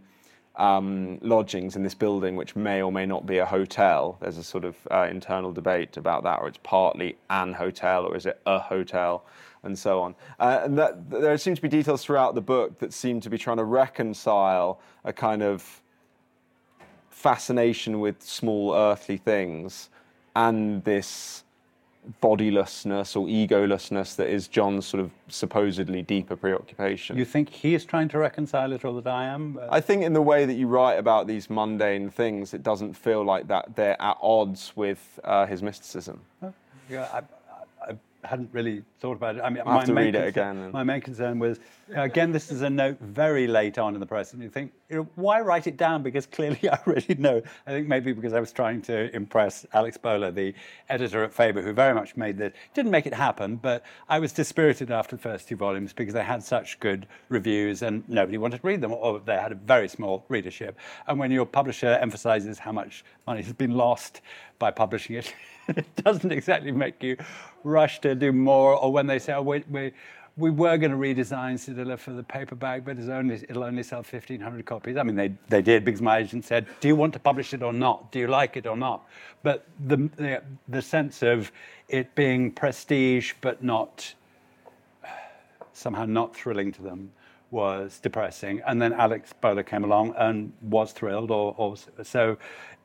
um, 0.56 1.18
lodgings 1.22 1.76
in 1.76 1.84
this 1.84 1.96
building, 1.96 2.36
which 2.36 2.56
may 2.56 2.82
or 2.82 2.92
may 2.92 3.06
not 3.06 3.26
be 3.26 3.40
a 3.40 3.46
hotel. 3.46 4.18
There's 4.22 4.38
a 4.38 4.44
sort 4.44 4.66
of 4.66 4.76
uh, 4.92 5.08
internal 5.10 5.52
debate 5.52 5.98
about 5.98 6.24
that, 6.24 6.40
or 6.40 6.48
it's 6.48 6.60
partly 6.64 7.18
an 7.30 7.54
hotel, 7.54 8.06
or 8.06 8.16
is 8.16 8.26
it 8.26 8.40
a 8.46 8.60
hotel, 8.60 9.26
and 9.64 9.78
so 9.78 10.02
on. 10.02 10.16
Uh, 10.40 10.62
and 10.64 10.78
that, 10.78 11.10
there 11.10 11.38
seem 11.38 11.56
to 11.56 11.62
be 11.62 11.68
details 11.68 12.04
throughout 12.04 12.36
the 12.36 12.42
book 12.42 12.80
that 12.80 12.94
seem 12.94 13.20
to 13.22 13.30
be 13.30 13.38
trying 13.38 13.58
to 13.58 13.64
reconcile 13.64 14.80
a 15.04 15.14
kind 15.14 15.42
of 15.42 15.82
fascination 17.10 18.00
with 18.00 18.22
small 18.22 18.74
earthly 18.74 19.18
things 19.18 19.90
and 20.36 20.84
this 20.84 21.44
bodilessness 22.22 23.16
or 23.16 23.28
egolessness 23.28 24.16
that 24.16 24.28
is 24.28 24.48
John's 24.48 24.86
sort 24.86 25.02
of 25.02 25.12
supposedly 25.28 26.02
deeper 26.02 26.36
preoccupation. 26.36 27.18
You 27.18 27.26
think 27.26 27.50
he 27.50 27.76
is 27.76 27.86
trying 27.86 28.10
to 28.10 28.18
reconcile 28.18 28.74
it 28.74 28.84
or 28.84 28.94
that 29.02 29.08
I 29.08 29.26
am? 29.26 29.60
I 29.70 29.80
think 29.80 30.04
in 30.04 30.14
the 30.14 30.22
way 30.22 30.46
that 30.46 30.54
you 30.54 30.68
write 30.68 30.96
about 30.96 31.28
these 31.28 31.50
mundane 31.50 32.10
things, 32.10 32.54
it 32.54 32.64
doesn't 32.64 32.94
feel 32.94 33.24
like 33.24 33.48
that 33.48 33.76
they're 33.76 34.02
at 34.02 34.18
odds 34.22 34.74
with 34.76 35.20
uh, 35.24 35.46
his 35.46 35.64
mysticism. 35.64 36.22
Yeah, 36.90 37.08
I, 37.14 37.22
hadn't 38.26 38.50
really 38.52 38.84
thought 39.00 39.18
about 39.18 39.36
it. 39.36 39.42
I 39.42 39.50
mean, 39.50 39.64
I 39.66 39.76
have 39.76 39.86
to 39.86 39.94
read 39.94 40.14
concern, 40.14 40.24
it 40.24 40.28
again. 40.28 40.72
My 40.72 40.84
main 40.84 41.02
concern 41.02 41.40
was, 41.40 41.60
again, 41.94 42.32
this 42.32 42.52
is 42.52 42.62
a 42.62 42.70
note 42.70 42.98
very 43.02 43.48
late 43.48 43.78
on 43.78 43.94
in 43.94 44.00
the 44.00 44.06
process, 44.06 44.34
and 44.34 44.44
you 44.44 44.50
think, 44.50 44.72
you 44.90 44.98
know, 44.98 45.08
why 45.16 45.42
write 45.42 45.68
it 45.68 45.78
down? 45.78 46.04
Because 46.04 46.26
clearly 46.26 46.60
I 46.70 46.80
already 46.88 47.16
know. 47.16 47.42
I 47.68 47.72
think 47.72 47.88
maybe 47.88 48.14
because 48.14 48.34
I 48.34 48.40
was 48.40 48.52
trying 48.52 48.82
to 48.84 49.14
impress 49.16 49.66
Alex 49.74 49.98
Bowler, 49.98 50.32
the 50.32 50.54
editor 50.90 51.24
at 51.24 51.34
Faber, 51.34 51.62
who 51.62 51.74
very 51.74 51.94
much 51.94 52.16
made 52.16 52.38
this. 52.38 52.54
Didn't 52.74 52.92
make 52.92 53.06
it 53.06 53.14
happen, 53.14 53.58
but 53.58 53.84
I 54.08 54.20
was 54.20 54.32
dispirited 54.32 54.92
after 54.92 55.16
the 55.16 55.22
first 55.22 55.48
two 55.48 55.56
volumes 55.56 55.94
because 55.94 56.14
they 56.14 56.24
had 56.24 56.44
such 56.44 56.80
good 56.80 57.08
reviews 57.30 57.82
and 57.82 58.08
nobody 58.08 58.38
wanted 58.38 58.62
to 58.62 58.68
read 58.68 58.82
them, 58.82 58.94
or 58.94 59.20
they 59.20 59.36
had 59.36 59.52
a 59.52 59.56
very 59.56 59.88
small 59.88 60.26
readership. 60.30 60.78
And 61.08 61.20
when 61.20 61.32
your 61.32 61.46
publisher 61.46 61.98
emphasizes 62.02 62.60
how 62.60 62.72
much 62.72 63.04
money 63.28 63.42
has 63.42 63.54
been 63.54 63.72
lost 63.72 64.22
by 64.60 64.72
publishing 64.72 65.18
it, 65.18 65.34
it 65.68 65.86
doesn't 65.96 66.32
exactly 66.32 66.72
make 66.72 67.02
you 67.02 67.18
rush 67.64 68.00
to 68.02 68.16
do 68.16 68.32
more. 68.32 68.76
Or 68.76 68.92
when 68.92 69.08
they 69.08 69.20
say, 69.20 69.34
oh, 69.34 69.42
we, 69.42 69.64
we, 69.70 69.92
we 70.36 70.50
were 70.50 70.78
going 70.78 70.92
to 70.92 70.98
redesign 70.98 71.56
Cedilla 71.56 71.98
for 71.98 72.12
the 72.12 72.24
paperback, 72.24 72.86
but 72.86 72.98
only, 73.10 73.36
it'll 73.36 73.64
only 73.64 73.84
sell 73.84 74.00
1,500 74.00 74.66
copies. 74.66 74.98
I 74.98 75.04
mean, 75.04 75.16
they, 75.16 75.34
they 75.50 75.62
did 75.62 75.86
because 75.86 76.02
my 76.02 76.18
agent 76.18 76.46
said, 76.46 76.66
do 76.80 76.88
you 76.88 76.96
want 76.96 77.14
to 77.14 77.20
publish 77.20 77.54
it 77.54 77.62
or 77.62 77.74
not? 77.74 78.12
Do 78.12 78.20
you 78.20 78.28
like 78.28 78.58
it 78.58 78.66
or 78.66 78.76
not? 78.76 79.08
But 79.44 79.66
the, 79.86 79.98
the, 80.16 80.42
the 80.68 80.82
sense 80.82 81.22
of 81.22 81.52
it 81.88 82.16
being 82.16 82.52
prestige 82.52 83.34
but 83.42 83.64
not 83.64 84.14
somehow 85.74 86.06
not 86.06 86.36
thrilling 86.36 86.72
to 86.72 86.82
them 86.82 87.12
was 87.52 88.00
depressing. 88.00 88.62
And 88.66 88.82
then 88.82 88.94
Alex 88.94 89.34
Bowler 89.34 89.64
came 89.64 89.84
along 89.84 90.16
and 90.18 90.54
was 90.62 90.92
thrilled, 90.92 91.30
or, 91.30 91.54
or 91.58 91.76
so 92.04 92.38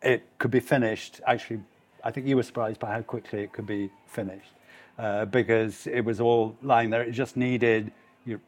it 0.03 0.25
could 0.39 0.51
be 0.51 0.61
finished 0.61 1.21
actually 1.27 1.61
I 2.05 2.11
think 2.11 2.27
you 2.27 2.37
were 2.37 2.43
surprised 2.43 2.79
by 2.79 2.93
how 2.93 3.03
quickly 3.03 3.43
it 3.43 3.53
could 3.53 3.67
be 3.67 3.91
finished 4.07 4.53
Uh, 4.99 5.25
because 5.25 5.87
it 5.87 6.01
was 6.01 6.21
all 6.21 6.57
lying 6.61 6.91
there. 6.91 7.03
It 7.03 7.13
just 7.13 7.37
needed 7.37 7.93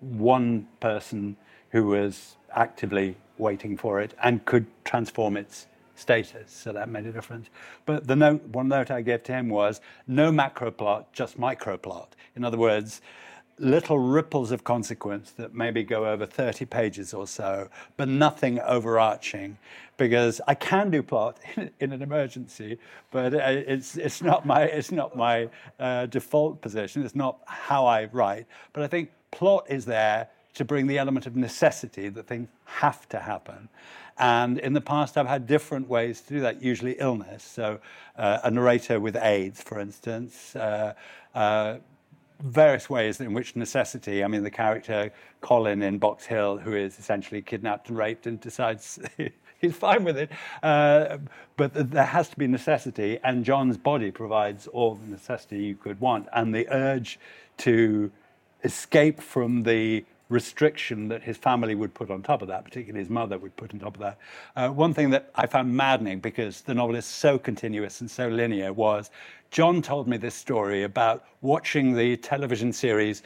one 0.00 0.66
person 0.80 1.36
who 1.70 1.86
was 1.86 2.36
actively 2.52 3.16
waiting 3.38 3.76
for 3.76 4.00
it 4.00 4.14
and 4.20 4.44
could 4.44 4.66
transform 4.84 5.36
its 5.36 5.68
status. 5.94 6.50
So 6.50 6.72
that 6.72 6.88
made 6.88 7.06
a 7.06 7.12
difference. 7.12 7.48
But 7.86 8.08
the 8.08 8.16
note, 8.16 8.42
one 8.48 8.66
note 8.66 8.90
I 8.90 9.00
gave 9.00 9.22
to 9.24 9.32
him 9.32 9.48
was 9.48 9.80
no 10.08 10.32
macro 10.32 10.72
plot, 10.72 11.12
just 11.12 11.38
micro 11.38 11.76
plot. 11.76 12.16
In 12.34 12.44
other 12.44 12.58
words, 12.58 13.00
little 13.60 13.98
ripples 13.98 14.50
of 14.50 14.64
consequence 14.64 15.30
that 15.32 15.54
maybe 15.54 15.82
go 15.82 16.06
over 16.06 16.26
30 16.26 16.64
pages 16.64 17.14
or 17.14 17.26
so, 17.26 17.68
but 17.96 18.08
nothing 18.08 18.58
overarching. 18.60 19.58
Because 19.96 20.40
I 20.48 20.54
can 20.54 20.90
do 20.90 21.02
plot 21.02 21.38
in, 21.56 21.70
in 21.80 21.92
an 21.92 22.02
emergency, 22.02 22.78
but 23.10 23.34
it's, 23.34 23.96
it's 23.96 24.22
not 24.22 24.46
my, 24.46 24.62
it's 24.62 24.90
not 24.90 25.14
my 25.14 25.48
uh, 25.78 26.06
default 26.06 26.62
position. 26.62 27.04
It's 27.04 27.14
not 27.14 27.38
how 27.46 27.86
I 27.86 28.06
write. 28.06 28.46
But 28.72 28.82
I 28.82 28.86
think 28.86 29.10
plot 29.30 29.66
is 29.68 29.84
there 29.84 30.28
to 30.54 30.64
bring 30.64 30.86
the 30.86 30.98
element 30.98 31.26
of 31.26 31.36
necessity 31.36 32.08
that 32.08 32.26
things 32.26 32.48
have 32.64 33.08
to 33.10 33.20
happen. 33.20 33.68
And 34.18 34.58
in 34.58 34.74
the 34.74 34.80
past, 34.80 35.16
I've 35.16 35.26
had 35.26 35.46
different 35.46 35.88
ways 35.88 36.20
to 36.22 36.34
do 36.34 36.40
that, 36.40 36.62
usually 36.62 36.96
illness. 36.98 37.42
So, 37.42 37.80
uh, 38.16 38.38
a 38.44 38.50
narrator 38.50 39.00
with 39.00 39.16
AIDS, 39.16 39.62
for 39.62 39.80
instance, 39.80 40.54
uh, 40.56 40.94
uh, 41.34 41.76
various 42.42 42.88
ways 42.88 43.20
in 43.20 43.32
which 43.32 43.56
necessity, 43.56 44.24
I 44.24 44.28
mean, 44.28 44.42
the 44.42 44.50
character 44.50 45.12
Colin 45.40 45.82
in 45.82 45.98
Box 45.98 46.26
Hill, 46.26 46.58
who 46.58 46.74
is 46.74 46.98
essentially 46.98 47.42
kidnapped 47.42 47.88
and 47.88 47.98
raped 47.98 48.26
and 48.26 48.40
decides 48.40 48.98
he's 49.60 49.76
fine 49.76 50.04
with 50.04 50.16
it, 50.16 50.30
uh, 50.62 51.18
but 51.56 51.90
there 51.90 52.04
has 52.04 52.28
to 52.30 52.36
be 52.36 52.46
necessity, 52.46 53.18
and 53.22 53.44
John's 53.44 53.76
body 53.76 54.10
provides 54.10 54.66
all 54.66 54.94
the 54.94 55.06
necessity 55.06 55.58
you 55.58 55.76
could 55.76 56.00
want, 56.00 56.28
and 56.32 56.54
the 56.54 56.66
urge 56.70 57.18
to 57.58 58.10
escape 58.64 59.20
from 59.20 59.62
the 59.62 60.04
restriction 60.30 61.08
that 61.08 61.22
his 61.22 61.36
family 61.36 61.74
would 61.74 61.92
put 61.92 62.10
on 62.10 62.22
top 62.22 62.40
of 62.40 62.48
that, 62.48 62.64
particularly 62.64 63.00
his 63.00 63.10
mother 63.10 63.36
would 63.36 63.54
put 63.56 63.74
on 63.74 63.80
top 63.80 63.94
of 63.94 64.00
that. 64.00 64.18
Uh, 64.56 64.68
one 64.70 64.94
thing 64.94 65.10
that 65.10 65.30
I 65.34 65.46
found 65.46 65.76
maddening 65.76 66.20
because 66.20 66.62
the 66.62 66.72
novel 66.72 66.96
is 66.96 67.04
so 67.04 67.38
continuous 67.38 68.00
and 68.00 68.10
so 68.10 68.28
linear 68.28 68.72
was 68.72 69.10
John 69.50 69.82
told 69.82 70.06
me 70.06 70.16
this 70.16 70.34
story 70.34 70.84
about 70.84 71.24
watching 71.42 71.94
the 71.94 72.16
television 72.16 72.72
series. 72.72 73.22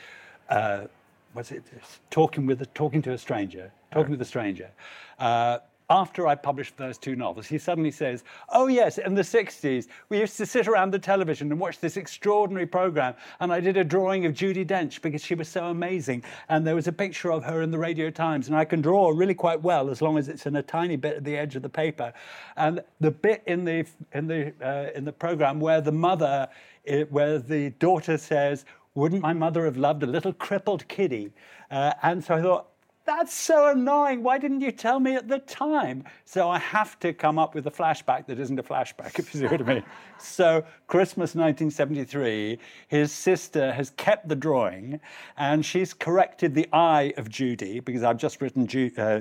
Uh, 0.49 0.87
was 1.35 1.53
it 1.53 1.63
talking 2.11 2.47
with 2.47 2.63
a, 2.63 2.67
talking 2.67 3.03
to 3.03 3.13
a 3.13 3.19
stranger? 3.19 3.71
Talking 3.93 4.13
with 4.13 4.23
a 4.23 4.25
stranger. 4.25 4.71
Uh, 5.19 5.59
after 5.91 6.27
I 6.27 6.35
published 6.35 6.77
those 6.77 6.97
two 6.97 7.15
novels, 7.15 7.47
he 7.47 7.59
suddenly 7.59 7.91
says, 7.91 8.25
Oh, 8.49 8.69
yes, 8.69 8.99
in 8.99 9.15
the 9.15 9.23
60s, 9.23 9.87
we 10.09 10.19
used 10.19 10.37
to 10.39 10.47
sit 10.47 10.67
around 10.67 10.93
the 10.93 10.99
television 10.99 11.51
and 11.51 11.61
watch 11.61 11.79
this 11.79 11.97
extraordinary 11.97 12.67
program. 12.67 13.15
And 13.41 13.53
I 13.53 13.61
did 13.61 13.77
a 13.77 13.85
drawing 13.85 14.25
of 14.25 14.33
Judi 14.33 14.67
Dench 14.67 15.03
because 15.03 15.23
she 15.23 15.35
was 15.35 15.49
so 15.49 15.67
amazing. 15.67 16.25
And 16.49 16.67
there 16.67 16.75
was 16.75 16.89
a 16.89 16.93
picture 16.93 17.31
of 17.31 17.45
her 17.45 17.61
in 17.61 17.71
the 17.71 17.79
Radio 17.79 18.11
Times. 18.11 18.49
And 18.49 18.57
I 18.57 18.65
can 18.65 18.81
draw 18.81 19.11
really 19.11 19.35
quite 19.35 19.63
well 19.63 19.91
as 19.91 20.01
long 20.01 20.17
as 20.17 20.29
it's 20.29 20.47
in 20.47 20.57
a 20.57 20.63
tiny 20.63 20.97
bit 20.97 21.17
at 21.17 21.25
the 21.25 21.37
edge 21.37 21.55
of 21.55 21.63
the 21.63 21.69
paper. 21.69 22.13
And 22.57 22.83
the 23.01 23.11
bit 23.11 23.43
in 23.47 23.65
the, 23.65 23.85
in 24.13 24.27
the, 24.27 24.55
uh, 24.63 24.91
in 24.97 25.05
the 25.05 25.13
program 25.13 25.61
where 25.61 25.83
the 25.83 25.93
mother, 25.93 26.49
it, 26.85 27.13
where 27.13 27.39
the 27.39 27.71
daughter 27.71 28.17
says, 28.17 28.65
Wouldn't 28.95 29.21
my 29.21 29.35
mother 29.35 29.67
have 29.67 29.77
loved 29.77 30.03
a 30.03 30.07
little 30.07 30.33
crippled 30.33 30.89
kiddie? 30.89 31.33
Uh, 31.71 31.93
and 32.03 32.25
so 32.25 32.35
I 32.35 32.43
thought, 32.43 32.69
that's 33.05 33.35
so 33.35 33.71
annoying. 33.71 34.23
Why 34.23 34.39
didn't 34.39 34.63
you 34.63 34.73
tell 34.73 34.99
me 34.99 35.15
at 35.15 35.29
the 35.29 35.39
time? 35.41 36.05
So 36.25 36.49
I 36.49 36.59
have 36.59 36.99
to 37.01 37.13
come 37.13 37.39
up 37.39 37.55
with 37.55 37.67
a 37.67 37.71
flashback 37.71 38.27
that 38.27 38.39
isn't 38.39 38.59
a 38.59 38.63
flashback, 38.63 39.19
if 39.19 39.35
you 39.35 39.41
see 39.41 39.47
what 39.47 39.61
I 39.61 39.75
mean. 39.75 39.85
So, 40.19 40.65
Christmas 40.87 41.35
1973, 41.35 42.59
his 42.89 43.13
sister 43.13 43.73
has 43.73 43.91
kept 43.91 44.29
the 44.29 44.37
drawing 44.37 45.01
and 45.37 45.65
she's 45.65 45.93
corrected 45.93 46.55
the 46.55 46.67
eye 46.73 47.13
of 47.17 47.29
Judy 47.29 47.81
because 47.81 48.03
I've 48.03 48.17
just 48.17 48.41
written 48.41 48.67
uh, 48.97 49.21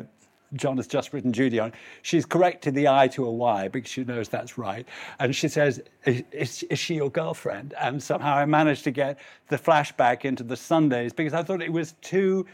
John 0.55 0.77
has 0.77 0.87
just 0.87 1.13
written 1.13 1.33
Judy 1.33 1.59
on. 1.59 1.73
She's 2.03 2.25
corrected 2.25 2.75
the 2.75 2.87
I 2.87 3.07
to 3.09 3.25
a 3.25 3.31
Y 3.31 3.67
because 3.67 3.91
she 3.91 4.03
knows 4.03 4.29
that's 4.29 4.57
right. 4.57 4.87
And 5.19 5.35
she 5.35 5.47
says, 5.47 5.81
is, 6.05 6.63
is, 6.63 6.79
she 6.79 6.95
your 6.95 7.09
girlfriend? 7.09 7.73
And 7.79 8.01
somehow 8.01 8.35
I 8.35 8.45
managed 8.45 8.83
to 8.83 8.91
get 8.91 9.17
the 9.49 9.57
flashback 9.57 10.25
into 10.25 10.43
the 10.43 10.55
Sundays 10.55 11.11
because 11.11 11.33
I 11.33 11.43
thought 11.43 11.61
it 11.61 11.71
was 11.71 11.93
too 12.01 12.45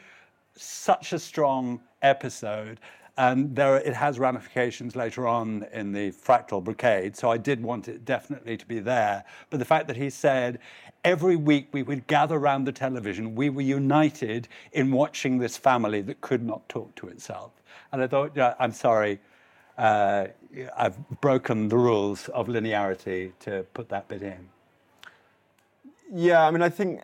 such 0.55 1.13
a 1.13 1.19
strong 1.19 1.81
episode. 2.01 2.79
and 3.17 3.53
there 3.53 3.75
it 3.75 3.93
has 3.93 4.17
ramifications 4.17 4.95
later 4.95 5.27
on 5.27 5.65
in 5.73 5.91
the 5.91 6.09
fractal 6.11 6.63
brocade. 6.63 7.17
So 7.17 7.29
I 7.29 7.37
did 7.37 7.61
want 7.61 7.89
it 7.89 8.05
definitely 8.05 8.55
to 8.55 8.65
be 8.65 8.79
there. 8.79 9.25
But 9.49 9.59
the 9.59 9.65
fact 9.65 9.87
that 9.87 9.97
he 9.97 10.09
said 10.09 10.59
every 11.03 11.35
week 11.35 11.67
we 11.73 11.83
would 11.83 12.07
gather 12.07 12.37
around 12.37 12.63
the 12.63 12.71
television, 12.71 13.35
we 13.35 13.49
were 13.49 13.61
united 13.61 14.47
in 14.71 14.91
watching 14.91 15.37
this 15.37 15.57
family 15.57 16.01
that 16.03 16.21
could 16.21 16.43
not 16.43 16.67
talk 16.69 16.95
to 16.95 17.09
itself. 17.09 17.51
And 17.91 18.01
I 18.01 18.07
thought, 18.07 18.31
yeah, 18.35 18.53
I'm 18.57 18.71
sorry, 18.71 19.19
uh, 19.77 20.27
I've 20.77 20.97
broken 21.19 21.67
the 21.67 21.77
rules 21.77 22.29
of 22.29 22.47
linearity 22.47 23.33
to 23.41 23.65
put 23.73 23.89
that 23.89 24.07
bit 24.07 24.21
in. 24.21 24.47
Yeah, 26.11 26.45
I 26.45 26.51
mean, 26.51 26.61
I 26.61 26.69
think 26.69 27.01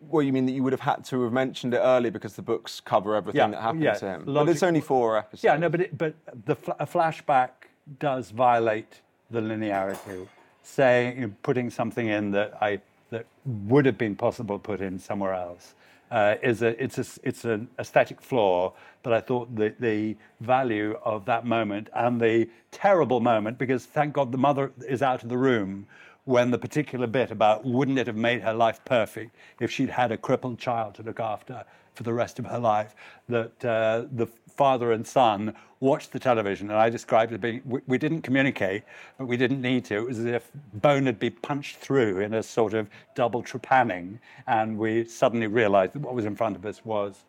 well, 0.00 0.22
you 0.22 0.32
mean 0.32 0.46
that 0.46 0.52
you 0.52 0.62
would 0.62 0.72
have 0.72 0.80
had 0.80 1.04
to 1.06 1.22
have 1.24 1.32
mentioned 1.32 1.74
it 1.74 1.78
early 1.78 2.10
because 2.10 2.34
the 2.36 2.42
books 2.42 2.80
cover 2.80 3.14
everything 3.14 3.38
Yeah, 3.40 3.48
that 3.48 3.60
happened 3.62 3.82
yeah, 3.82 3.94
to 3.94 4.06
him. 4.06 4.24
logic- 4.26 4.46
but 4.46 4.52
it's 4.52 4.62
only 4.62 4.80
four 4.80 5.16
episodes. 5.16 5.44
Yeah, 5.44 5.56
no, 5.56 5.68
but 5.68 5.80
it, 5.82 5.98
but 5.98 6.14
the 6.46 6.54
fl- 6.54 6.72
a 6.78 6.86
flashback 6.86 7.50
does 7.98 8.30
violate 8.30 9.00
the 9.30 9.40
linearity, 9.40 10.26
saying 10.62 11.18
you 11.20 11.26
know, 11.28 11.32
putting 11.42 11.70
something 11.70 12.06
in 12.08 12.30
that 12.32 12.56
I 12.62 12.80
that 13.10 13.26
would 13.44 13.86
have 13.86 13.96
been 13.98 14.14
possible 14.14 14.58
to 14.58 14.62
put 14.62 14.80
in 14.80 14.98
somewhere 14.98 15.32
else. 15.34 15.74
Uh, 16.10 16.36
is 16.42 16.62
a 16.62 16.82
it's 16.82 16.96
a 16.98 17.04
it's 17.22 17.44
an 17.44 17.68
aesthetic 17.78 18.22
flaw, 18.22 18.72
but 19.02 19.12
I 19.12 19.20
thought 19.20 19.54
the 19.54 19.74
the 19.78 20.16
value 20.40 20.96
of 21.04 21.24
that 21.26 21.44
moment 21.44 21.88
and 21.94 22.18
the 22.20 22.48
terrible 22.70 23.20
moment 23.20 23.58
because 23.58 23.84
thank 23.84 24.14
God 24.14 24.32
the 24.32 24.38
mother 24.38 24.72
is 24.86 25.02
out 25.02 25.22
of 25.22 25.28
the 25.28 25.36
room 25.36 25.86
when 26.28 26.50
the 26.50 26.58
particular 26.58 27.06
bit 27.06 27.30
about 27.30 27.64
wouldn't 27.64 27.98
it 27.98 28.06
have 28.06 28.14
made 28.14 28.42
her 28.42 28.52
life 28.52 28.84
perfect 28.84 29.34
if 29.60 29.70
she'd 29.70 29.88
had 29.88 30.12
a 30.12 30.16
crippled 30.16 30.58
child 30.58 30.94
to 30.94 31.02
look 31.02 31.18
after 31.18 31.64
for 31.94 32.02
the 32.02 32.12
rest 32.12 32.38
of 32.38 32.44
her 32.44 32.58
life, 32.58 32.94
that 33.30 33.64
uh, 33.64 34.04
the 34.12 34.26
father 34.54 34.92
and 34.92 35.06
son 35.06 35.54
watched 35.80 36.12
the 36.12 36.18
television, 36.18 36.68
and 36.68 36.78
I 36.78 36.90
described 36.90 37.32
it 37.32 37.40
being, 37.40 37.62
we, 37.64 37.80
we 37.86 37.96
didn't 37.96 38.22
communicate, 38.22 38.82
but 39.16 39.24
we 39.24 39.38
didn't 39.38 39.62
need 39.62 39.86
to. 39.86 39.96
It 39.96 40.06
was 40.06 40.18
as 40.18 40.26
if 40.26 40.50
bone 40.74 41.06
had 41.06 41.18
been 41.18 41.32
punched 41.32 41.76
through 41.76 42.18
in 42.18 42.34
a 42.34 42.42
sort 42.42 42.74
of 42.74 42.90
double 43.14 43.42
trepanning, 43.42 44.18
and 44.46 44.76
we 44.76 45.06
suddenly 45.06 45.46
realized 45.46 45.94
that 45.94 46.00
what 46.00 46.14
was 46.14 46.26
in 46.26 46.36
front 46.36 46.56
of 46.56 46.66
us 46.66 46.84
was 46.84 47.24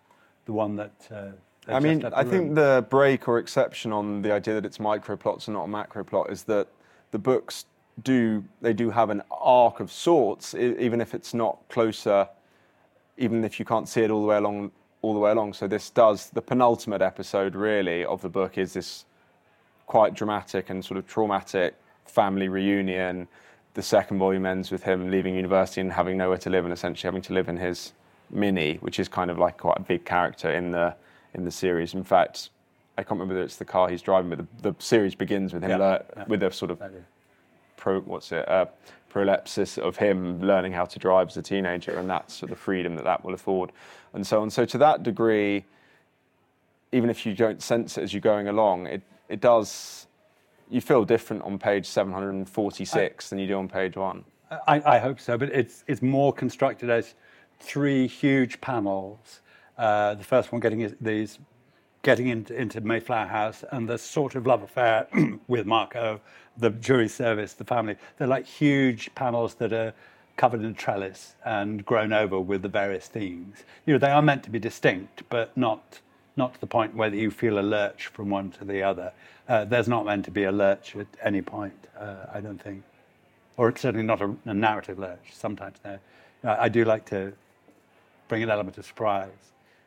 the 0.45 0.51
one 0.51 0.75
that. 0.75 1.07
Uh, 1.09 1.71
I 1.73 1.79
mean, 1.79 2.03
I 2.03 2.23
the 2.23 2.29
think 2.29 2.55
the 2.55 2.85
break 2.89 3.29
or 3.29 3.39
exception 3.39 3.93
on 3.93 4.23
the 4.23 4.33
idea 4.33 4.55
that 4.55 4.65
it's 4.65 4.79
micro 4.79 5.15
plots 5.15 5.47
and 5.47 5.55
not 5.55 5.63
a 5.63 5.67
macro 5.69 6.03
plot 6.03 6.29
is 6.29 6.43
that 6.43 6.67
the 7.11 7.19
books 7.19 7.65
do 8.03 8.43
they 8.61 8.73
do 8.73 8.89
have 8.89 9.09
an 9.09 9.21
arc 9.31 9.79
of 9.79 9.91
sorts, 9.91 10.53
even 10.55 11.01
if 11.01 11.13
it's 11.13 11.33
not 11.33 11.57
closer, 11.69 12.27
even 13.17 13.43
if 13.43 13.59
you 13.59 13.65
can't 13.65 13.87
see 13.87 14.01
it 14.01 14.11
all 14.11 14.21
the 14.21 14.27
way 14.27 14.37
along, 14.37 14.71
all 15.01 15.13
the 15.13 15.19
way 15.19 15.31
along. 15.31 15.53
So 15.53 15.67
this 15.67 15.89
does 15.89 16.29
the 16.29 16.41
penultimate 16.41 17.01
episode 17.01 17.55
really 17.55 18.05
of 18.05 18.21
the 18.21 18.29
book 18.29 18.57
is 18.57 18.73
this 18.73 19.05
quite 19.87 20.13
dramatic 20.13 20.69
and 20.69 20.83
sort 20.83 20.97
of 20.97 21.07
traumatic 21.07 21.75
family 22.05 22.47
reunion. 22.47 23.27
The 23.73 23.81
second 23.83 24.19
volume 24.19 24.45
ends 24.45 24.71
with 24.71 24.83
him 24.83 25.09
leaving 25.11 25.35
university 25.35 25.81
and 25.81 25.91
having 25.91 26.17
nowhere 26.17 26.37
to 26.39 26.49
live 26.49 26.65
and 26.65 26.73
essentially 26.73 27.07
having 27.07 27.21
to 27.23 27.33
live 27.33 27.49
in 27.49 27.57
his 27.57 27.93
mini, 28.29 28.75
which 28.81 28.99
is 28.99 29.07
kind 29.07 29.31
of 29.31 29.37
like 29.39 29.57
quite 29.57 29.77
a 29.77 29.81
big 29.83 30.05
character 30.05 30.51
in 30.51 30.71
the 30.71 30.95
in 31.33 31.45
the 31.45 31.51
series. 31.51 31.93
In 31.93 32.03
fact, 32.03 32.49
I 32.97 33.03
can't 33.03 33.11
remember 33.11 33.35
whether 33.35 33.45
it's 33.45 33.55
the 33.57 33.65
car 33.65 33.87
he's 33.89 34.01
driving, 34.01 34.29
but 34.31 34.39
the, 34.39 34.71
the 34.71 34.75
series 34.83 35.13
begins 35.15 35.53
with 35.53 35.63
him 35.63 35.69
Yeah, 35.69 35.77
lear- 35.77 36.05
yeah. 36.17 36.23
with 36.27 36.43
a 36.43 36.51
sort 36.51 36.71
of 36.71 36.81
pro 37.79 38.01
what's 38.01 38.31
it 38.31 38.47
uh, 38.47 38.65
prolepsis 39.11 39.77
of 39.77 39.97
him 39.97 40.39
learning 40.41 40.73
how 40.73 40.85
to 40.85 40.99
drive 40.99 41.29
as 41.29 41.37
a 41.37 41.41
teenager, 41.41 41.97
and 41.97 42.09
that's 42.09 42.35
sort 42.35 42.51
of 42.51 42.57
the 42.57 42.61
freedom 42.61 42.95
that 42.95 43.05
that 43.05 43.25
will 43.25 43.33
afford, 43.33 43.71
and 44.13 44.25
so 44.25 44.41
on. 44.41 44.49
So 44.49 44.65
to 44.65 44.77
that 44.77 45.03
degree, 45.03 45.65
even 46.91 47.09
if 47.09 47.25
you 47.25 47.33
don't 47.33 47.61
sense 47.61 47.97
it 47.97 48.03
as 48.03 48.13
you're 48.13 48.21
going 48.21 48.47
along, 48.47 48.87
it 48.87 49.01
it 49.27 49.41
does. 49.41 50.05
You 50.69 50.81
feel 50.81 51.03
different 51.03 51.41
on 51.41 51.57
page 51.57 51.87
746 51.87 53.29
than 53.31 53.39
you 53.39 53.47
do 53.47 53.57
on 53.57 53.67
page 53.67 53.97
one. 53.97 54.23
I, 54.67 54.81
I 54.85 54.99
hope 54.99 55.19
so, 55.19 55.37
but 55.37 55.49
it's 55.49 55.83
it's 55.87 56.01
more 56.01 56.31
constructed 56.31 56.89
as 56.89 57.15
three 57.59 58.07
huge 58.07 58.61
panels. 58.61 59.41
Uh, 59.77 60.13
the 60.13 60.23
first 60.23 60.51
one 60.51 60.59
getting 60.59 60.95
these 61.01 61.39
getting 62.01 62.27
into, 62.27 62.81
Mayflower 62.81 63.27
House 63.27 63.63
and 63.71 63.87
the 63.87 63.97
sort 63.97 64.35
of 64.35 64.47
love 64.47 64.63
affair 64.63 65.07
with 65.47 65.65
Marco, 65.65 66.21
the 66.57 66.69
jury 66.69 67.07
service, 67.07 67.53
the 67.53 67.65
family. 67.65 67.95
They're 68.17 68.27
like 68.27 68.45
huge 68.45 69.13
panels 69.15 69.55
that 69.55 69.73
are 69.73 69.93
covered 70.37 70.61
in 70.61 70.73
trellis 70.73 71.35
and 71.43 71.85
grown 71.85 72.13
over 72.13 72.39
with 72.39 72.61
the 72.61 72.69
various 72.69 73.07
themes. 73.07 73.57
You 73.85 73.93
know, 73.93 73.99
they 73.99 74.11
are 74.11 74.21
meant 74.21 74.43
to 74.43 74.49
be 74.49 74.59
distinct, 74.59 75.23
but 75.29 75.55
not 75.57 75.99
not 76.37 76.53
to 76.53 76.61
the 76.61 76.67
point 76.67 76.95
where 76.95 77.13
you 77.13 77.29
feel 77.29 77.59
a 77.59 77.61
lurch 77.61 78.07
from 78.07 78.29
one 78.29 78.49
to 78.49 78.63
the 78.63 78.81
other. 78.81 79.11
Uh, 79.49 79.65
there's 79.65 79.89
not 79.89 80.05
meant 80.05 80.23
to 80.23 80.31
be 80.31 80.45
a 80.45 80.51
lurch 80.53 80.95
at 80.95 81.07
any 81.21 81.41
point, 81.41 81.73
uh, 81.99 82.27
I 82.33 82.39
don't 82.39 82.61
think 82.61 82.81
or 83.59 83.67
it's 83.67 83.81
certainly 83.81 84.05
not 84.05 84.21
a, 84.21 84.33
a 84.45 84.53
narrative 84.53 84.97
lurch. 84.97 85.33
Sometimes 85.33 85.75
no. 85.83 85.99
I, 86.45 86.63
I 86.63 86.69
do 86.69 86.85
like 86.85 87.05
to 87.07 87.33
bring 88.29 88.41
an 88.41 88.49
element 88.49 88.77
of 88.77 88.85
surprise, 88.85 89.27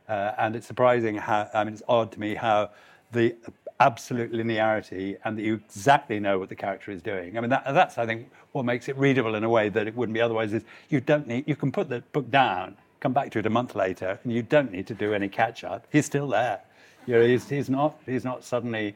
uh, 0.08 0.32
and 0.38 0.56
it's 0.56 0.66
surprising 0.66 1.16
how. 1.16 1.48
I 1.54 1.64
mean, 1.64 1.74
it's 1.74 1.82
odd 1.88 2.12
to 2.12 2.20
me 2.20 2.34
how 2.34 2.70
the 3.12 3.36
absolute 3.80 4.32
linearity 4.32 5.16
and 5.24 5.36
that 5.36 5.42
you 5.42 5.54
exactly 5.54 6.20
know 6.20 6.38
what 6.38 6.48
the 6.48 6.54
character 6.54 6.90
is 6.92 7.02
doing. 7.02 7.36
I 7.36 7.40
mean, 7.40 7.50
that, 7.50 7.64
that's 7.64 7.98
I 7.98 8.06
think 8.06 8.30
what 8.52 8.64
makes 8.64 8.88
it 8.88 8.96
readable 8.96 9.34
in 9.34 9.44
a 9.44 9.48
way 9.48 9.68
that 9.70 9.86
it 9.88 9.96
wouldn't 9.96 10.14
be 10.14 10.20
otherwise. 10.20 10.52
Is 10.52 10.64
you 10.88 11.00
don't 11.00 11.26
need 11.26 11.44
you 11.46 11.56
can 11.56 11.72
put 11.72 11.88
the 11.88 12.00
book 12.12 12.30
down, 12.30 12.76
come 13.00 13.12
back 13.12 13.30
to 13.32 13.38
it 13.38 13.46
a 13.46 13.50
month 13.50 13.74
later, 13.74 14.18
and 14.22 14.32
you 14.32 14.42
don't 14.42 14.70
need 14.72 14.86
to 14.86 14.94
do 14.94 15.14
any 15.14 15.28
catch 15.28 15.64
up. 15.64 15.86
He's 15.90 16.06
still 16.06 16.28
there. 16.28 16.60
You 17.06 17.14
know, 17.14 17.26
he's, 17.26 17.48
he's 17.48 17.68
not 17.68 17.98
he's 18.06 18.24
not 18.24 18.44
suddenly 18.44 18.94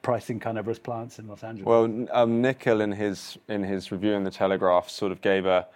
pricing 0.00 0.40
carnivorous 0.40 0.78
plants 0.78 1.18
in 1.18 1.28
Los 1.28 1.42
Angeles. 1.42 1.66
Well, 1.66 2.06
um, 2.12 2.40
Nickel 2.40 2.80
in 2.80 2.92
his 2.92 3.36
in 3.48 3.62
his 3.62 3.92
review 3.92 4.12
in 4.12 4.24
the 4.24 4.30
Telegraph 4.30 4.88
sort 4.88 5.12
of 5.12 5.20
gave 5.20 5.44
a 5.44 5.66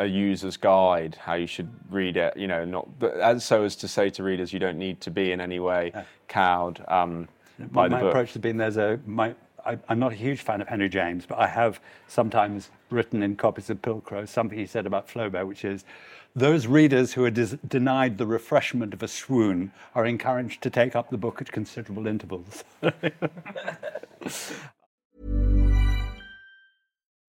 a 0.00 0.06
user's 0.06 0.56
guide 0.56 1.14
how 1.14 1.34
you 1.34 1.46
should 1.46 1.70
read 1.90 2.16
it. 2.16 2.36
You 2.36 2.48
know, 2.48 2.64
not 2.64 2.88
as 3.20 3.44
so 3.44 3.64
as 3.64 3.76
to 3.76 3.88
say 3.88 4.10
to 4.10 4.22
readers 4.22 4.52
you 4.52 4.58
don't 4.58 4.78
need 4.78 5.00
to 5.02 5.10
be 5.10 5.30
in 5.30 5.40
any 5.40 5.60
way 5.60 5.92
cowed 6.26 6.82
um, 6.88 7.28
by 7.58 7.82
my, 7.82 7.88
the 7.88 7.94
my 7.94 8.00
book. 8.00 8.10
approach 8.10 8.32
has 8.32 8.42
been 8.42 8.56
there's 8.56 8.78
a 8.78 8.98
my 9.06 9.34
I, 9.64 9.78
I'm 9.90 9.98
not 9.98 10.12
a 10.12 10.16
huge 10.16 10.40
fan 10.40 10.62
of 10.62 10.68
Henry 10.68 10.88
James, 10.88 11.26
but 11.26 11.38
I 11.38 11.46
have 11.46 11.80
sometimes 12.08 12.70
written 12.88 13.22
in 13.22 13.36
copies 13.36 13.68
of 13.68 13.82
Pilcrow 13.82 14.26
something 14.26 14.58
he 14.58 14.64
said 14.64 14.86
about 14.86 15.06
Flaubert, 15.06 15.46
which 15.46 15.66
is 15.66 15.84
those 16.34 16.66
readers 16.66 17.12
who 17.12 17.26
are 17.26 17.30
dis- 17.30 17.58
denied 17.68 18.16
the 18.16 18.26
refreshment 18.26 18.94
of 18.94 19.02
a 19.02 19.08
swoon 19.08 19.70
are 19.94 20.06
encouraged 20.06 20.62
to 20.62 20.70
take 20.70 20.96
up 20.96 21.10
the 21.10 21.18
book 21.18 21.42
at 21.42 21.52
considerable 21.52 22.06
intervals. 22.06 22.64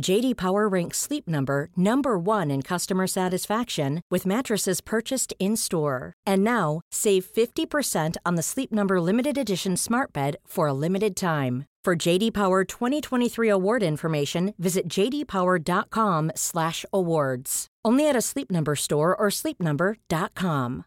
JD 0.00 0.36
Power 0.36 0.68
ranks 0.68 0.98
Sleep 0.98 1.28
Number 1.28 1.68
number 1.76 2.18
1 2.18 2.50
in 2.50 2.62
customer 2.62 3.06
satisfaction 3.06 4.00
with 4.10 4.26
mattresses 4.26 4.80
purchased 4.80 5.32
in-store. 5.38 6.14
And 6.26 6.42
now, 6.42 6.80
save 6.90 7.24
50% 7.26 8.16
on 8.24 8.34
the 8.34 8.42
Sleep 8.42 8.72
Number 8.72 9.00
limited 9.00 9.38
edition 9.38 9.76
Smart 9.76 10.12
Bed 10.12 10.38
for 10.46 10.66
a 10.66 10.72
limited 10.72 11.14
time. 11.14 11.66
For 11.84 11.94
JD 11.96 12.32
Power 12.32 12.64
2023 12.64 13.48
award 13.48 13.82
information, 13.82 14.54
visit 14.58 14.88
jdpower.com/awards. 14.88 17.66
Only 17.84 18.08
at 18.08 18.14
a 18.14 18.20
Sleep 18.20 18.52
Number 18.52 18.76
store 18.76 19.16
or 19.16 19.30
sleepnumber.com. 19.30 20.84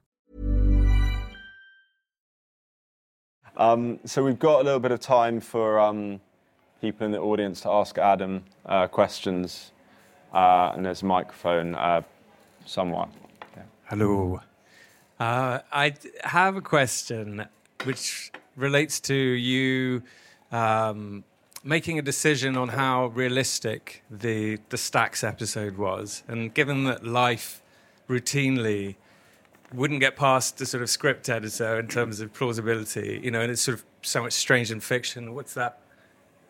Um, 3.58 4.00
so 4.06 4.24
we've 4.24 4.40
got 4.40 4.62
a 4.62 4.64
little 4.64 4.80
bit 4.80 4.92
of 4.92 5.02
time 5.02 5.42
for 5.42 5.78
um, 5.80 6.22
people 6.86 7.04
in 7.04 7.12
the 7.12 7.20
audience 7.20 7.62
to 7.62 7.70
ask 7.70 7.98
Adam 7.98 8.44
uh, 8.68 8.86
questions, 8.86 9.72
uh, 10.32 10.72
and 10.74 10.86
there's 10.86 11.02
a 11.02 11.06
microphone 11.06 11.74
uh, 11.74 12.02
somewhat. 12.64 13.10
Hello. 13.86 14.40
Uh, 15.20 15.60
I 15.72 15.96
have 16.24 16.56
a 16.56 16.62
question 16.62 17.48
which 17.86 18.32
relates 18.56 19.00
to 19.00 19.16
you 19.16 20.04
um, 20.52 21.24
making 21.64 21.98
a 21.98 22.04
decision 22.04 22.56
on 22.56 22.68
how 22.68 23.08
realistic 23.08 24.04
the 24.12 24.60
the 24.70 24.78
Stacks 24.78 25.24
episode 25.24 25.78
was, 25.78 26.22
and 26.28 26.54
given 26.54 26.84
that 26.84 27.04
life 27.04 27.64
routinely 28.08 28.96
wouldn't 29.74 30.02
get 30.02 30.16
past 30.16 30.60
the 30.60 30.68
sort 30.68 30.84
of 30.84 30.90
script 30.90 31.30
editor 31.30 31.80
in 31.80 31.88
terms 31.88 32.20
of 32.22 32.32
plausibility, 32.32 33.20
you 33.24 33.32
know, 33.32 33.42
and 33.42 33.52
it's 33.52 33.64
sort 33.64 33.80
of 33.80 33.86
so 34.04 34.22
much 34.22 34.34
strange 34.34 34.70
in 34.70 34.80
fiction. 34.80 35.34
What's 35.34 35.56
that? 35.56 35.80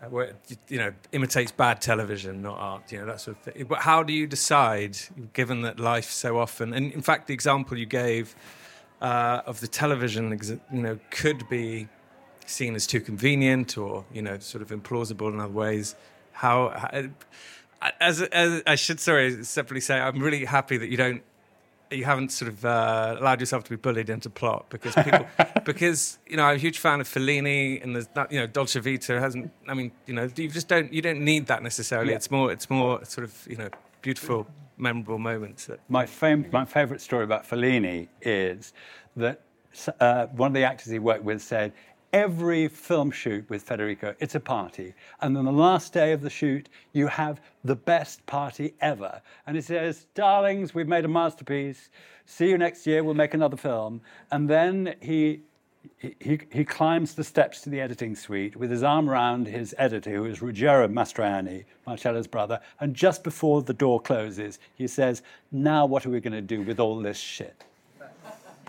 Uh, 0.06 0.10
where 0.10 0.34
you 0.68 0.78
know 0.78 0.93
imitates 1.12 1.51
bad 1.51 1.82
television, 1.82 2.41
not 2.41 2.58
art. 2.58 2.91
You 2.91 2.99
know 2.99 3.06
that 3.06 3.22
sort 3.22 3.38
of 3.38 3.43
thing. 3.43 3.66
But 3.66 3.80
how 3.80 4.03
do 4.03 4.14
you 4.14 4.28
decide, 4.28 4.97
given 5.34 5.62
that 5.62 5.80
life 5.80 6.10
so 6.10 6.39
often, 6.39 6.74
and 6.74 6.91
in 6.91 7.01
fact, 7.01 7.28
the 7.28 7.34
example 7.34 7.78
you 7.78 7.86
gave 7.86 8.36
uh, 9.01 9.41
of 9.45 9.60
the 9.62 9.68
television, 9.68 10.38
you 10.72 10.82
know, 10.82 10.99
could 11.12 11.47
be 11.49 11.88
seen 12.45 12.76
as 12.76 12.86
too 12.86 13.01
convenient 13.01 13.78
or 13.78 14.06
you 14.14 14.22
know 14.22 14.38
sort 14.39 14.62
of 14.62 14.70
implausible 14.70 15.32
in 15.32 15.39
other 15.39 15.51
ways. 15.51 15.95
How, 16.32 16.70
how 16.70 17.10
as, 17.99 18.22
as 18.22 18.62
I 18.68 18.76
should 18.76 18.99
sorry 18.99 19.43
separately 19.43 19.82
say, 19.82 19.99
I'm 19.99 20.20
really 20.20 20.45
happy 20.45 20.78
that 20.78 20.89
you 20.89 20.97
don't 20.97 21.24
you 21.91 22.05
haven't 22.05 22.31
sort 22.31 22.49
of 22.49 22.65
uh, 22.65 23.17
allowed 23.19 23.39
yourself 23.39 23.63
to 23.65 23.69
be 23.69 23.75
bullied 23.75 24.09
into 24.09 24.29
plot 24.29 24.65
because 24.69 24.95
people, 24.95 25.27
because 25.65 26.19
you 26.27 26.38
know 26.38 26.43
I'm 26.43 26.55
a 26.55 26.59
huge 26.59 26.79
fan 26.79 27.01
of 27.01 27.07
Fellini 27.07 27.81
and 27.83 27.95
there's 27.95 28.07
that 28.15 28.31
you 28.31 28.39
know 28.39 28.47
Dolce 28.47 28.79
Vita 28.79 29.19
hasn't 29.19 29.51
I 29.67 29.73
mean 29.73 29.91
you 30.05 30.13
know 30.13 30.29
you 30.36 30.49
just 30.49 30.67
don't 30.67 30.91
you 30.91 31.01
don't 31.01 31.21
need 31.21 31.47
that 31.47 31.63
necessarily 31.63 32.11
yeah. 32.11 32.17
it's 32.17 32.31
more 32.31 32.51
it's 32.51 32.69
more 32.69 33.03
sort 33.05 33.25
of 33.25 33.47
you 33.49 33.57
know 33.57 33.69
beautiful 34.01 34.47
memorable 34.77 35.19
moments. 35.19 35.65
That... 35.65 35.79
My 35.89 36.05
fam- 36.05 36.47
my 36.51 36.65
favourite 36.65 37.01
story 37.01 37.23
about 37.23 37.47
Fellini 37.47 38.07
is 38.21 38.73
that 39.15 39.41
uh, 39.99 40.27
one 40.27 40.47
of 40.47 40.53
the 40.53 40.63
actors 40.63 40.91
he 40.91 40.99
worked 40.99 41.23
with 41.23 41.41
said 41.41 41.73
every 42.16 42.70
film 42.70 43.11
shoot 43.11 43.47
with 43.49 43.61
Federico, 43.61 44.16
it's 44.22 44.36
a 44.36 44.39
party. 44.39 44.93
And 45.20 45.36
then 45.36 45.43
the 45.43 45.51
last 45.51 45.91
day 45.91 46.13
of 46.13 46.22
the 46.22 46.30
shoot, 46.30 46.70
you 46.93 47.07
have 47.07 47.41
the 47.66 47.76
best 47.76 48.26
party 48.26 48.74
ever. 48.80 49.22
And 49.45 49.57
he 49.57 49.61
says, 49.61 50.07
Darlings, 50.16 50.74
we've 50.74 50.88
made 50.88 51.03
a 51.03 51.09
masterpiece. 51.09 51.89
See 52.26 52.47
you 52.47 52.57
next 52.57 52.88
year, 52.88 53.03
we'll 53.03 53.16
make 53.16 53.34
another 53.34 53.57
film. 53.57 53.99
And 54.32 54.49
then 54.49 54.95
he 55.01 55.41
he, 55.99 56.39
he 56.51 56.66
climbs 56.66 57.13
the 57.13 57.24
steps 57.24 57.61
to 57.61 57.70
the 57.70 57.80
editing 57.80 58.16
suite 58.16 58.55
with 58.55 58.72
his 58.72 58.82
arm 58.82 59.07
around 59.07 59.45
his 59.47 59.76
editor, 59.78 60.09
who 60.16 60.26
is 60.26 60.39
Ruggero 60.39 60.91
Mastroianni, 60.91 61.66
Marcello's 61.86 62.26
brother. 62.26 62.59
And 62.80 62.95
just 62.95 63.24
before 63.24 63.61
the 63.61 63.74
door 63.74 64.01
closes, 64.01 64.57
he 64.74 64.88
says, 64.88 65.22
Now 65.51 65.86
what 65.86 66.03
are 66.03 66.09
we 66.09 66.20
going 66.22 66.34
to 66.34 66.41
do 66.41 66.63
with 66.63 66.80
all 66.80 66.99
this 66.99 67.18
shit? 67.18 67.63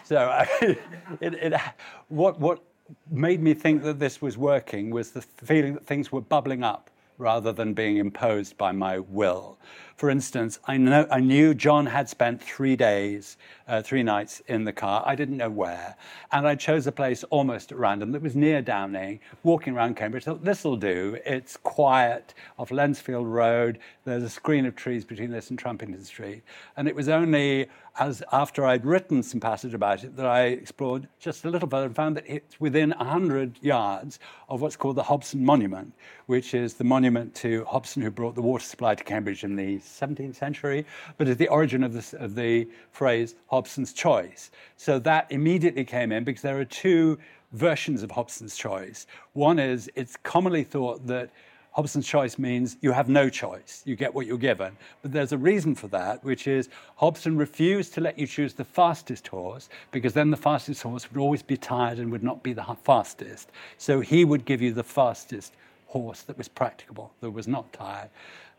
So, 0.05 0.45
it, 0.61 0.79
it, 1.23 1.61
what, 2.09 2.39
what 2.39 2.63
made 3.11 3.43
me 3.43 3.55
think 3.55 3.83
that 3.83 3.99
this 3.99 4.23
was 4.23 4.37
working 4.37 4.91
was 4.91 5.11
the 5.11 5.23
feeling 5.23 5.75
that 5.75 5.87
things 5.87 6.13
were 6.13 6.21
bubbling 6.21 6.63
up 6.63 6.91
rather 7.19 7.53
than 7.53 7.73
being 7.73 7.97
imposed 7.97 8.57
by 8.59 8.73
my 8.73 8.99
will. 8.99 9.59
For 9.97 10.11
instance, 10.11 10.59
I, 10.67 10.77
know, 10.77 11.07
I 11.11 11.21
knew 11.21 11.55
John 11.55 11.87
had 11.87 12.07
spent 12.07 12.43
three 12.43 12.77
days, 12.77 13.39
uh, 13.67 13.81
three 13.81 14.03
nights 14.03 14.43
in 14.47 14.65
the 14.65 14.73
car. 14.73 15.03
I 15.07 15.15
didn't 15.15 15.39
know 15.39 15.49
where. 15.49 15.97
And 16.33 16.47
I 16.47 16.55
chose 16.55 16.87
a 16.87 16.93
place 16.93 17.25
almost 17.25 17.73
at 17.73 17.79
random 17.79 18.13
that 18.13 18.21
was 18.21 18.37
near 18.37 18.61
Downing, 18.61 19.21
walking 19.43 19.75
around 19.75 19.97
Cambridge. 19.97 20.27
This 20.43 20.65
will 20.65 20.77
do. 20.77 21.17
It's 21.25 21.57
quiet 21.57 22.35
off 22.59 22.69
Lensfield 22.69 23.31
Road. 23.31 23.79
There's 24.05 24.23
a 24.23 24.29
screen 24.29 24.67
of 24.67 24.77
trees 24.77 25.03
between 25.07 25.31
this 25.31 25.49
and 25.49 25.59
Trumpington 25.59 26.05
Street. 26.05 26.43
And 26.77 26.87
it 26.87 26.95
was 26.95 27.09
only 27.09 27.69
as 27.99 28.23
after 28.33 28.67
I'd 28.67 28.85
written 28.85 29.23
some 29.23 29.41
passage 29.41 29.75
about 29.75 30.05
it 30.05 30.17
that 30.17 30.27
I 30.27 30.47
explored 30.47 31.09
just 31.19 31.45
a 31.45 31.51
little 31.51 31.69
further 31.69 31.87
and 31.87 31.97
found 31.97 32.17
that 32.17 32.25
it's 32.27 32.61
within 32.61 32.91
100 32.91 33.59
yards 33.63 34.19
of 34.49 34.61
what's 34.61 34.77
called 34.77 34.97
the 34.97 35.03
Hobson 35.03 35.45
Monument, 35.45 35.93
which 36.27 36.55
is 36.55 36.75
the 36.75 36.85
monument 36.85 37.35
to 37.37 37.65
Hobson 37.65 38.03
who 38.03 38.11
brought 38.11 38.35
the 38.35 38.43
water 38.43 38.65
supply 38.65 38.95
to 38.95 39.05
Cambridge 39.05 39.45
in 39.45 39.57
the 39.57 39.79
17th 39.79 40.35
century, 40.35 40.85
but 41.17 41.29
is 41.29 41.37
the 41.37 41.49
origin 41.49 41.83
of, 41.83 41.93
this, 41.93 42.13
of 42.13 42.35
the 42.35 42.69
phrase 42.93 43.35
Hobson's 43.47 43.93
choice. 43.93 44.51
So 44.77 44.99
that 45.01 45.27
immediately 45.31 45.85
came 45.85 46.13
in 46.13 46.25
because 46.25 46.43
there 46.43 46.59
are 46.59 46.65
two 46.65 47.19
versions 47.53 48.03
of 48.03 48.11
Hobson's 48.11 48.57
choice. 48.57 49.07
One 49.33 49.59
is 49.59 49.91
it's 49.95 50.17
commonly 50.17 50.65
thought 50.65 51.07
that 51.07 51.31
Hobson's 51.77 52.07
choice 52.07 52.39
means 52.39 52.79
you 52.81 52.91
have 52.93 53.07
no 53.07 53.29
choice. 53.29 53.83
You 53.85 53.97
get 53.97 54.15
what 54.15 54.25
you're 54.25 54.39
given. 54.39 54.79
But 55.03 55.13
there's 55.13 55.33
a 55.33 55.37
reason 55.37 55.75
for 55.75 55.89
that, 55.89 56.25
which 56.25 56.49
is 56.49 56.71
Hobson 56.95 57.37
refused 57.37 57.93
to 57.95 58.01
let 58.01 58.19
you 58.19 58.27
choose 58.27 58.55
the 58.55 58.65
fastest 58.65 59.29
horse 59.29 59.69
because 59.91 60.15
then 60.15 60.31
the 60.31 60.39
fastest 60.39 60.83
horse 60.83 61.07
would 61.13 61.21
always 61.21 61.43
be 61.43 61.59
tired 61.59 61.99
and 61.99 62.11
would 62.11 62.23
not 62.23 62.43
be 62.43 62.55
the 62.55 62.65
fastest. 62.83 63.51
So 63.77 64.01
he 64.01 64.25
would 64.25 64.47
give 64.47 64.63
you 64.63 64.73
the 64.73 64.83
fastest 64.83 65.53
horse 65.85 66.23
that 66.23 66.39
was 66.39 66.49
practicable, 66.49 67.13
that 67.21 67.31
was 67.31 67.47
not 67.47 67.71
tired. 67.75 68.09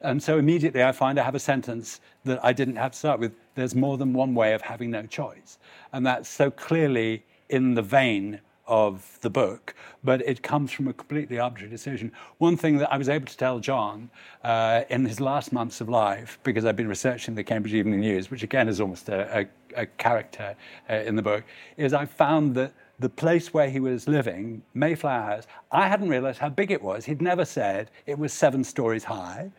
And 0.02 0.22
so 0.22 0.38
immediately 0.38 0.84
I 0.84 0.92
find 0.92 1.20
I 1.20 1.24
have 1.24 1.34
a 1.34 1.40
sentence 1.40 2.02
that 2.24 2.40
I 2.46 2.54
didn't 2.54 2.76
have 2.76 2.92
to 2.92 2.98
start 3.00 3.20
with. 3.20 3.34
There's 3.56 3.74
more 3.74 3.98
than 3.98 4.14
one 4.14 4.36
way 4.36 4.54
of 4.54 4.62
having 4.62 4.92
no 4.92 5.08
choice. 5.08 5.58
And 5.92 6.06
that's 6.06 6.30
so 6.30 6.52
clearly 6.52 7.26
in 7.50 7.74
the 7.74 7.82
vein 7.82 8.42
of 8.68 9.18
the 9.22 9.30
book, 9.30 9.74
but 10.04 10.22
it 10.22 10.44
comes 10.44 10.72
from 10.72 10.88
a 10.88 10.94
completely 10.94 11.40
arbitrary 11.40 11.72
decision. 11.72 12.12
One 12.38 12.58
thing 12.58 12.78
that 12.78 12.92
I 12.92 12.98
was 12.98 13.10
able 13.10 13.26
to 13.28 13.38
tell 13.38 13.60
John 13.60 14.10
uh, 14.44 14.84
in 14.90 15.06
his 15.06 15.20
last 15.20 15.52
months 15.52 15.82
of 15.82 15.90
life, 15.90 16.40
because 16.44 16.66
I've 16.66 16.76
been 16.76 16.88
researching 16.88 17.36
the 17.36 17.44
Cambridge 17.44 17.74
Evening 17.74 18.02
News, 18.02 18.30
which 18.30 18.44
again 18.44 18.68
is 18.68 18.82
almost 18.82 19.10
a, 19.10 19.40
a, 19.40 19.82
a 19.82 19.86
character 19.86 20.56
uh, 20.90 20.94
in 20.96 21.16
the 21.16 21.22
book, 21.22 21.44
is 21.78 21.94
I 21.94 22.06
found 22.06 22.56
that 22.56 22.74
the 23.00 23.10
place 23.10 23.54
where 23.54 23.70
he 23.70 23.80
was 23.80 24.08
living, 24.08 24.62
Mayflower 24.74 25.22
House, 25.22 25.48
I 25.72 25.88
hadn't 25.88 26.10
realized 26.10 26.40
how 26.40 26.50
big 26.50 26.72
it 26.72 26.82
was. 26.82 27.06
He'd 27.06 27.22
never 27.22 27.46
said 27.46 27.92
it 28.06 28.18
was 28.18 28.34
seven 28.34 28.64
stories 28.64 29.04
high. 29.04 29.52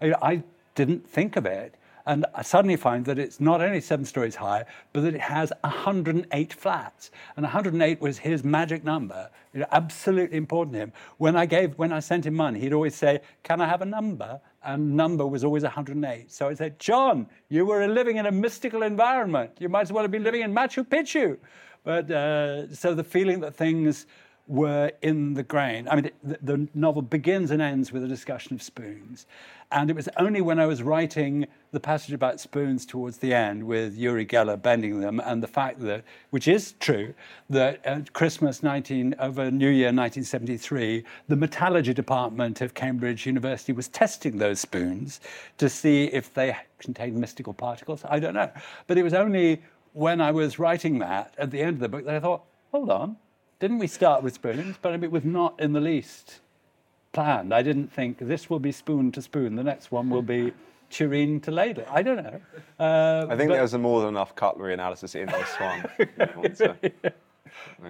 I 0.00 0.42
didn't 0.74 1.08
think 1.08 1.36
of 1.36 1.46
it. 1.46 1.74
And 2.04 2.26
I 2.34 2.42
suddenly 2.42 2.76
find 2.76 3.04
that 3.04 3.18
it's 3.18 3.40
not 3.40 3.60
only 3.60 3.80
seven 3.80 4.04
stories 4.04 4.34
high, 4.34 4.64
but 4.92 5.02
that 5.02 5.14
it 5.14 5.20
has 5.20 5.52
108 5.62 6.52
flats. 6.52 7.10
And 7.36 7.44
108 7.44 8.00
was 8.00 8.18
his 8.18 8.42
magic 8.42 8.82
number, 8.82 9.30
you 9.54 9.60
know, 9.60 9.66
absolutely 9.70 10.36
important 10.36 10.74
to 10.74 10.80
him. 10.80 10.92
When 11.18 11.36
I 11.36 11.46
gave, 11.46 11.78
when 11.78 11.92
I 11.92 12.00
sent 12.00 12.26
him 12.26 12.34
money, 12.34 12.58
he'd 12.60 12.72
always 12.72 12.96
say, 12.96 13.20
"Can 13.44 13.60
I 13.60 13.68
have 13.68 13.82
a 13.82 13.86
number?" 13.86 14.40
And 14.64 14.96
number 14.96 15.26
was 15.26 15.44
always 15.44 15.62
108. 15.62 16.30
So 16.32 16.48
I 16.48 16.54
said, 16.54 16.78
"John, 16.78 17.28
you 17.48 17.66
were 17.66 17.86
living 17.86 18.16
in 18.16 18.26
a 18.26 18.32
mystical 18.32 18.82
environment. 18.82 19.52
You 19.60 19.68
might 19.68 19.82
as 19.82 19.92
well 19.92 20.02
have 20.02 20.10
been 20.10 20.24
living 20.24 20.42
in 20.42 20.52
Machu 20.52 20.84
Picchu." 20.84 21.38
But 21.84 22.10
uh, 22.10 22.72
so 22.74 22.94
the 22.94 23.04
feeling 23.04 23.40
that 23.40 23.54
things 23.54 24.06
were 24.48 24.90
in 25.02 25.34
the 25.34 25.42
grain. 25.42 25.86
I 25.88 25.96
mean, 25.96 26.10
the, 26.22 26.38
the, 26.42 26.68
novel 26.74 27.02
begins 27.02 27.50
and 27.50 27.62
ends 27.62 27.92
with 27.92 28.02
a 28.02 28.08
discussion 28.08 28.54
of 28.54 28.62
spoons. 28.62 29.26
And 29.70 29.88
it 29.88 29.96
was 29.96 30.08
only 30.18 30.40
when 30.40 30.58
I 30.58 30.66
was 30.66 30.82
writing 30.82 31.46
the 31.70 31.80
passage 31.80 32.12
about 32.12 32.40
spoons 32.40 32.84
towards 32.84 33.18
the 33.18 33.32
end 33.32 33.64
with 33.64 33.96
Uri 33.96 34.26
Geller 34.26 34.60
bending 34.60 35.00
them 35.00 35.20
and 35.24 35.42
the 35.42 35.46
fact 35.46 35.80
that, 35.80 36.04
which 36.30 36.48
is 36.48 36.72
true, 36.80 37.14
that 37.50 37.80
at 37.86 38.12
Christmas 38.12 38.62
19, 38.62 39.14
over 39.18 39.50
New 39.50 39.70
Year 39.70 39.86
1973, 39.86 41.04
the 41.28 41.36
metallurgy 41.36 41.94
department 41.94 42.60
of 42.60 42.74
Cambridge 42.74 43.24
University 43.24 43.72
was 43.72 43.88
testing 43.88 44.38
those 44.38 44.60
spoons 44.60 45.20
to 45.56 45.68
see 45.68 46.04
if 46.06 46.34
they 46.34 46.54
contained 46.78 47.16
mystical 47.16 47.54
particles. 47.54 48.02
I 48.06 48.18
don't 48.18 48.34
know. 48.34 48.50
But 48.88 48.98
it 48.98 49.04
was 49.04 49.14
only 49.14 49.62
when 49.92 50.20
I 50.20 50.32
was 50.32 50.58
writing 50.58 50.98
that 50.98 51.34
at 51.38 51.50
the 51.50 51.60
end 51.60 51.74
of 51.74 51.80
the 51.80 51.88
book 51.88 52.04
that 52.04 52.16
I 52.16 52.20
thought, 52.20 52.42
hold 52.72 52.90
on, 52.90 53.16
didn't 53.62 53.78
we 53.78 53.86
start 53.86 54.24
with 54.24 54.34
spoons? 54.34 54.74
But 54.82 55.00
it 55.04 55.12
was 55.12 55.24
not 55.24 55.60
in 55.60 55.72
the 55.72 55.80
least 55.80 56.40
planned. 57.12 57.54
I 57.54 57.62
didn't 57.62 57.92
think 57.92 58.18
this 58.18 58.50
will 58.50 58.58
be 58.58 58.72
spoon 58.72 59.12
to 59.12 59.22
spoon, 59.22 59.54
the 59.54 59.62
next 59.62 59.92
one 59.92 60.10
will 60.10 60.20
be 60.20 60.52
tureen 60.90 61.40
to 61.42 61.52
ladle. 61.52 61.84
I 61.88 62.02
don't 62.02 62.16
know. 62.16 62.40
Uh, 62.80 63.26
I 63.30 63.36
think 63.36 63.50
but, 63.50 63.54
there's 63.54 63.74
a 63.74 63.78
more 63.78 64.00
than 64.00 64.08
enough 64.08 64.34
cutlery 64.34 64.74
analysis 64.74 65.14
in 65.14 65.28
this 65.28 65.54
one. 65.60 67.12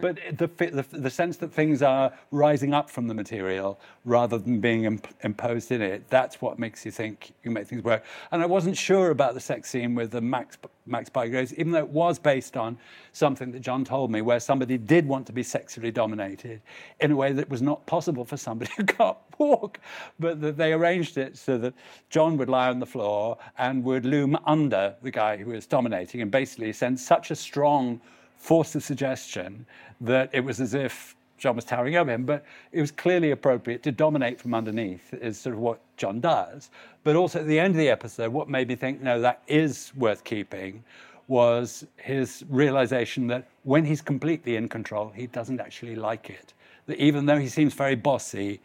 But 0.00 0.18
the, 0.36 0.46
the, 0.46 0.86
the, 0.90 1.10
sense 1.10 1.36
that 1.38 1.52
things 1.52 1.82
are 1.82 2.12
rising 2.30 2.72
up 2.72 2.88
from 2.88 3.06
the 3.06 3.14
material 3.14 3.78
rather 4.04 4.38
than 4.38 4.60
being 4.60 4.84
imp- 4.84 5.14
imposed 5.22 5.70
in 5.70 5.82
it, 5.82 6.08
that's 6.08 6.40
what 6.40 6.58
makes 6.58 6.84
you 6.84 6.90
think 6.90 7.32
you 7.44 7.50
make 7.50 7.66
things 7.66 7.84
work. 7.84 8.04
And 8.30 8.42
I 8.42 8.46
wasn't 8.46 8.76
sure 8.76 9.10
about 9.10 9.34
the 9.34 9.40
sex 9.40 9.70
scene 9.70 9.94
with 9.94 10.10
the 10.10 10.20
Max, 10.20 10.56
Max 10.86 11.10
Bygraves, 11.10 11.52
even 11.54 11.72
though 11.72 11.80
it 11.80 11.88
was 11.88 12.18
based 12.18 12.56
on 12.56 12.78
something 13.12 13.52
that 13.52 13.60
John 13.60 13.84
told 13.84 14.10
me, 14.10 14.22
where 14.22 14.40
somebody 14.40 14.78
did 14.78 15.06
want 15.06 15.26
to 15.26 15.32
be 15.32 15.42
sexually 15.42 15.90
dominated 15.90 16.60
in 17.00 17.12
a 17.12 17.16
way 17.16 17.32
that 17.32 17.48
was 17.48 17.62
not 17.62 17.84
possible 17.86 18.24
for 18.24 18.36
somebody 18.36 18.70
who 18.76 18.84
can't 18.84 19.16
walk. 19.38 19.78
But 20.18 20.40
that 20.40 20.56
they 20.56 20.72
arranged 20.72 21.18
it 21.18 21.36
so 21.36 21.58
that 21.58 21.74
John 22.10 22.36
would 22.38 22.48
lie 22.48 22.68
on 22.68 22.78
the 22.78 22.86
floor 22.86 23.38
and 23.58 23.84
would 23.84 24.04
loom 24.04 24.38
under 24.46 24.94
the 25.02 25.10
guy 25.10 25.36
who 25.36 25.50
was 25.50 25.66
dominating 25.66 26.22
and 26.22 26.30
basically 26.30 26.72
send 26.72 26.98
such 26.98 27.30
a 27.30 27.36
strong 27.36 28.00
forced 28.42 28.72
the 28.72 28.80
suggestion 28.80 29.64
that 30.00 30.28
it 30.32 30.40
was 30.40 30.60
as 30.60 30.74
if 30.74 31.14
John 31.38 31.54
was 31.54 31.64
towering 31.64 31.94
over 31.94 32.10
him, 32.10 32.24
but 32.24 32.44
it 32.72 32.80
was 32.80 32.90
clearly 32.90 33.30
appropriate 33.30 33.84
to 33.84 33.92
dominate 33.92 34.40
from 34.40 34.52
underneath, 34.52 35.14
is 35.14 35.38
sort 35.38 35.54
of 35.54 35.60
what 35.60 35.80
John 35.96 36.20
does. 36.20 36.70
But 37.04 37.14
also 37.14 37.38
at 37.38 37.46
the 37.46 37.60
end 37.60 37.74
of 37.74 37.78
the 37.78 37.88
episode, 37.88 38.32
what 38.32 38.48
made 38.48 38.66
me 38.66 38.74
think, 38.74 39.00
no, 39.00 39.20
that 39.20 39.42
is 39.46 39.92
worth 39.96 40.24
keeping 40.24 40.82
was 41.28 41.86
his 41.96 42.44
realization 42.48 43.28
that 43.28 43.46
when 43.62 43.84
he's 43.84 44.02
completely 44.02 44.56
in 44.56 44.68
control, 44.68 45.12
he 45.14 45.28
doesn't 45.28 45.60
actually 45.60 45.94
like 45.94 46.28
it. 46.28 46.52
That 46.86 46.98
even 46.98 47.26
though 47.26 47.38
he 47.38 47.48
seems 47.48 47.74
very 47.74 47.94
bossy, 47.94 48.60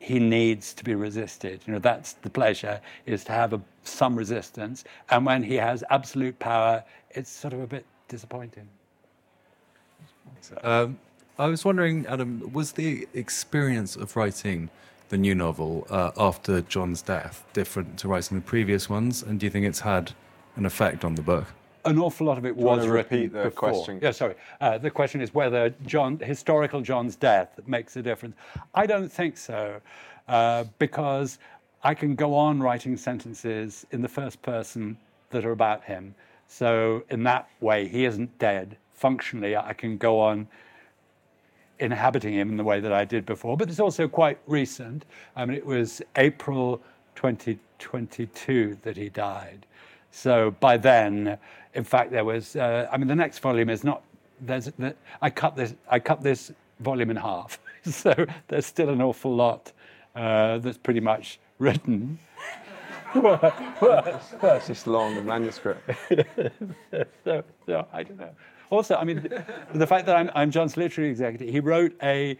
he 0.00 0.18
needs 0.18 0.74
to 0.74 0.82
be 0.82 0.96
resisted. 0.96 1.60
You 1.66 1.74
know, 1.74 1.78
that's 1.78 2.14
the 2.14 2.30
pleasure, 2.30 2.80
is 3.06 3.22
to 3.24 3.32
have 3.32 3.52
a, 3.52 3.60
some 3.84 4.16
resistance. 4.16 4.82
And 5.10 5.24
when 5.24 5.44
he 5.44 5.54
has 5.54 5.84
absolute 5.90 6.36
power, 6.40 6.82
it's 7.10 7.30
sort 7.30 7.54
of 7.54 7.60
a 7.60 7.66
bit 7.68 7.86
disappointing. 8.08 8.68
Um, 10.62 10.98
I 11.38 11.46
was 11.46 11.64
wondering, 11.64 12.06
Adam, 12.06 12.52
was 12.52 12.72
the 12.72 13.08
experience 13.14 13.96
of 13.96 14.16
writing 14.16 14.68
the 15.08 15.18
new 15.18 15.34
novel 15.34 15.86
uh, 15.90 16.10
after 16.16 16.60
John's 16.62 17.02
death 17.02 17.44
different 17.52 17.98
to 18.00 18.08
writing 18.08 18.38
the 18.38 18.44
previous 18.44 18.88
ones? 18.88 19.22
And 19.22 19.40
do 19.40 19.46
you 19.46 19.50
think 19.50 19.66
it's 19.66 19.80
had 19.80 20.12
an 20.56 20.66
effect 20.66 21.04
on 21.04 21.14
the 21.14 21.22
book? 21.22 21.46
An 21.86 21.98
awful 21.98 22.26
lot 22.26 22.36
of 22.36 22.44
it 22.44 22.54
was 22.54 22.86
repeat 22.86 23.32
the 23.32 23.44
before. 23.44 23.72
question? 23.72 24.00
Yeah, 24.02 24.10
sorry. 24.10 24.34
Uh, 24.60 24.76
the 24.76 24.90
question 24.90 25.22
is 25.22 25.32
whether 25.32 25.70
John, 25.86 26.18
historical 26.18 26.82
John's 26.82 27.16
death 27.16 27.58
makes 27.66 27.96
a 27.96 28.02
difference. 28.02 28.36
I 28.74 28.86
don't 28.86 29.10
think 29.10 29.38
so, 29.38 29.80
uh, 30.28 30.64
because 30.78 31.38
I 31.82 31.94
can 31.94 32.14
go 32.14 32.34
on 32.34 32.60
writing 32.60 32.98
sentences 32.98 33.86
in 33.92 34.02
the 34.02 34.08
first 34.08 34.42
person 34.42 34.98
that 35.30 35.46
are 35.46 35.52
about 35.52 35.82
him. 35.84 36.14
So 36.48 37.04
in 37.08 37.22
that 37.24 37.48
way, 37.60 37.88
he 37.88 38.04
isn't 38.04 38.38
dead. 38.38 38.76
Functionally, 39.00 39.56
I 39.56 39.72
can 39.72 39.96
go 39.96 40.20
on 40.20 40.46
inhabiting 41.78 42.34
him 42.34 42.50
in 42.50 42.58
the 42.58 42.64
way 42.64 42.80
that 42.80 42.92
I 42.92 43.06
did 43.06 43.24
before. 43.24 43.56
But 43.56 43.70
it's 43.70 43.80
also 43.80 44.06
quite 44.06 44.38
recent. 44.46 45.06
I 45.34 45.46
mean, 45.46 45.56
it 45.56 45.64
was 45.64 46.02
April 46.16 46.82
2022 47.14 48.76
that 48.82 48.98
he 48.98 49.08
died. 49.08 49.64
So 50.10 50.50
by 50.60 50.76
then, 50.76 51.38
in 51.72 51.82
fact, 51.82 52.10
there 52.10 52.26
was. 52.26 52.56
Uh, 52.56 52.88
I 52.92 52.98
mean, 52.98 53.08
the 53.08 53.14
next 53.14 53.38
volume 53.38 53.70
is 53.70 53.84
not. 53.84 54.02
There's. 54.38 54.66
The, 54.66 54.94
I 55.22 55.30
cut 55.30 55.56
this. 55.56 55.74
I 55.88 55.98
cut 55.98 56.22
this 56.22 56.52
volume 56.80 57.08
in 57.08 57.16
half. 57.16 57.58
so 57.84 58.12
there's 58.48 58.66
still 58.66 58.90
an 58.90 59.00
awful 59.00 59.34
lot 59.34 59.72
uh, 60.14 60.58
that's 60.58 60.76
pretty 60.76 61.00
much 61.00 61.40
written. 61.58 62.18
it's 63.14 64.66
just 64.66 64.86
long 64.86 65.24
manuscript. 65.24 65.90
so, 67.24 67.42
so 67.64 67.86
I 67.94 68.02
don't 68.02 68.18
know. 68.18 68.34
Also, 68.70 68.94
I 68.94 69.04
mean, 69.04 69.28
the 69.74 69.86
fact 69.86 70.06
that 70.06 70.16
I'm, 70.16 70.30
I'm 70.34 70.50
John's 70.50 70.76
literary 70.76 71.10
executive, 71.10 71.48
he 71.48 71.60
wrote 71.60 71.94
a 72.02 72.38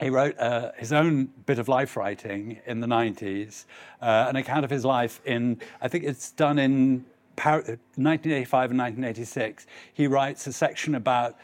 he 0.00 0.10
wrote 0.10 0.38
uh, 0.38 0.70
his 0.76 0.92
own 0.92 1.26
bit 1.46 1.58
of 1.58 1.66
life 1.66 1.96
writing 1.96 2.60
in 2.66 2.78
the 2.78 2.86
90s, 2.86 3.64
uh, 4.00 4.26
an 4.28 4.36
account 4.36 4.64
of 4.64 4.70
his 4.70 4.84
life 4.84 5.20
in, 5.24 5.60
I 5.80 5.88
think 5.88 6.04
it's 6.04 6.30
done 6.30 6.58
in 6.60 7.04
1985 7.34 8.70
and 8.70 8.78
1986. 8.78 9.66
He 9.92 10.06
writes 10.06 10.46
a 10.46 10.52
section 10.52 10.94
about 10.94 11.36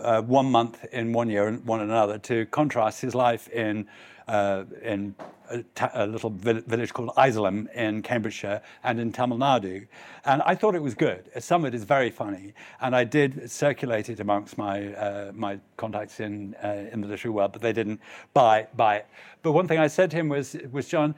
uh, 0.00 0.22
one 0.22 0.50
month 0.50 0.86
in 0.92 1.12
one 1.12 1.28
year 1.28 1.48
and 1.48 1.62
one 1.66 1.80
another 1.80 2.18
to 2.18 2.46
contrast 2.46 3.02
his 3.02 3.14
life 3.14 3.48
in, 3.48 3.86
uh, 4.26 4.64
in 4.82 5.14
a, 5.94 6.06
little 6.06 6.30
village 6.30 6.92
called 6.92 7.10
Isleham 7.16 7.70
in 7.74 8.02
Cambridgeshire 8.02 8.60
and 8.84 9.00
in 9.00 9.12
Tamil 9.12 9.38
Nadu. 9.38 9.86
And 10.24 10.42
I 10.42 10.54
thought 10.54 10.74
it 10.74 10.82
was 10.82 10.94
good. 10.94 11.30
Some 11.38 11.64
of 11.64 11.72
it 11.72 11.76
is 11.76 11.84
very 11.84 12.10
funny. 12.10 12.54
And 12.80 12.94
I 12.94 13.04
did 13.04 13.50
circulate 13.50 14.08
it 14.08 14.20
amongst 14.20 14.58
my, 14.58 14.92
uh, 14.94 15.32
my 15.34 15.58
contacts 15.76 16.20
in, 16.20 16.54
uh, 16.62 16.86
in 16.92 17.00
the 17.00 17.08
literary 17.08 17.34
world, 17.34 17.52
but 17.52 17.62
they 17.62 17.72
didn't 17.72 18.00
buy, 18.34 18.66
buy 18.76 18.96
it. 18.96 19.06
But 19.42 19.52
one 19.52 19.68
thing 19.68 19.78
I 19.78 19.86
said 19.86 20.10
to 20.10 20.16
him 20.16 20.28
was, 20.28 20.56
was 20.72 20.88
John, 20.88 21.14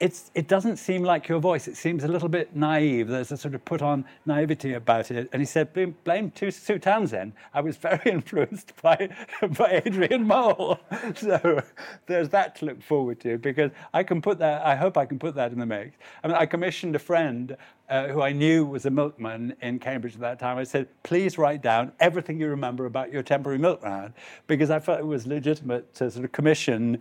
it's, 0.00 0.30
it 0.34 0.48
doesn't 0.48 0.78
seem 0.78 1.02
like 1.02 1.28
your 1.28 1.38
voice. 1.38 1.68
It 1.68 1.76
seems 1.76 2.02
a 2.02 2.08
little 2.08 2.28
bit 2.28 2.56
naive. 2.56 3.08
There's 3.08 3.30
a 3.30 3.36
sort 3.36 3.54
of 3.54 3.64
put 3.64 3.82
on 3.82 4.06
naivety 4.24 4.72
about 4.72 5.10
it. 5.10 5.28
And 5.32 5.42
he 5.42 5.46
said, 5.46 5.74
blame, 5.74 5.94
blame 6.04 6.32
Sue 6.34 6.78
Townsend. 6.78 7.34
I 7.52 7.60
was 7.60 7.76
very 7.76 8.00
influenced 8.06 8.72
by, 8.80 9.10
by 9.56 9.82
Adrian 9.84 10.26
Mole. 10.26 10.80
so 11.14 11.62
there's 12.06 12.30
that 12.30 12.56
to 12.56 12.64
look 12.64 12.82
forward 12.82 13.20
to 13.20 13.36
because 13.36 13.67
I 13.92 14.02
can 14.02 14.20
put 14.22 14.38
that, 14.38 14.64
I 14.64 14.76
hope 14.76 14.96
I 14.96 15.06
can 15.06 15.18
put 15.18 15.34
that 15.36 15.52
in 15.52 15.58
the 15.58 15.66
mix. 15.66 15.96
I 16.22 16.28
mean, 16.28 16.36
I 16.36 16.46
commissioned 16.46 16.96
a 16.96 16.98
friend 16.98 17.56
uh, 17.88 18.08
who 18.08 18.22
I 18.22 18.32
knew 18.32 18.66
was 18.66 18.86
a 18.86 18.90
milkman 18.90 19.54
in 19.62 19.78
Cambridge 19.78 20.14
at 20.14 20.20
that 20.20 20.38
time. 20.38 20.58
I 20.58 20.64
said, 20.64 20.88
please 21.02 21.38
write 21.38 21.62
down 21.62 21.92
everything 22.00 22.40
you 22.40 22.48
remember 22.48 22.86
about 22.86 23.12
your 23.12 23.22
temporary 23.22 23.58
milkman 23.58 24.14
because 24.46 24.70
I 24.70 24.78
felt 24.78 25.00
it 25.00 25.06
was 25.06 25.26
legitimate 25.26 25.94
to 25.94 26.10
sort 26.10 26.24
of 26.24 26.32
commission 26.32 27.00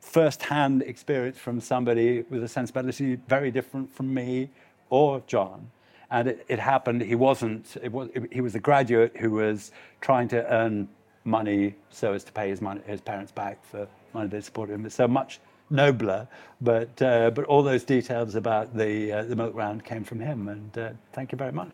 first-hand 0.00 0.82
experience 0.82 1.38
from 1.38 1.60
somebody 1.60 2.24
with 2.30 2.44
a 2.44 2.48
sensibility 2.48 3.16
very 3.28 3.50
different 3.50 3.94
from 3.94 4.12
me 4.12 4.50
or 4.90 5.22
John. 5.26 5.70
And 6.10 6.28
it, 6.28 6.44
it 6.48 6.58
happened. 6.58 7.02
He 7.02 7.14
wasn't. 7.14 7.76
It 7.82 7.90
was. 7.90 8.08
It, 8.14 8.32
he 8.32 8.40
was 8.40 8.54
a 8.54 8.60
graduate 8.60 9.16
who 9.16 9.30
was 9.32 9.72
trying 10.00 10.28
to 10.28 10.46
earn 10.52 10.88
money 11.24 11.74
so 11.90 12.12
as 12.12 12.22
to 12.24 12.32
pay 12.32 12.50
his 12.50 12.60
money, 12.60 12.80
his 12.86 13.00
parents 13.00 13.32
back 13.32 13.64
for 13.64 13.88
money 14.12 14.28
they 14.28 14.40
supported 14.40 14.74
him. 14.74 14.88
So 14.90 15.08
much 15.08 15.40
nobler, 15.70 16.28
but 16.60 17.00
uh, 17.02 17.30
but 17.30 17.44
all 17.44 17.62
those 17.62 17.84
details 17.84 18.34
about 18.34 18.76
the 18.76 19.12
uh, 19.12 19.24
the 19.24 19.36
milk 19.36 19.54
round 19.54 19.84
came 19.84 20.04
from 20.04 20.20
him. 20.20 20.48
And 20.48 20.78
uh, 20.78 20.90
thank 21.12 21.32
you 21.32 21.38
very 21.38 21.52
much. 21.52 21.72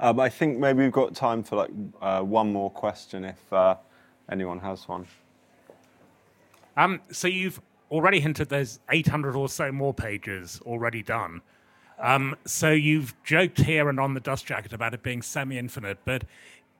Um, 0.00 0.18
I 0.18 0.28
think 0.28 0.58
maybe 0.58 0.82
we've 0.82 0.92
got 0.92 1.14
time 1.14 1.42
for 1.42 1.56
like 1.56 1.70
uh, 2.00 2.22
one 2.22 2.52
more 2.52 2.70
question 2.70 3.24
if 3.24 3.52
uh, 3.52 3.76
anyone 4.30 4.58
has 4.60 4.88
one. 4.88 5.06
Um, 6.76 7.00
so 7.10 7.28
you've 7.28 7.60
already 7.90 8.18
hinted 8.18 8.48
there's 8.48 8.80
800 8.90 9.36
or 9.36 9.48
so 9.48 9.70
more 9.70 9.92
pages 9.92 10.60
already 10.64 11.02
done. 11.02 11.42
Um, 11.98 12.34
so 12.46 12.70
you've 12.70 13.14
joked 13.22 13.60
here 13.60 13.88
and 13.88 14.00
on 14.00 14.14
the 14.14 14.20
dust 14.20 14.46
jacket 14.46 14.72
about 14.72 14.94
it 14.94 15.02
being 15.02 15.22
semi-infinite, 15.22 15.98
but 16.04 16.24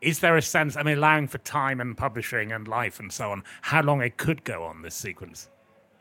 is 0.01 0.19
there 0.19 0.37
a 0.37 0.43
sense, 0.43 0.77
I 0.77 0.83
mean, 0.83 0.99
allowing 0.99 1.29
for 1.29 1.39
time 1.39 1.81
and 1.81 1.97
publishing 1.97 2.51
and 2.51 2.67
life 2.67 2.99
and 2.99 3.13
so 3.13 3.31
on, 3.31 3.45
how 3.61 3.83
long 3.83 4.01
it 4.01 4.17
could 4.17 4.43
go 4.43 4.65
on 4.65 4.83
this 4.83 4.97
sequence? 4.97 5.49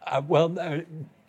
Uh, 0.07 0.21
well, 0.27 0.57
uh, 0.59 0.79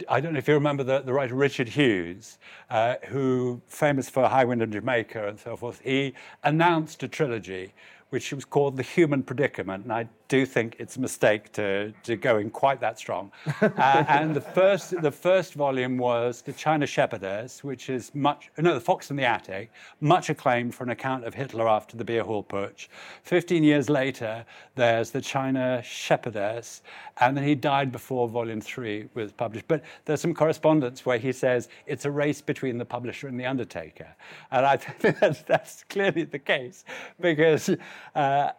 I 0.08 0.20
don't 0.20 0.32
know 0.32 0.38
if 0.38 0.48
you 0.48 0.54
remember 0.54 0.82
the, 0.82 1.00
the 1.00 1.12
writer 1.12 1.34
Richard 1.34 1.68
Hughes, 1.68 2.38
uh, 2.70 2.96
who 3.08 3.60
famous 3.66 4.08
for 4.08 4.26
High 4.26 4.44
Wind 4.44 4.62
in 4.62 4.72
Jamaica 4.72 5.28
and 5.28 5.38
so 5.38 5.56
forth. 5.56 5.80
He 5.84 6.14
announced 6.42 7.02
a 7.02 7.08
trilogy 7.08 7.74
which 8.08 8.32
was 8.32 8.44
called 8.44 8.76
The 8.76 8.82
Human 8.82 9.22
Predicament. 9.22 9.84
And 9.84 9.92
I 9.92 10.08
do 10.32 10.46
think 10.46 10.76
it's 10.78 10.96
a 10.96 11.00
mistake 11.00 11.52
to, 11.52 11.92
to 12.02 12.16
go 12.16 12.38
in 12.38 12.48
quite 12.48 12.80
that 12.80 12.98
strong. 12.98 13.30
uh, 13.60 13.68
and 14.08 14.34
the 14.34 14.40
first, 14.40 14.98
the 15.02 15.10
first 15.10 15.52
volume 15.52 15.98
was 15.98 16.40
The 16.40 16.54
China 16.54 16.86
Shepherdess, 16.86 17.62
which 17.62 17.90
is 17.90 18.14
much, 18.14 18.50
no, 18.56 18.72
The 18.72 18.80
Fox 18.80 19.10
in 19.10 19.16
the 19.16 19.26
Attic, 19.26 19.70
much 20.00 20.30
acclaimed 20.30 20.74
for 20.74 20.84
an 20.84 20.90
account 20.90 21.26
of 21.26 21.34
Hitler 21.34 21.68
after 21.68 21.98
the 21.98 22.04
beer 22.04 22.22
hall 22.24 22.42
putsch. 22.42 22.88
Fifteen 23.22 23.62
years 23.62 23.90
later, 23.90 24.46
there's 24.74 25.10
The 25.10 25.20
China 25.20 25.82
Shepherdess, 25.84 26.80
and 27.20 27.36
then 27.36 27.44
he 27.44 27.54
died 27.54 27.92
before 27.92 28.26
volume 28.26 28.62
three 28.62 29.10
was 29.12 29.32
published. 29.32 29.68
But 29.68 29.84
there's 30.06 30.22
some 30.22 30.32
correspondence 30.32 31.04
where 31.04 31.18
he 31.18 31.32
says 31.32 31.68
it's 31.86 32.06
a 32.06 32.10
race 32.10 32.40
between 32.40 32.78
the 32.78 32.86
publisher 32.86 33.28
and 33.28 33.38
the 33.38 33.44
undertaker. 33.44 34.08
And 34.50 34.64
I 34.64 34.78
think 34.78 35.18
that's, 35.20 35.42
that's 35.42 35.84
clearly 35.84 36.24
the 36.24 36.38
case 36.38 36.86
because 37.20 37.68
uh, 38.14 38.52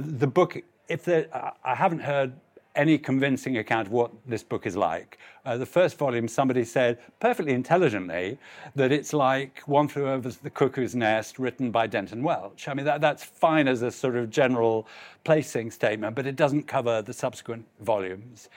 the 0.00 0.26
book, 0.26 0.62
if 0.88 1.04
there, 1.04 1.28
I 1.64 1.74
haven't 1.74 2.00
heard 2.00 2.32
any 2.74 2.98
convincing 2.98 3.58
account 3.58 3.88
of 3.88 3.92
what 3.92 4.10
this 4.26 4.42
book 4.42 4.66
is 4.66 4.76
like. 4.76 5.18
Uh, 5.44 5.56
the 5.56 5.66
first 5.66 5.98
volume, 5.98 6.26
somebody 6.28 6.64
said 6.64 6.98
perfectly 7.20 7.52
intelligently 7.52 8.38
that 8.74 8.92
it's 8.92 9.12
like 9.12 9.60
One 9.66 9.88
Flew 9.88 10.08
Over 10.08 10.30
the 10.30 10.50
Cuckoo's 10.50 10.94
Nest, 10.94 11.38
written 11.38 11.70
by 11.70 11.86
Denton 11.86 12.22
Welch. 12.22 12.68
I 12.68 12.74
mean, 12.74 12.86
that, 12.86 13.00
that's 13.00 13.24
fine 13.24 13.68
as 13.68 13.82
a 13.82 13.90
sort 13.90 14.16
of 14.16 14.30
general 14.30 14.86
placing 15.24 15.70
statement, 15.70 16.14
but 16.14 16.26
it 16.26 16.36
doesn't 16.36 16.64
cover 16.64 17.02
the 17.02 17.12
subsequent 17.12 17.66
volumes. 17.80 18.48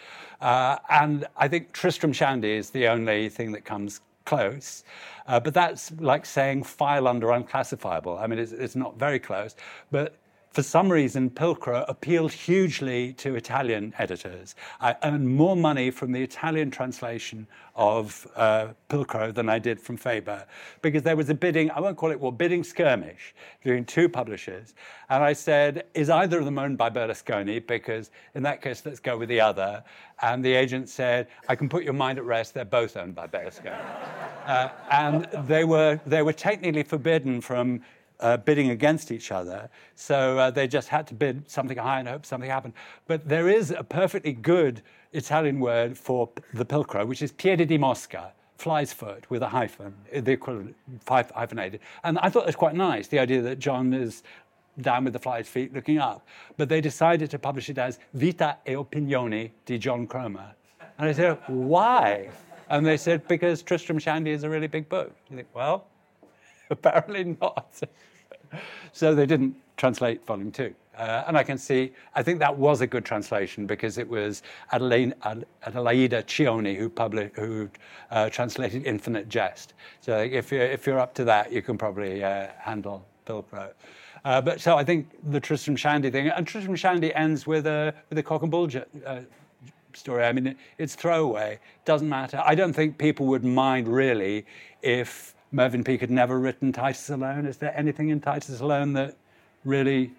Uh, 0.41 0.77
and 0.89 1.25
I 1.37 1.47
think 1.47 1.73
Tristram 1.73 2.13
Shandy 2.13 2.53
is 2.53 2.69
the 2.69 2.87
only 2.87 3.29
thing 3.29 3.51
that 3.51 3.65
comes 3.65 4.01
close. 4.25 4.83
Uh, 5.27 5.39
but 5.39 5.53
that's 5.53 5.91
like 5.99 6.25
saying 6.25 6.63
file 6.63 7.07
under 7.07 7.31
unclassifiable. 7.31 8.17
I 8.17 8.27
mean, 8.27 8.39
it's, 8.39 8.51
it's 8.51 8.75
not 8.75 8.97
very 8.97 9.19
close. 9.19 9.55
But 9.91 10.15
for 10.55 10.63
some 10.63 10.89
reason, 10.89 11.29
Pilcrow 11.29 11.83
appealed 11.89 12.31
hugely 12.31 13.11
to 13.15 13.35
Italian 13.35 13.93
editors. 13.97 14.55
I 14.79 14.95
earned 15.03 15.27
more 15.27 15.57
money 15.57 15.91
from 15.91 16.13
the 16.13 16.23
Italian 16.23 16.71
translation 16.71 17.45
of 17.75 18.25
uh, 18.37 18.67
Pilcrow 18.89 19.33
than 19.33 19.49
I 19.49 19.59
did 19.59 19.81
from 19.81 19.97
Faber 19.97 20.45
because 20.81 21.03
there 21.03 21.17
was 21.17 21.29
a 21.29 21.33
bidding, 21.33 21.69
I 21.71 21.81
won't 21.81 21.97
call 21.97 22.09
it 22.09 22.17
what, 22.17 22.37
bidding 22.37 22.63
skirmish 22.63 23.35
between 23.61 23.83
two 23.83 24.07
publishers. 24.07 24.75
And 25.09 25.21
I 25.21 25.33
said, 25.33 25.87
is 25.93 26.09
either 26.09 26.39
of 26.39 26.45
them 26.45 26.57
owned 26.57 26.77
by 26.77 26.89
Berlusconi? 26.89 27.67
Because 27.67 28.11
in 28.33 28.41
that 28.43 28.61
case, 28.61 28.81
let's 28.85 29.01
go 29.01 29.17
with 29.17 29.27
the 29.27 29.41
other. 29.41 29.83
And 30.21 30.43
the 30.43 30.53
agent 30.53 30.87
said, 30.87 31.27
I 31.49 31.55
can 31.57 31.67
put 31.67 31.83
your 31.83 31.91
mind 31.91 32.17
at 32.17 32.23
rest, 32.23 32.53
they're 32.53 32.63
both 32.63 32.95
owned 32.95 33.13
by 33.13 33.27
Berlusconi. 33.27 33.75
uh, 34.45 34.69
and 34.89 35.27
they 35.49 35.65
were, 35.65 35.99
they 36.05 36.21
were 36.21 36.31
technically 36.31 36.83
forbidden 36.83 37.41
from 37.41 37.81
uh, 38.25 38.37
bidding 38.37 38.71
against 38.71 39.11
each 39.11 39.31
other. 39.31 39.69
So 39.93 40.39
uh, 40.39 40.49
they 40.49 40.67
just 40.67 40.87
had 40.87 41.05
to 41.07 41.13
bid 41.13 41.47
something 41.47 41.77
high 41.77 41.99
and 41.99 42.07
hope 42.07 42.25
something 42.25 42.49
happened. 42.49 42.73
But 43.05 43.29
there 43.29 43.47
is 43.49 43.69
a 43.69 43.83
perfectly 43.83 44.33
good 44.33 44.81
Italian 45.13 45.59
word 45.59 45.95
for 45.95 46.29
the 46.51 46.65
pilcrow, 46.65 47.05
which 47.05 47.21
is 47.21 47.31
piede 47.31 47.67
di 47.67 47.77
mosca, 47.77 48.33
fly's 48.57 48.91
foot 48.91 49.29
with 49.29 49.43
a 49.43 49.47
hyphen, 49.47 49.93
the 50.11 50.31
equivalent 50.31 50.75
hyphenated. 51.07 51.81
And 52.03 52.17
I 52.17 52.29
thought 52.29 52.47
was 52.47 52.55
quite 52.55 52.73
nice, 52.73 53.07
the 53.07 53.19
idea 53.19 53.43
that 53.43 53.59
John 53.59 53.93
is 53.93 54.23
down 54.81 55.03
with 55.03 55.13
the 55.13 55.19
fly's 55.19 55.47
feet 55.47 55.71
looking 55.71 55.99
up. 55.99 56.27
But 56.57 56.67
they 56.67 56.81
decided 56.81 57.29
to 57.29 57.37
publish 57.37 57.69
it 57.69 57.77
as 57.77 57.99
Vita 58.15 58.57
e 58.67 58.71
Opinioni 58.71 59.51
di 59.67 59.77
John 59.77 60.07
Cromer. 60.07 60.55
And 60.97 61.09
I 61.09 61.13
said, 61.13 61.37
why? 61.45 62.29
And 62.69 62.83
they 62.83 62.97
said, 62.97 63.27
because 63.27 63.61
Tristram 63.61 63.99
Shandy 63.99 64.31
is 64.31 64.43
a 64.43 64.49
really 64.49 64.67
big 64.67 64.89
book. 64.89 65.15
You 65.29 65.35
think, 65.35 65.49
well, 65.53 65.85
apparently 66.69 67.35
not. 67.39 67.81
so 68.91 69.15
they 69.15 69.25
didn't 69.25 69.55
translate 69.77 70.25
volume 70.25 70.51
two. 70.51 70.73
Uh, 70.97 71.25
and 71.27 71.37
I 71.37 71.43
can 71.43 71.57
see, 71.57 71.91
I 72.13 72.23
think 72.23 72.39
that 72.39 72.57
was 72.57 72.81
a 72.81 72.87
good 72.87 73.03
translation 73.03 73.67
because 73.67 73.97
it 73.97 74.07
was 74.07 74.43
Adelaide, 74.71 75.13
Adelaida 75.23 76.23
Cioni 76.23 76.75
who, 76.77 76.89
published, 76.89 77.35
who 77.35 77.69
uh, 78.11 78.29
translated 78.29 78.85
Infinite 78.85 79.27
Jest. 79.27 79.73
So 79.99 80.19
if 80.19 80.51
you're, 80.51 80.61
if 80.61 80.87
you're 80.87 80.99
up 80.99 81.13
to 81.15 81.25
that, 81.25 81.51
you 81.51 81.61
can 81.61 81.77
probably 81.77 82.23
uh, 82.23 82.47
handle 82.57 83.05
Pilcrow. 83.25 83.71
Uh, 84.23 84.41
but 84.41 84.61
so 84.61 84.77
I 84.77 84.83
think 84.83 85.09
the 85.31 85.39
Tristram 85.39 85.75
Shandy 85.75 86.09
thing, 86.09 86.29
and 86.29 86.47
Tristram 86.47 86.75
Shandy 86.75 87.13
ends 87.13 87.45
with 87.45 87.67
a, 87.67 87.93
with 88.09 88.17
a 88.17 88.23
cock 88.23 88.41
and 88.41 88.49
bull 88.49 88.69
uh, 89.05 89.19
story. 89.93 90.23
I 90.23 90.31
mean, 90.31 90.55
it's 90.77 90.95
throwaway, 90.95 91.59
doesn't 91.83 92.09
matter. 92.09 92.41
I 92.43 92.55
don't 92.55 92.73
think 92.73 92.97
people 92.97 93.25
would 93.27 93.43
mind 93.43 93.87
really 93.87 94.45
if 94.81 95.34
Mervyn 95.55 95.85
Peake 95.85 96.01
had 96.01 96.11
never 96.11 96.37
written 96.37 96.73
Titus 96.73 97.09
Alone. 97.09 97.45
Is 97.45 97.57
there 97.57 97.75
anything 97.77 98.09
in 98.09 98.19
Titus 98.19 98.59
Alone 98.59 98.91
that 98.93 99.15
really 99.63 100.11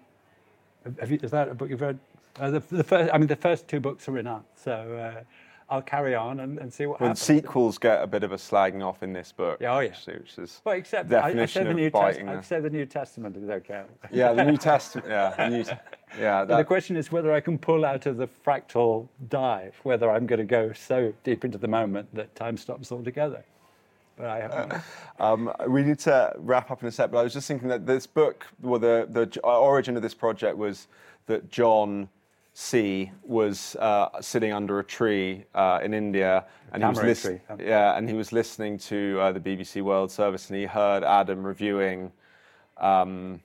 you, 1.05 1.19
is 1.21 1.31
that 1.31 1.47
a 1.49 1.53
book 1.53 1.69
you've 1.69 1.81
read? 1.81 1.99
Uh, 2.39 2.51
the, 2.51 2.59
the, 2.71 2.83
first, 2.83 3.13
I 3.13 3.17
mean, 3.17 3.27
the 3.27 3.35
first 3.35 3.67
two 3.67 3.79
books 3.79 4.07
are 4.07 4.17
enough. 4.17 4.43
So 4.55 4.71
uh, 4.71 5.23
I'll 5.69 5.81
carry 5.81 6.15
on 6.15 6.39
and, 6.39 6.57
and 6.57 6.73
see 6.73 6.87
what 6.87 6.99
well, 6.99 7.09
happens. 7.09 7.21
sequels 7.21 7.77
get 7.77 8.01
a 8.01 8.07
bit 8.07 8.23
of 8.23 8.31
a 8.31 8.35
slagging 8.35 8.83
off 8.83 9.03
in 9.03 9.13
this 9.13 9.31
book. 9.31 9.59
Yeah, 9.61 9.75
oh 9.75 9.79
yeah. 9.79 9.93
Which 10.05 10.37
is 10.39 10.61
well, 10.63 10.75
except 10.75 11.11
I, 11.13 11.41
I, 11.41 11.45
said 11.45 11.67
the 11.67 11.73
New. 11.73 11.91
I 11.93 12.13
the 12.13 12.69
New 12.69 12.85
Testament 12.85 13.37
is 13.37 13.49
okay. 13.49 13.83
Yeah, 14.11 14.33
the 14.33 14.45
New 14.45 14.57
Testament. 14.57 15.07
Yeah, 15.07 15.35
the 15.37 15.49
New, 15.49 15.63
yeah. 16.19 16.45
That... 16.45 16.57
The 16.57 16.63
question 16.63 16.95
is 16.95 17.11
whether 17.11 17.31
I 17.31 17.41
can 17.41 17.59
pull 17.59 17.85
out 17.85 18.05
of 18.05 18.17
the 18.17 18.27
fractal 18.27 19.07
dive, 19.29 19.75
whether 19.83 20.09
I'm 20.09 20.25
going 20.25 20.39
to 20.39 20.45
go 20.45 20.73
so 20.73 21.13
deep 21.23 21.45
into 21.45 21.57
the 21.57 21.67
moment 21.67 22.13
that 22.15 22.33
time 22.35 22.57
stops 22.57 22.91
altogether. 22.91 23.43
But 24.17 24.25
I 24.25 24.39
haven't. 24.39 24.73
Uh, 24.73 24.79
um, 25.19 25.53
we 25.67 25.83
need 25.83 25.99
to 25.99 26.33
wrap 26.37 26.71
up 26.71 26.81
in 26.81 26.87
a 26.87 26.91
sec, 26.91 27.11
but 27.11 27.19
I 27.19 27.23
was 27.23 27.33
just 27.33 27.47
thinking 27.47 27.67
that 27.69 27.85
this 27.85 28.07
book, 28.07 28.45
well, 28.61 28.79
the, 28.79 29.07
the 29.09 29.39
origin 29.41 29.95
of 29.95 30.01
this 30.01 30.15
project 30.15 30.57
was 30.57 30.87
that 31.27 31.51
John 31.51 32.09
C 32.53 33.11
was 33.23 33.75
uh, 33.75 34.19
sitting 34.19 34.51
under 34.51 34.79
a 34.79 34.83
tree 34.83 35.45
uh, 35.53 35.79
in 35.83 35.93
India, 35.93 36.45
and 36.71 36.81
he 36.81 36.89
was 36.89 36.97
listening. 36.97 37.41
Yeah, 37.59 37.95
and 37.95 38.09
he 38.09 38.15
was 38.15 38.31
listening 38.31 38.79
to 38.79 39.19
uh, 39.21 39.31
the 39.31 39.39
BBC 39.39 39.83
World 39.83 40.11
Service, 40.11 40.49
and 40.49 40.57
he 40.57 40.65
heard 40.65 41.03
Adam 41.03 41.43
reviewing 41.43 42.11
um, 42.77 43.39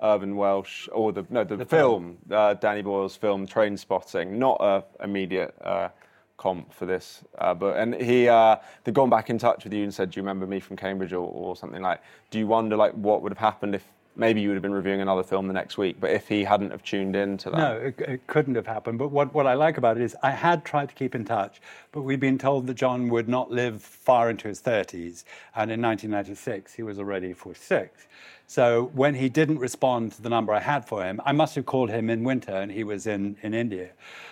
Welsh 0.00 0.88
or 0.92 1.12
the 1.12 1.26
no 1.30 1.42
the, 1.42 1.56
the 1.56 1.64
film, 1.64 2.18
film. 2.28 2.38
Uh, 2.38 2.54
Danny 2.54 2.82
Boyle's 2.82 3.16
film 3.16 3.44
Trainspotting, 3.46 4.28
not 4.30 4.58
a 4.60 4.84
immediate 5.02 5.54
uh, 5.62 5.88
comp 6.36 6.72
for 6.72 6.86
this. 6.86 7.22
Uh, 7.38 7.54
but 7.54 7.76
and 7.76 7.94
he 7.94 8.28
uh, 8.28 8.56
they'd 8.84 8.94
gone 8.94 9.10
back 9.10 9.30
in 9.30 9.38
touch 9.38 9.64
with 9.64 9.72
you 9.72 9.82
and 9.82 9.92
said, 9.92 10.10
"Do 10.10 10.18
you 10.18 10.22
remember 10.22 10.46
me 10.46 10.60
from 10.60 10.76
Cambridge?" 10.76 11.12
or, 11.12 11.26
or 11.26 11.56
something 11.56 11.82
like. 11.82 12.00
Do 12.30 12.38
you 12.38 12.46
wonder 12.46 12.76
like 12.76 12.92
what 12.92 13.22
would 13.22 13.30
have 13.30 13.38
happened 13.38 13.74
if 13.74 13.84
maybe 14.16 14.40
you 14.40 14.48
would 14.48 14.54
have 14.54 14.62
been 14.62 14.72
reviewing 14.72 15.00
another 15.00 15.22
film 15.22 15.46
the 15.46 15.52
next 15.52 15.76
week, 15.76 15.96
but 16.00 16.10
if 16.10 16.28
he 16.28 16.44
hadn't 16.44 16.70
have 16.70 16.82
tuned 16.82 17.16
in 17.16 17.36
to 17.38 17.50
that. 17.50 17.56
No, 17.56 17.76
it, 17.76 18.00
it, 18.00 18.26
couldn't 18.26 18.54
have 18.54 18.66
happened. 18.66 18.98
But 18.98 19.08
what, 19.08 19.34
what 19.34 19.46
I 19.46 19.54
like 19.54 19.76
about 19.76 19.96
it 19.96 20.02
is 20.02 20.16
I 20.22 20.30
had 20.30 20.64
tried 20.64 20.88
to 20.90 20.94
keep 20.94 21.14
in 21.14 21.24
touch, 21.24 21.60
but 21.92 22.02
we'd 22.02 22.20
been 22.20 22.38
told 22.38 22.66
that 22.66 22.74
John 22.74 23.08
would 23.08 23.28
not 23.28 23.50
live 23.50 23.82
far 23.82 24.30
into 24.30 24.48
his 24.48 24.60
30s. 24.60 25.24
And 25.54 25.70
in 25.70 25.82
1996, 25.82 26.74
he 26.74 26.82
was 26.82 26.98
already 26.98 27.32
46. 27.32 28.06
So 28.46 28.90
when 28.94 29.14
he 29.14 29.28
didn't 29.28 29.58
respond 29.58 30.12
to 30.12 30.22
the 30.22 30.28
number 30.28 30.52
I 30.52 30.60
had 30.60 30.86
for 30.86 31.02
him, 31.04 31.20
I 31.24 31.32
must 31.32 31.54
have 31.54 31.64
called 31.64 31.90
him 31.90 32.10
in 32.10 32.24
winter 32.24 32.52
and 32.52 32.70
he 32.70 32.84
was 32.84 33.06
in, 33.06 33.36
in 33.42 33.54
India. 33.54 33.90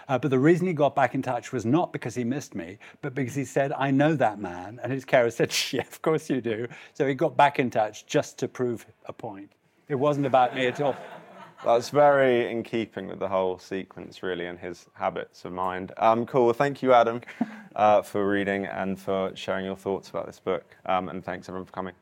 Uh, 0.08 0.18
but 0.18 0.30
the 0.30 0.38
reason 0.38 0.66
he 0.66 0.74
got 0.74 0.94
back 0.94 1.14
in 1.14 1.22
touch 1.22 1.52
was 1.52 1.64
not 1.64 1.92
because 1.92 2.14
he 2.14 2.24
missed 2.24 2.54
me, 2.54 2.78
but 3.00 3.14
because 3.14 3.34
he 3.34 3.44
said, 3.44 3.72
I 3.72 3.90
know 3.90 4.14
that 4.14 4.38
man. 4.38 4.78
And 4.82 4.92
his 4.92 5.04
carer 5.04 5.30
said, 5.32 5.54
Yeah, 5.72 5.82
of 5.82 6.02
course 6.02 6.28
you 6.28 6.40
do. 6.40 6.68
So 6.92 7.06
he 7.06 7.14
got 7.14 7.36
back 7.36 7.58
in 7.58 7.70
touch 7.70 8.06
just 8.06 8.38
to 8.38 8.48
prove 8.48 8.86
a 9.06 9.12
point. 9.12 9.50
It 9.88 9.94
wasn't 9.94 10.26
about 10.26 10.54
me 10.54 10.66
at 10.66 10.80
all. 10.80 10.96
That's 11.64 11.90
very 11.90 12.50
in 12.50 12.64
keeping 12.64 13.06
with 13.06 13.20
the 13.20 13.28
whole 13.28 13.56
sequence, 13.58 14.22
really, 14.22 14.46
and 14.46 14.58
his 14.58 14.86
habits 14.94 15.44
of 15.44 15.52
mind. 15.52 15.92
Um, 15.96 16.26
cool. 16.26 16.46
Well, 16.46 16.54
thank 16.54 16.82
you, 16.82 16.92
Adam, 16.92 17.20
uh, 17.76 18.02
for 18.02 18.28
reading 18.28 18.66
and 18.66 18.98
for 18.98 19.30
sharing 19.36 19.64
your 19.64 19.76
thoughts 19.76 20.10
about 20.10 20.26
this 20.26 20.40
book. 20.40 20.76
Um, 20.86 21.08
and 21.08 21.24
thanks, 21.24 21.48
everyone, 21.48 21.66
for 21.66 21.72
coming. 21.72 21.94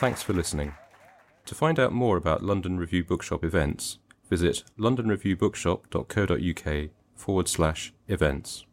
Thanks 0.00 0.22
for 0.22 0.32
listening. 0.32 0.74
To 1.46 1.54
find 1.54 1.78
out 1.78 1.92
more 1.92 2.16
about 2.16 2.42
London 2.42 2.78
Review 2.78 3.04
Bookshop 3.04 3.44
events, 3.44 3.98
visit 4.28 4.64
londonreviewbookshop.co.uk 4.78 6.90
forward 7.14 7.48
slash 7.48 7.92
events. 8.06 8.66